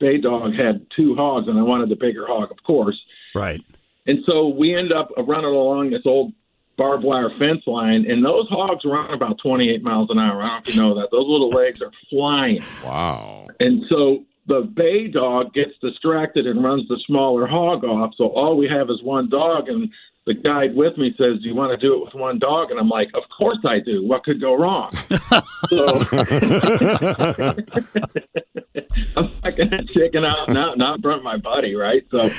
bay 0.00 0.18
dog 0.18 0.54
had 0.54 0.86
two 0.96 1.14
hogs, 1.14 1.48
and 1.48 1.58
I 1.58 1.62
wanted 1.62 1.88
the 1.88 1.96
bigger 1.96 2.26
hog, 2.26 2.50
of 2.50 2.62
course. 2.64 3.00
Right. 3.34 3.60
And 4.06 4.18
so 4.26 4.48
we 4.48 4.74
end 4.74 4.92
up 4.92 5.10
running 5.16 5.46
along 5.46 5.90
this 5.90 6.02
old 6.04 6.32
barbed 6.76 7.04
wire 7.04 7.30
fence 7.38 7.62
line, 7.66 8.10
and 8.10 8.24
those 8.24 8.48
hogs 8.48 8.84
run 8.84 9.12
about 9.12 9.38
28 9.42 9.82
miles 9.82 10.08
an 10.10 10.18
hour. 10.18 10.42
I 10.42 10.46
don't 10.46 10.54
know 10.54 10.60
if 10.66 10.74
you 10.74 10.82
know 10.82 10.94
that. 10.94 11.10
Those 11.10 11.26
little 11.28 11.50
legs 11.50 11.80
are 11.80 11.92
flying. 12.10 12.64
Wow. 12.82 13.48
And 13.60 13.84
so 13.88 14.24
the 14.46 14.62
bay 14.62 15.08
dog 15.08 15.52
gets 15.54 15.72
distracted 15.80 16.46
and 16.46 16.62
runs 16.62 16.86
the 16.88 17.00
smaller 17.06 17.46
hog 17.46 17.84
off. 17.84 18.14
So 18.16 18.28
all 18.28 18.56
we 18.56 18.68
have 18.68 18.90
is 18.90 19.02
one 19.02 19.28
dog, 19.28 19.68
and 19.68 19.90
the 20.26 20.34
guide 20.34 20.74
with 20.74 20.96
me 20.96 21.14
says, 21.18 21.40
"Do 21.42 21.48
you 21.48 21.54
want 21.54 21.78
to 21.78 21.86
do 21.86 21.94
it 21.94 22.04
with 22.04 22.14
one 22.14 22.38
dog?" 22.38 22.70
And 22.70 22.80
I'm 22.80 22.88
like, 22.88 23.10
"Of 23.14 23.22
course 23.36 23.58
I 23.64 23.78
do. 23.78 24.06
What 24.06 24.24
could 24.24 24.40
go 24.40 24.54
wrong?" 24.54 24.90
so 25.68 26.00
I'm 29.16 29.30
not 29.42 29.56
going 29.56 29.70
to 29.70 29.84
chicken 29.88 30.24
out, 30.24 30.48
not 30.50 30.78
not 30.78 31.00
front 31.00 31.22
my 31.22 31.36
buddy, 31.36 31.74
right? 31.74 32.04
So 32.10 32.30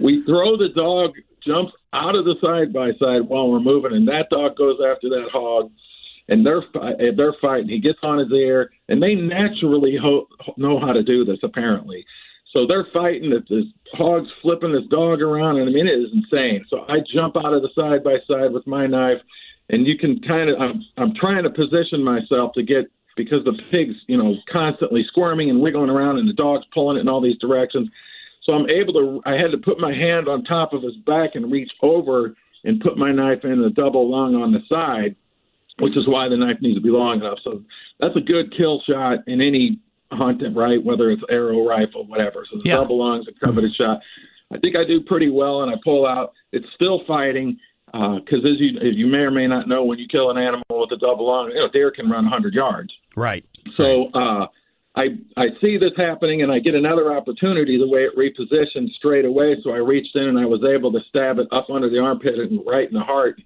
we 0.00 0.24
throw 0.24 0.56
the 0.56 0.68
dog, 0.70 1.14
jumps 1.46 1.72
out 1.92 2.14
of 2.14 2.24
the 2.24 2.34
side 2.40 2.72
by 2.72 2.90
side 2.98 3.28
while 3.28 3.50
we're 3.50 3.60
moving, 3.60 3.92
and 3.92 4.08
that 4.08 4.30
dog 4.30 4.56
goes 4.56 4.78
after 4.80 5.08
that 5.10 5.28
hog, 5.32 5.70
and 6.28 6.44
they're 6.44 6.62
they're 7.16 7.34
fighting. 7.40 7.68
He 7.68 7.80
gets 7.80 7.98
on 8.02 8.18
his 8.18 8.32
ear, 8.32 8.70
and 8.88 9.02
they 9.02 9.14
naturally 9.14 9.96
ho- 10.00 10.28
know 10.56 10.80
how 10.80 10.92
to 10.92 11.02
do 11.02 11.24
this 11.24 11.38
apparently. 11.42 12.04
So 12.52 12.66
they're 12.66 12.86
fighting. 12.92 13.30
That 13.30 13.48
this 13.48 13.64
hog's 13.92 14.30
flipping 14.42 14.72
this 14.72 14.88
dog 14.90 15.20
around, 15.20 15.58
and 15.58 15.68
I 15.68 15.72
mean 15.72 15.86
it 15.86 15.98
is 15.98 16.10
insane. 16.12 16.64
So 16.70 16.84
I 16.88 16.98
jump 17.12 17.36
out 17.36 17.52
of 17.52 17.62
the 17.62 17.70
side 17.74 18.04
by 18.04 18.16
side 18.26 18.52
with 18.52 18.66
my 18.66 18.86
knife, 18.86 19.20
and 19.68 19.86
you 19.86 19.98
can 19.98 20.20
kind 20.26 20.50
of 20.50 20.60
I'm 20.60 20.82
I'm 20.96 21.14
trying 21.14 21.44
to 21.44 21.50
position 21.50 22.02
myself 22.02 22.52
to 22.54 22.62
get 22.62 22.86
because 23.16 23.44
the 23.44 23.58
pig's 23.70 23.96
you 24.06 24.16
know 24.16 24.34
constantly 24.50 25.04
squirming 25.08 25.50
and 25.50 25.60
wiggling 25.60 25.90
around, 25.90 26.18
and 26.18 26.28
the 26.28 26.34
dog's 26.34 26.64
pulling 26.72 26.96
it 26.96 27.00
in 27.00 27.08
all 27.08 27.20
these 27.20 27.38
directions. 27.38 27.88
So 28.44 28.52
I'm 28.52 28.68
able 28.68 28.92
to. 28.94 29.22
I 29.24 29.32
had 29.34 29.50
to 29.52 29.58
put 29.58 29.78
my 29.78 29.92
hand 29.92 30.28
on 30.28 30.44
top 30.44 30.72
of 30.72 30.82
his 30.82 30.96
back 31.06 31.30
and 31.34 31.50
reach 31.50 31.70
over 31.82 32.34
and 32.64 32.80
put 32.80 32.96
my 32.98 33.10
knife 33.12 33.44
in 33.44 33.60
the 33.62 33.70
double 33.70 34.10
lung 34.10 34.34
on 34.34 34.52
the 34.52 34.60
side, 34.68 35.16
which 35.78 35.96
is 35.96 36.06
why 36.06 36.28
the 36.28 36.36
knife 36.36 36.58
needs 36.60 36.76
to 36.76 36.82
be 36.82 36.90
long 36.90 37.20
enough. 37.20 37.38
So 37.42 37.62
that's 38.00 38.16
a 38.16 38.20
good 38.20 38.54
kill 38.56 38.82
shot 38.88 39.20
in 39.26 39.40
any 39.40 39.78
hunt, 40.12 40.42
right? 40.54 40.82
Whether 40.82 41.10
it's 41.10 41.22
arrow, 41.30 41.66
rifle, 41.66 42.04
whatever. 42.06 42.46
So 42.50 42.58
the 42.58 42.68
Yeah. 42.68 42.76
double 42.76 42.98
lungs, 42.98 43.26
a 43.28 43.32
coveted 43.46 43.74
shot. 43.74 44.00
I 44.52 44.58
think 44.58 44.76
I 44.76 44.84
do 44.84 45.00
pretty 45.00 45.30
well, 45.30 45.62
and 45.62 45.70
I 45.70 45.76
pull 45.82 46.06
out. 46.06 46.32
It's 46.52 46.66
still 46.74 47.02
fighting 47.06 47.58
because, 47.92 48.44
as 48.44 48.60
you 48.60 48.78
as 48.78 48.94
you 48.94 49.06
may 49.06 49.18
or 49.18 49.30
may 49.30 49.46
not 49.46 49.68
know, 49.68 49.84
when 49.84 49.98
you 49.98 50.06
kill 50.06 50.30
an 50.30 50.36
animal 50.36 50.64
with 50.70 50.92
a 50.92 50.96
double 50.98 51.28
lung, 51.28 51.48
you 51.48 51.56
know, 51.56 51.68
deer 51.68 51.90
can 51.90 52.10
run 52.10 52.24
100 52.24 52.52
yards. 52.52 52.92
Right. 53.16 53.44
So 53.76 54.08
uh, 54.08 54.46
I 54.96 55.16
I 55.36 55.46
see 55.60 55.76
this 55.76 55.92
happening, 55.96 56.42
and 56.42 56.52
I 56.52 56.60
get 56.60 56.74
another 56.74 57.12
opportunity 57.16 57.78
the 57.78 57.88
way 57.88 58.04
it 58.04 58.16
repositioned 58.16 58.90
straight 58.92 59.24
away. 59.24 59.56
So 59.62 59.70
I 59.70 59.78
reached 59.78 60.14
in 60.14 60.24
and 60.28 60.38
I 60.38 60.46
was 60.46 60.62
able 60.64 60.92
to 60.92 61.00
stab 61.08 61.38
it 61.38 61.48
up 61.52 61.68
under 61.70 61.90
the 61.90 61.98
armpit 61.98 62.38
and 62.38 62.60
right 62.66 62.86
in 62.86 62.94
the 62.94 63.02
heart, 63.02 63.40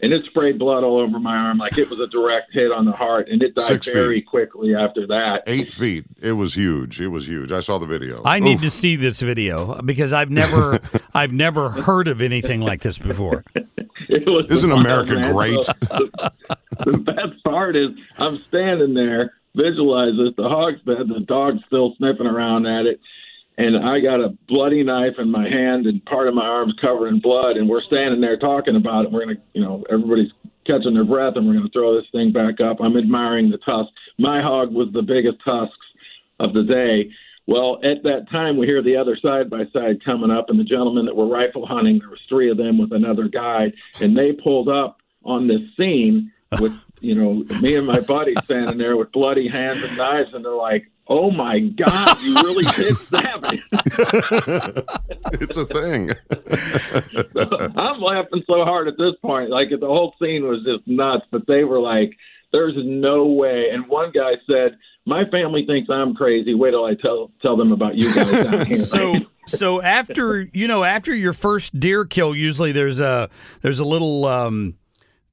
and 0.00 0.12
it 0.12 0.24
sprayed 0.26 0.58
blood 0.58 0.84
all 0.84 1.00
over 1.00 1.18
my 1.18 1.34
arm 1.36 1.58
like 1.58 1.78
it 1.78 1.90
was 1.90 1.98
a 1.98 2.06
direct 2.06 2.52
hit 2.52 2.70
on 2.70 2.84
the 2.84 2.92
heart, 2.92 3.28
and 3.28 3.42
it 3.42 3.56
died 3.56 3.66
Six 3.66 3.86
very 3.88 4.16
feet. 4.20 4.26
quickly 4.26 4.74
after 4.74 5.04
that. 5.08 5.42
Eight 5.48 5.72
feet. 5.72 6.04
It 6.22 6.32
was 6.32 6.54
huge. 6.54 7.00
It 7.00 7.08
was 7.08 7.26
huge. 7.26 7.50
I 7.50 7.60
saw 7.60 7.78
the 7.78 7.86
video. 7.86 8.22
I 8.24 8.38
need 8.38 8.60
to 8.60 8.70
see 8.70 8.94
this 8.94 9.20
video 9.20 9.80
because 9.82 10.12
I've 10.12 10.30
never 10.30 10.78
I've 11.14 11.32
never 11.32 11.70
heard 11.70 12.06
of 12.06 12.20
anything 12.20 12.60
like 12.60 12.82
this 12.82 12.98
before. 12.98 13.44
It 14.08 14.26
was 14.26 14.46
Isn't 14.50 14.72
America 14.72 15.20
great? 15.32 15.62
So, 15.64 15.72
the, 15.80 16.32
the 16.84 16.98
best 16.98 17.42
part 17.44 17.74
is 17.76 17.90
I'm 18.18 18.38
standing 18.48 18.92
there, 18.92 19.32
visualize 19.56 20.12
this. 20.16 20.34
The 20.36 20.48
hog's 20.48 20.80
dead. 20.86 21.08
The 21.08 21.24
dog's 21.26 21.60
still 21.66 21.94
sniffing 21.98 22.26
around 22.26 22.66
at 22.66 22.86
it. 22.86 23.00
And 23.56 23.76
I 23.76 24.00
got 24.00 24.20
a 24.20 24.36
bloody 24.48 24.82
knife 24.82 25.14
in 25.18 25.30
my 25.30 25.48
hand 25.48 25.86
and 25.86 26.04
part 26.06 26.26
of 26.26 26.34
my 26.34 26.44
arm's 26.44 26.74
covered 26.80 27.08
in 27.08 27.20
blood. 27.20 27.56
And 27.56 27.68
we're 27.68 27.82
standing 27.82 28.20
there 28.20 28.36
talking 28.36 28.74
about 28.74 29.04
it. 29.04 29.12
We're 29.12 29.24
going 29.24 29.36
to, 29.36 29.42
you 29.52 29.62
know, 29.62 29.84
everybody's 29.90 30.32
catching 30.66 30.94
their 30.94 31.04
breath 31.04 31.34
and 31.36 31.46
we're 31.46 31.54
going 31.54 31.66
to 31.66 31.72
throw 31.72 31.94
this 31.94 32.10
thing 32.10 32.32
back 32.32 32.60
up. 32.60 32.78
I'm 32.80 32.96
admiring 32.96 33.50
the 33.50 33.58
tusk. 33.58 33.90
My 34.18 34.42
hog 34.42 34.72
was 34.72 34.88
the 34.92 35.02
biggest 35.02 35.38
tusks 35.44 35.76
of 36.40 36.52
the 36.52 36.64
day. 36.64 37.12
Well, 37.46 37.78
at 37.84 38.02
that 38.04 38.26
time, 38.30 38.56
we 38.56 38.66
hear 38.66 38.82
the 38.82 38.96
other 38.96 39.18
side 39.20 39.50
by 39.50 39.64
side 39.72 40.02
coming 40.02 40.30
up, 40.30 40.48
and 40.48 40.58
the 40.58 40.64
gentlemen 40.64 41.04
that 41.04 41.14
were 41.14 41.28
rifle 41.28 41.66
hunting, 41.66 41.98
there 41.98 42.08
was 42.08 42.20
three 42.26 42.50
of 42.50 42.56
them 42.56 42.78
with 42.78 42.92
another 42.92 43.28
guide, 43.28 43.74
and 44.00 44.16
they 44.16 44.32
pulled 44.32 44.68
up 44.68 44.96
on 45.24 45.46
this 45.46 45.60
scene 45.76 46.32
with, 46.58 46.72
you 47.04 47.14
know, 47.14 47.44
me 47.60 47.76
and 47.76 47.86
my 47.86 48.00
buddy 48.00 48.34
standing 48.44 48.78
there 48.78 48.96
with 48.96 49.12
bloody 49.12 49.48
hands 49.48 49.82
and 49.82 49.96
knives, 49.96 50.32
and 50.32 50.44
they're 50.44 50.52
like, 50.52 50.90
"Oh 51.08 51.30
my 51.30 51.60
God, 51.60 52.20
you 52.22 52.34
really 52.36 52.64
did 52.64 52.96
stab 52.96 53.42
me!" 53.50 53.62
it's 55.40 55.56
a 55.56 55.66
thing. 55.66 56.10
I'm 57.76 58.00
laughing 58.00 58.42
so 58.46 58.64
hard 58.64 58.88
at 58.88 58.96
this 58.98 59.14
point, 59.22 59.50
like 59.50 59.68
the 59.70 59.86
whole 59.86 60.14
scene 60.20 60.46
was 60.46 60.64
just 60.64 60.86
nuts. 60.86 61.24
But 61.30 61.46
they 61.46 61.64
were 61.64 61.80
like, 61.80 62.16
"There's 62.52 62.74
no 62.76 63.26
way." 63.26 63.68
And 63.70 63.86
one 63.88 64.10
guy 64.12 64.32
said, 64.46 64.76
"My 65.04 65.24
family 65.30 65.66
thinks 65.66 65.90
I'm 65.90 66.14
crazy. 66.14 66.54
Wait 66.54 66.70
till 66.70 66.84
I 66.84 66.94
tell 66.94 67.30
tell 67.42 67.56
them 67.56 67.72
about 67.72 67.96
you 67.96 68.14
guys 68.14 68.44
down 68.44 68.66
here." 68.66 68.74
So 68.74 69.20
so 69.46 69.82
after 69.82 70.48
you 70.52 70.66
know 70.66 70.84
after 70.84 71.14
your 71.14 71.32
first 71.32 71.78
deer 71.78 72.04
kill, 72.04 72.34
usually 72.34 72.72
there's 72.72 73.00
a 73.00 73.28
there's 73.60 73.78
a 73.78 73.84
little 73.84 74.24
um, 74.24 74.76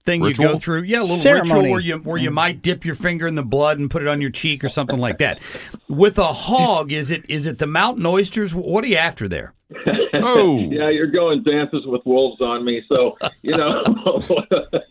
thing 0.05 0.23
you 0.23 0.33
go 0.33 0.57
through. 0.57 0.83
Yeah, 0.83 0.99
a 0.99 1.01
little 1.01 1.15
Ceremony. 1.15 1.51
ritual 1.51 1.71
where 1.71 1.79
you 1.79 1.97
where 1.97 2.17
you 2.17 2.29
mm. 2.29 2.33
might 2.33 2.61
dip 2.61 2.85
your 2.85 2.95
finger 2.95 3.27
in 3.27 3.35
the 3.35 3.43
blood 3.43 3.79
and 3.79 3.89
put 3.89 4.01
it 4.01 4.07
on 4.07 4.21
your 4.21 4.29
cheek 4.29 4.63
or 4.63 4.69
something 4.69 4.99
like 4.99 5.17
that. 5.19 5.39
With 5.87 6.17
a 6.17 6.33
hog, 6.33 6.91
is 6.91 7.11
it 7.11 7.23
is 7.29 7.45
it 7.45 7.57
the 7.57 7.67
mountain 7.67 8.05
oysters? 8.05 8.53
What 8.55 8.83
are 8.83 8.87
you 8.87 8.97
after 8.97 9.27
there? 9.27 9.53
Oh. 10.13 10.59
yeah, 10.69 10.89
you're 10.89 11.07
going 11.07 11.41
dances 11.41 11.83
with 11.85 12.01
wolves 12.05 12.41
on 12.41 12.65
me. 12.65 12.83
So, 12.93 13.17
you 13.41 13.55
know, 13.55 13.81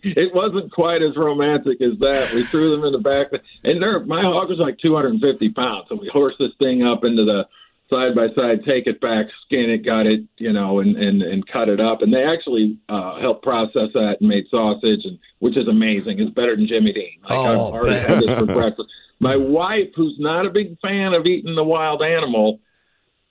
it 0.02 0.34
wasn't 0.34 0.72
quite 0.72 1.02
as 1.02 1.16
romantic 1.16 1.80
as 1.80 1.98
that. 2.00 2.32
We 2.34 2.46
threw 2.46 2.70
them 2.74 2.84
in 2.84 2.92
the 2.92 2.98
back, 2.98 3.28
and 3.62 3.82
they're, 3.82 4.00
my 4.00 4.22
hog 4.22 4.48
was 4.48 4.58
like 4.58 4.78
250 4.78 5.50
pounds. 5.50 5.86
So 5.88 5.96
we 5.96 6.10
horsed 6.12 6.38
this 6.40 6.52
thing 6.58 6.82
up 6.82 7.04
into 7.04 7.24
the 7.24 7.44
side 7.90 8.14
by 8.14 8.28
side, 8.34 8.64
take 8.64 8.86
it 8.86 9.00
back, 9.00 9.26
skin 9.44 9.68
it, 9.68 9.84
got 9.84 10.06
it, 10.06 10.22
you 10.38 10.52
know, 10.52 10.80
and, 10.80 10.96
and, 10.96 11.22
and 11.22 11.46
cut 11.46 11.68
it 11.68 11.80
up. 11.80 12.02
And 12.02 12.12
they 12.12 12.24
actually 12.24 12.78
uh, 12.88 13.20
helped 13.20 13.42
process 13.42 13.90
that 13.94 14.16
and 14.20 14.28
made 14.28 14.46
sausage, 14.50 15.04
and 15.04 15.18
which 15.40 15.56
is 15.56 15.68
amazing. 15.68 16.18
It's 16.20 16.30
better 16.30 16.56
than 16.56 16.66
Jimmy 16.66 16.92
Dean. 16.92 17.18
Like, 17.22 17.32
Oh, 17.38 17.44
I've 17.44 17.74
already 17.74 17.98
had 18.00 18.22
this 18.22 18.38
for 18.38 18.46
breakfast. 18.46 18.88
My 19.18 19.36
wife, 19.36 19.88
who's 19.96 20.16
not 20.18 20.46
a 20.46 20.50
big 20.50 20.78
fan 20.80 21.12
of 21.12 21.26
eating 21.26 21.54
the 21.54 21.64
wild 21.64 22.02
animal, 22.02 22.60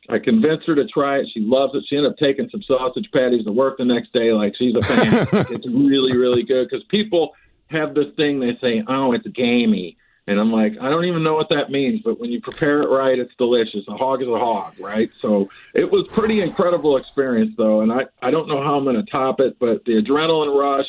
I 0.09 0.19
convinced 0.19 0.67
her 0.67 0.75
to 0.75 0.87
try 0.87 1.17
it. 1.19 1.27
She 1.33 1.39
loves 1.39 1.73
it. 1.75 1.83
She 1.87 1.95
ended 1.95 2.11
up 2.11 2.17
taking 2.17 2.49
some 2.49 2.61
sausage 2.63 3.09
patties 3.13 3.45
to 3.45 3.51
work 3.51 3.77
the 3.77 3.85
next 3.85 4.11
day. 4.13 4.33
Like 4.33 4.53
she's 4.57 4.75
a 4.75 4.81
fan. 4.81 5.27
it's 5.51 5.67
really, 5.67 6.17
really 6.17 6.43
good 6.43 6.67
because 6.69 6.83
people 6.89 7.33
have 7.67 7.93
this 7.93 8.07
thing 8.15 8.39
they 8.39 8.57
say, 8.61 8.83
"Oh, 8.87 9.13
it's 9.13 9.27
gamey," 9.27 9.97
and 10.29 10.39
I'm 10.39 10.51
like, 10.51 10.73
I 10.79 10.89
don't 10.89 11.05
even 11.05 11.23
know 11.23 11.33
what 11.33 11.49
that 11.49 11.71
means. 11.71 12.01
But 12.03 12.19
when 12.19 12.29
you 12.29 12.39
prepare 12.39 12.83
it 12.83 12.87
right, 12.87 13.17
it's 13.17 13.33
delicious. 13.39 13.81
A 13.87 13.97
hog 13.97 14.21
is 14.21 14.27
a 14.27 14.37
hog, 14.37 14.79
right? 14.79 15.09
So 15.23 15.49
it 15.73 15.91
was 15.91 16.05
pretty 16.09 16.41
incredible 16.41 16.97
experience, 16.97 17.55
though, 17.57 17.81
and 17.81 17.91
I 17.91 18.01
I 18.21 18.29
don't 18.29 18.47
know 18.47 18.61
how 18.61 18.75
I'm 18.75 18.83
going 18.83 19.03
to 19.03 19.11
top 19.11 19.39
it, 19.39 19.57
but 19.59 19.83
the 19.85 19.93
adrenaline 19.93 20.55
rush, 20.55 20.85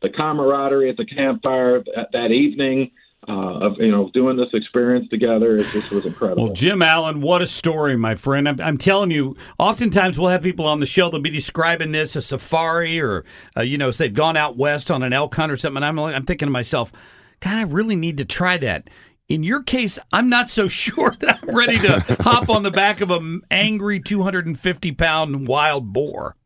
the 0.00 0.10
camaraderie 0.10 0.90
at 0.90 0.96
the 0.96 1.06
campfire 1.06 1.82
that, 1.96 2.10
that 2.12 2.30
evening 2.30 2.92
uh, 3.28 3.66
of 3.66 3.72
you 3.78 3.90
know 3.90 4.10
doing 4.14 4.36
this 4.36 4.50
experience 4.52 5.08
together. 5.08 5.56
It 5.56 5.66
just 5.72 5.90
was 5.90 6.06
incredible. 6.06 6.44
Well, 6.44 6.52
Jim 6.52 6.80
Allen, 6.80 7.20
what 7.20 7.42
a 7.42 7.48
story, 7.48 7.96
my 7.96 8.14
friend. 8.14 8.48
I'm, 8.48 8.60
I'm 8.60 8.78
telling 8.78 9.10
you, 9.10 9.36
oftentimes 9.58 10.20
we'll 10.20 10.30
have 10.30 10.42
people 10.42 10.66
on 10.66 10.78
the 10.78 10.86
show, 10.86 11.10
they'll 11.10 11.20
be 11.20 11.30
describing 11.30 11.90
this 11.90 12.14
a 12.14 12.22
safari 12.22 13.00
or, 13.00 13.24
uh, 13.56 13.62
you 13.62 13.76
know, 13.76 13.90
say 13.90 14.04
they've 14.04 14.14
gone 14.14 14.36
out 14.36 14.56
west 14.56 14.88
on 14.88 15.02
an 15.02 15.12
elk 15.12 15.34
hunt 15.34 15.50
or 15.50 15.56
something. 15.56 15.82
And 15.82 15.84
I'm, 15.84 15.98
I'm 15.98 16.24
thinking 16.24 16.46
to 16.46 16.52
myself, 16.52 16.92
God, 17.44 17.58
I 17.58 17.62
really 17.62 17.94
need 17.94 18.16
to 18.16 18.24
try 18.24 18.56
that. 18.56 18.88
In 19.28 19.42
your 19.42 19.62
case, 19.62 19.98
I'm 20.12 20.30
not 20.30 20.48
so 20.48 20.66
sure 20.68 21.14
that 21.20 21.40
I'm 21.42 21.54
ready 21.54 21.78
to 21.78 22.16
hop 22.20 22.48
on 22.48 22.62
the 22.62 22.70
back 22.70 23.02
of 23.02 23.10
an 23.10 23.42
angry 23.50 24.00
250 24.00 24.92
pound 24.92 25.46
wild 25.46 25.92
boar. 25.92 26.36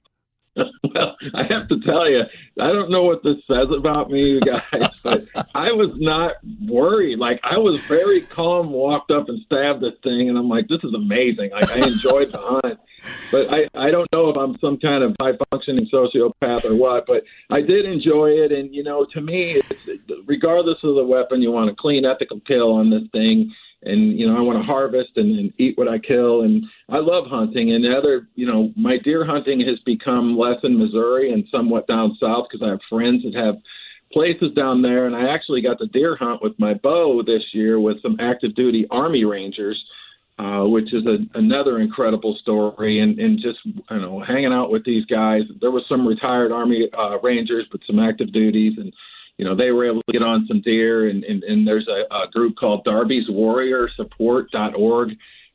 I 1.35 1.45
have 1.49 1.69
to 1.69 1.81
tell 1.81 2.09
you, 2.09 2.23
I 2.61 2.73
don't 2.73 2.91
know 2.91 3.05
what 3.05 3.23
this 3.23 3.37
says 3.47 3.69
about 3.77 4.11
me, 4.11 4.29
you 4.29 4.41
guys, 4.41 4.63
but 5.03 5.27
I 5.55 5.73
was 5.73 5.91
not 5.97 6.37
worried. 6.67 7.19
Like 7.19 7.41
I 7.43 7.59
was 7.59 7.81
very 7.83 8.23
calm, 8.23 8.71
walked 8.71 9.11
up 9.11 9.29
and 9.29 9.41
stabbed 9.47 9.83
this 9.83 9.95
thing, 10.03 10.29
and 10.29 10.39
I'm 10.39 10.49
like, 10.49 10.69
this 10.69 10.81
is 10.83 10.95
amazing. 10.95 11.51
Like 11.51 11.71
I 11.71 11.87
enjoyed 11.87 12.33
the 12.33 12.41
hunt, 12.41 12.79
but 13.31 13.53
I 13.53 13.69
I 13.75 13.91
don't 13.91 14.11
know 14.13 14.29
if 14.31 14.37
I'm 14.37 14.59
some 14.59 14.79
kind 14.79 15.03
of 15.03 15.17
high 15.21 15.33
functioning 15.51 15.89
sociopath 15.93 16.65
or 16.65 16.77
what. 16.77 17.07
But 17.07 17.25
I 17.51 17.61
did 17.61 17.85
enjoy 17.85 18.31
it, 18.31 18.53
and 18.53 18.75
you 18.75 18.83
know, 18.83 19.07
to 19.13 19.21
me, 19.21 19.61
it's, 19.61 20.03
regardless 20.27 20.79
of 20.83 20.95
the 20.95 21.05
weapon, 21.05 21.43
you 21.43 21.51
want 21.53 21.71
a 21.71 21.75
clean, 21.75 22.05
ethical 22.05 22.41
kill 22.41 22.73
on 22.73 22.91
this 22.91 23.05
thing 23.13 23.53
and 23.83 24.19
you 24.19 24.27
know 24.27 24.37
I 24.37 24.41
want 24.41 24.59
to 24.59 24.65
harvest 24.65 25.11
and, 25.17 25.39
and 25.39 25.53
eat 25.59 25.79
what 25.79 25.89
I 25.89 25.99
kill, 25.99 26.43
and 26.43 26.65
I 26.89 26.99
love 26.99 27.27
hunting. 27.27 27.73
And 27.73 27.85
the 27.85 27.97
other, 27.97 28.27
you 28.35 28.47
know, 28.47 28.73
my 28.77 28.99
deer 28.99 29.25
hunting 29.25 29.61
has 29.61 29.79
become 29.87 30.37
less 30.37 30.59
in 30.63 30.79
Missouri 30.79 31.33
and 31.33 31.45
somewhat 31.51 31.87
down 31.87 32.17
south 32.21 32.47
because 32.51 32.65
I 32.65 32.71
have 32.71 32.81
friends 32.89 33.23
that 33.25 33.35
have 33.35 33.57
places 34.13 34.53
down 34.55 34.83
there, 34.83 35.07
and 35.07 35.15
I 35.15 35.33
actually 35.33 35.63
got 35.63 35.79
to 35.79 35.87
deer 35.87 36.17
hunt 36.17 36.43
with 36.43 36.59
my 36.59 36.75
bow 36.75 37.23
this 37.25 37.43
year 37.53 37.79
with 37.79 38.03
some 38.03 38.17
active 38.21 38.55
duty 38.55 38.87
Army 38.91 39.25
Rangers. 39.25 39.83
Uh, 40.41 40.65
which 40.65 40.95
is 40.95 41.05
a, 41.05 41.17
another 41.37 41.81
incredible 41.81 42.39
story, 42.41 43.01
and, 43.01 43.19
and 43.19 43.41
just 43.41 43.59
you 43.65 43.83
know 43.91 44.23
hanging 44.25 44.53
out 44.53 44.71
with 44.71 44.85
these 44.85 45.05
guys. 45.07 45.43
There 45.61 45.73
was 45.73 45.83
some 45.89 46.07
retired 46.07 46.53
Army 46.53 46.89
uh, 46.97 47.19
Rangers, 47.25 47.67
but 47.73 47.81
some 47.89 47.99
active 47.99 48.33
duties, 48.33 48.75
and 48.77 48.93
you 49.39 49.45
know, 49.45 49.57
they 49.57 49.71
were 49.71 49.89
able 49.89 50.03
to 50.03 50.13
get 50.13 50.23
on 50.23 50.47
some 50.49 50.61
deer, 50.61 51.09
and, 51.09 51.25
and, 51.25 51.43
and 51.45 51.67
there's 51.67 51.89
a, 51.89 52.13
a 52.15 52.29
group 52.33 52.57
called 52.57 52.85
Darby's 52.85 53.29
Warrior 53.29 53.89
Support.org, 53.97 55.11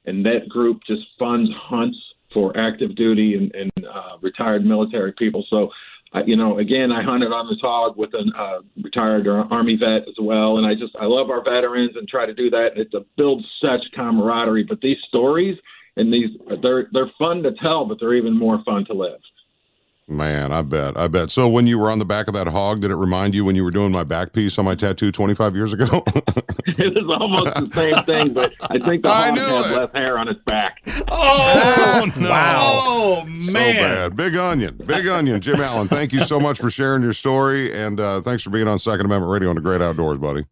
and 0.06 0.26
that 0.26 0.50
group 0.50 0.80
just 0.88 1.02
funds 1.20 1.50
hunts 1.56 1.98
for 2.34 2.58
active 2.58 2.96
duty 2.96 3.36
and, 3.36 3.54
and 3.54 3.86
uh, 3.86 4.18
retired 4.22 4.66
military 4.66 5.12
people. 5.12 5.46
So, 5.50 5.70
I, 6.14 6.22
you 6.26 6.36
know, 6.36 6.60
again, 6.60 6.92
I 6.92 7.04
hunted 7.04 7.32
on 7.32 7.48
this 7.48 7.60
hog 7.62 7.98
with 7.98 8.12
a 8.14 8.24
uh, 8.38 8.62
retired 8.82 9.28
Army 9.28 9.78
vet 9.78 10.08
as 10.08 10.16
well, 10.20 10.58
and 10.58 10.66
I 10.66 10.74
just 10.74 10.96
I 11.00 11.06
love 11.06 11.30
our 11.30 11.44
veterans 11.44 11.92
and 11.96 12.08
try 12.08 12.26
to 12.26 12.34
do 12.34 12.50
that. 12.52 12.70
It 12.76 12.94
builds 13.18 13.46
such 13.62 13.82
camaraderie. 13.96 14.64
But 14.64 14.82
these 14.82 14.98
stories 15.08 15.58
and 15.96 16.12
these 16.12 16.30
they're 16.62 16.88
they're 16.92 17.12
fun 17.18 17.44
to 17.44 17.52
tell, 17.62 17.86
but 17.86 18.00
they're 18.00 18.16
even 18.16 18.38
more 18.38 18.62
fun 18.64 18.86
to 18.86 18.94
live. 18.94 19.20
Man, 20.10 20.52
I 20.52 20.62
bet. 20.62 20.98
I 20.98 21.08
bet. 21.08 21.30
So 21.30 21.48
when 21.48 21.66
you 21.66 21.80
were 21.80 21.90
on 21.90 21.98
the 21.98 22.06
back 22.06 22.28
of 22.28 22.34
that 22.34 22.46
hog, 22.48 22.82
did 22.82 22.92
it 22.92 22.96
remind 22.96 23.34
you 23.34 23.46
when 23.46 23.56
you 23.56 23.64
were 23.64 23.72
doing 23.72 23.92
my 23.94 24.04
back 24.04 24.34
piece 24.34 24.60
on 24.60 24.66
my 24.66 24.76
tattoo 24.76 25.14
25 25.14 25.56
years 25.56 25.72
ago? 25.72 25.86
it 26.66 26.94
was 26.94 27.18
almost 27.20 27.56
the 27.56 27.72
same 27.74 28.04
thing, 28.04 28.34
but 28.34 28.54
I 28.70 28.80
think 28.80 29.04
the 29.04 29.10
I 29.10 29.30
hog 29.30 29.38
had 29.38 29.72
it. 29.72 29.78
less 29.80 29.90
hair 29.94 30.18
on 30.18 30.28
its 30.28 30.42
back. 30.46 30.82
Oh, 31.10 32.12
no. 32.18 32.30
Oh, 32.30 33.26
man. 33.26 33.44
So 33.46 33.54
bad. 33.54 34.16
Big 34.18 34.36
onion. 34.36 34.78
Big 34.86 35.08
onion. 35.08 35.40
Jim 35.40 35.62
Allen, 35.62 35.88
thank 35.88 36.12
you 36.12 36.20
so 36.26 36.38
much 36.38 36.60
for 36.60 36.70
sharing 36.70 37.02
your 37.02 37.14
story. 37.14 37.74
And 37.74 37.98
uh, 38.02 38.20
thanks 38.20 38.44
for 38.44 38.50
being 38.50 38.68
on 38.68 38.80
Second 38.80 39.06
Amendment 39.06 39.32
Radio 39.32 39.50
on 39.50 39.56
the 39.56 39.62
Great 39.62 39.82
Outdoors, 39.82 40.18
buddy. 40.18 40.46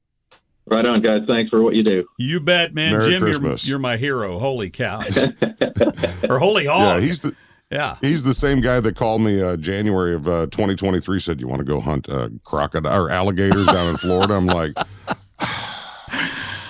Right 0.68 0.86
on, 0.86 1.02
guys. 1.02 1.24
Thanks 1.28 1.50
for 1.50 1.62
what 1.62 1.76
you 1.76 1.84
do. 1.84 2.06
You 2.18 2.40
bet, 2.40 2.74
man. 2.74 2.94
Merry 2.94 3.12
Jim, 3.12 3.22
you're, 3.24 3.32
Christmas. 3.32 3.68
you're 3.68 3.80
my 3.80 3.98
hero. 3.98 4.40
Holy 4.40 4.70
cow. 4.70 5.02
or 6.30 6.40
holy 6.40 6.66
hog. 6.68 7.02
Yeah, 7.02 7.06
he's 7.06 7.22
the. 7.22 7.36
Yeah. 7.72 7.96
He's 8.02 8.24
the 8.24 8.34
same 8.34 8.60
guy 8.60 8.80
that 8.82 8.96
called 8.98 9.22
me 9.22 9.42
uh, 9.42 9.56
January 9.58 10.14
of 10.14 10.28
uh, 10.28 10.48
2023. 10.48 11.20
Said 11.20 11.40
you 11.40 11.48
want 11.48 11.60
to 11.60 11.64
go 11.66 11.80
hunt 11.80 12.10
uh, 12.10 12.30
crocodile 12.44 13.06
or 13.06 13.10
alligators 13.10 13.66
down 13.68 13.90
in 13.90 13.98
Florida. 13.98 14.34
I'm 14.34 14.48
like, 14.48 14.74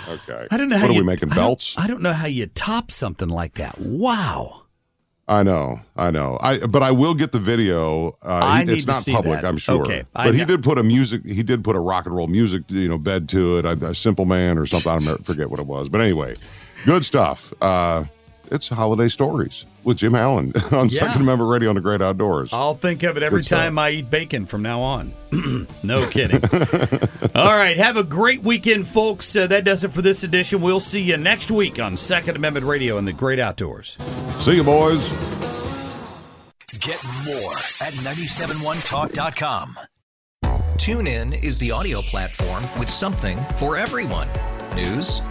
okay. 0.07 0.47
I 0.51 0.57
don't 0.57 0.69
know 0.69 0.75
What 0.75 0.81
how 0.81 0.87
are 0.87 0.91
you, 0.93 0.99
we 0.99 1.05
making 1.05 1.31
I 1.31 1.35
don't- 1.35 1.43
belts? 1.43 1.75
I 1.77 1.87
don't 1.87 2.01
know 2.01 2.13
how 2.13 2.27
you 2.27 2.47
top 2.47 2.91
something 2.91 3.29
like 3.29 3.55
that. 3.55 3.77
Wow. 3.79 4.57
I 5.27 5.43
know, 5.43 5.79
I 5.95 6.11
know. 6.11 6.37
I 6.41 6.57
but 6.65 6.83
I 6.83 6.91
will 6.91 7.13
get 7.13 7.31
the 7.31 7.39
video. 7.39 8.09
Uh, 8.21 8.41
I 8.43 8.65
it's 8.67 8.83
to 8.85 8.91
not 8.91 9.01
see 9.03 9.13
public, 9.13 9.41
that. 9.41 9.47
I'm 9.47 9.55
sure. 9.57 9.81
Okay, 9.83 10.03
but 10.13 10.35
he 10.35 10.43
did 10.43 10.61
put 10.61 10.77
a 10.77 10.83
music. 10.83 11.25
He 11.25 11.41
did 11.41 11.63
put 11.63 11.77
a 11.77 11.79
rock 11.79 12.05
and 12.05 12.13
roll 12.13 12.27
music, 12.27 12.63
you 12.67 12.89
know, 12.89 12.97
bed 12.97 13.29
to 13.29 13.57
it. 13.59 13.65
A, 13.65 13.71
a 13.87 13.95
Simple 13.95 14.25
Man 14.25 14.57
or 14.57 14.65
something. 14.65 14.91
I 14.91 14.99
don't 14.99 15.25
forget 15.25 15.49
what 15.49 15.59
it 15.61 15.67
was. 15.67 15.87
But 15.87 16.01
anyway, 16.01 16.35
good 16.85 17.05
stuff. 17.05 17.53
Uh, 17.61 18.03
it's 18.51 18.67
holiday 18.67 19.07
stories 19.07 19.65
with 19.83 19.97
Jim 19.97 20.15
Allen 20.15 20.53
on 20.71 20.89
Yeah. 20.89 21.01
Second 21.07 21.21
Amendment 21.23 21.49
Radio 21.49 21.69
on 21.69 21.75
the 21.75 21.81
Great 21.81 22.01
Outdoors. 22.01 22.51
I'll 22.53 22.75
think 22.75 23.03
of 23.03 23.17
it 23.17 23.23
every 23.23 23.39
Good 23.39 23.45
stuff. 23.47 23.59
time 23.59 23.79
I 23.79 23.89
eat 23.91 24.09
bacon 24.09 24.45
from 24.45 24.61
now 24.61 24.81
on. 24.81 25.13
no 25.83 26.07
kidding. 26.09 26.41
All 27.35 27.57
right. 27.57 27.77
Have 27.77 27.97
a 27.97 28.03
great 28.03 28.43
weekend, 28.43 28.87
folks. 28.87 29.35
Uh, 29.35 29.47
that 29.47 29.63
does 29.63 29.83
it 29.83 29.91
for 29.91 30.01
this 30.01 30.23
edition. 30.23 30.61
We'll 30.61 30.79
see 30.79 31.01
you 31.01 31.17
next 31.17 31.51
week 31.51 31.79
on 31.79 31.97
Second 31.97 32.35
Amendment 32.35 32.65
Radio 32.65 32.97
and 32.97 33.07
the 33.07 33.13
Great 33.13 33.39
Outdoors. 33.39 33.97
See 34.39 34.55
you, 34.55 34.63
boys. 34.63 35.07
Get 36.79 37.03
more 37.25 37.53
at 37.81 37.93
971talk.com. 38.01 39.77
TuneIn 40.77 41.43
is 41.43 41.59
the 41.59 41.69
audio 41.71 42.01
platform 42.01 42.63
with 42.79 42.89
something 42.89 43.37
for 43.57 43.77
everyone. 43.77 44.27
News. 44.75 45.21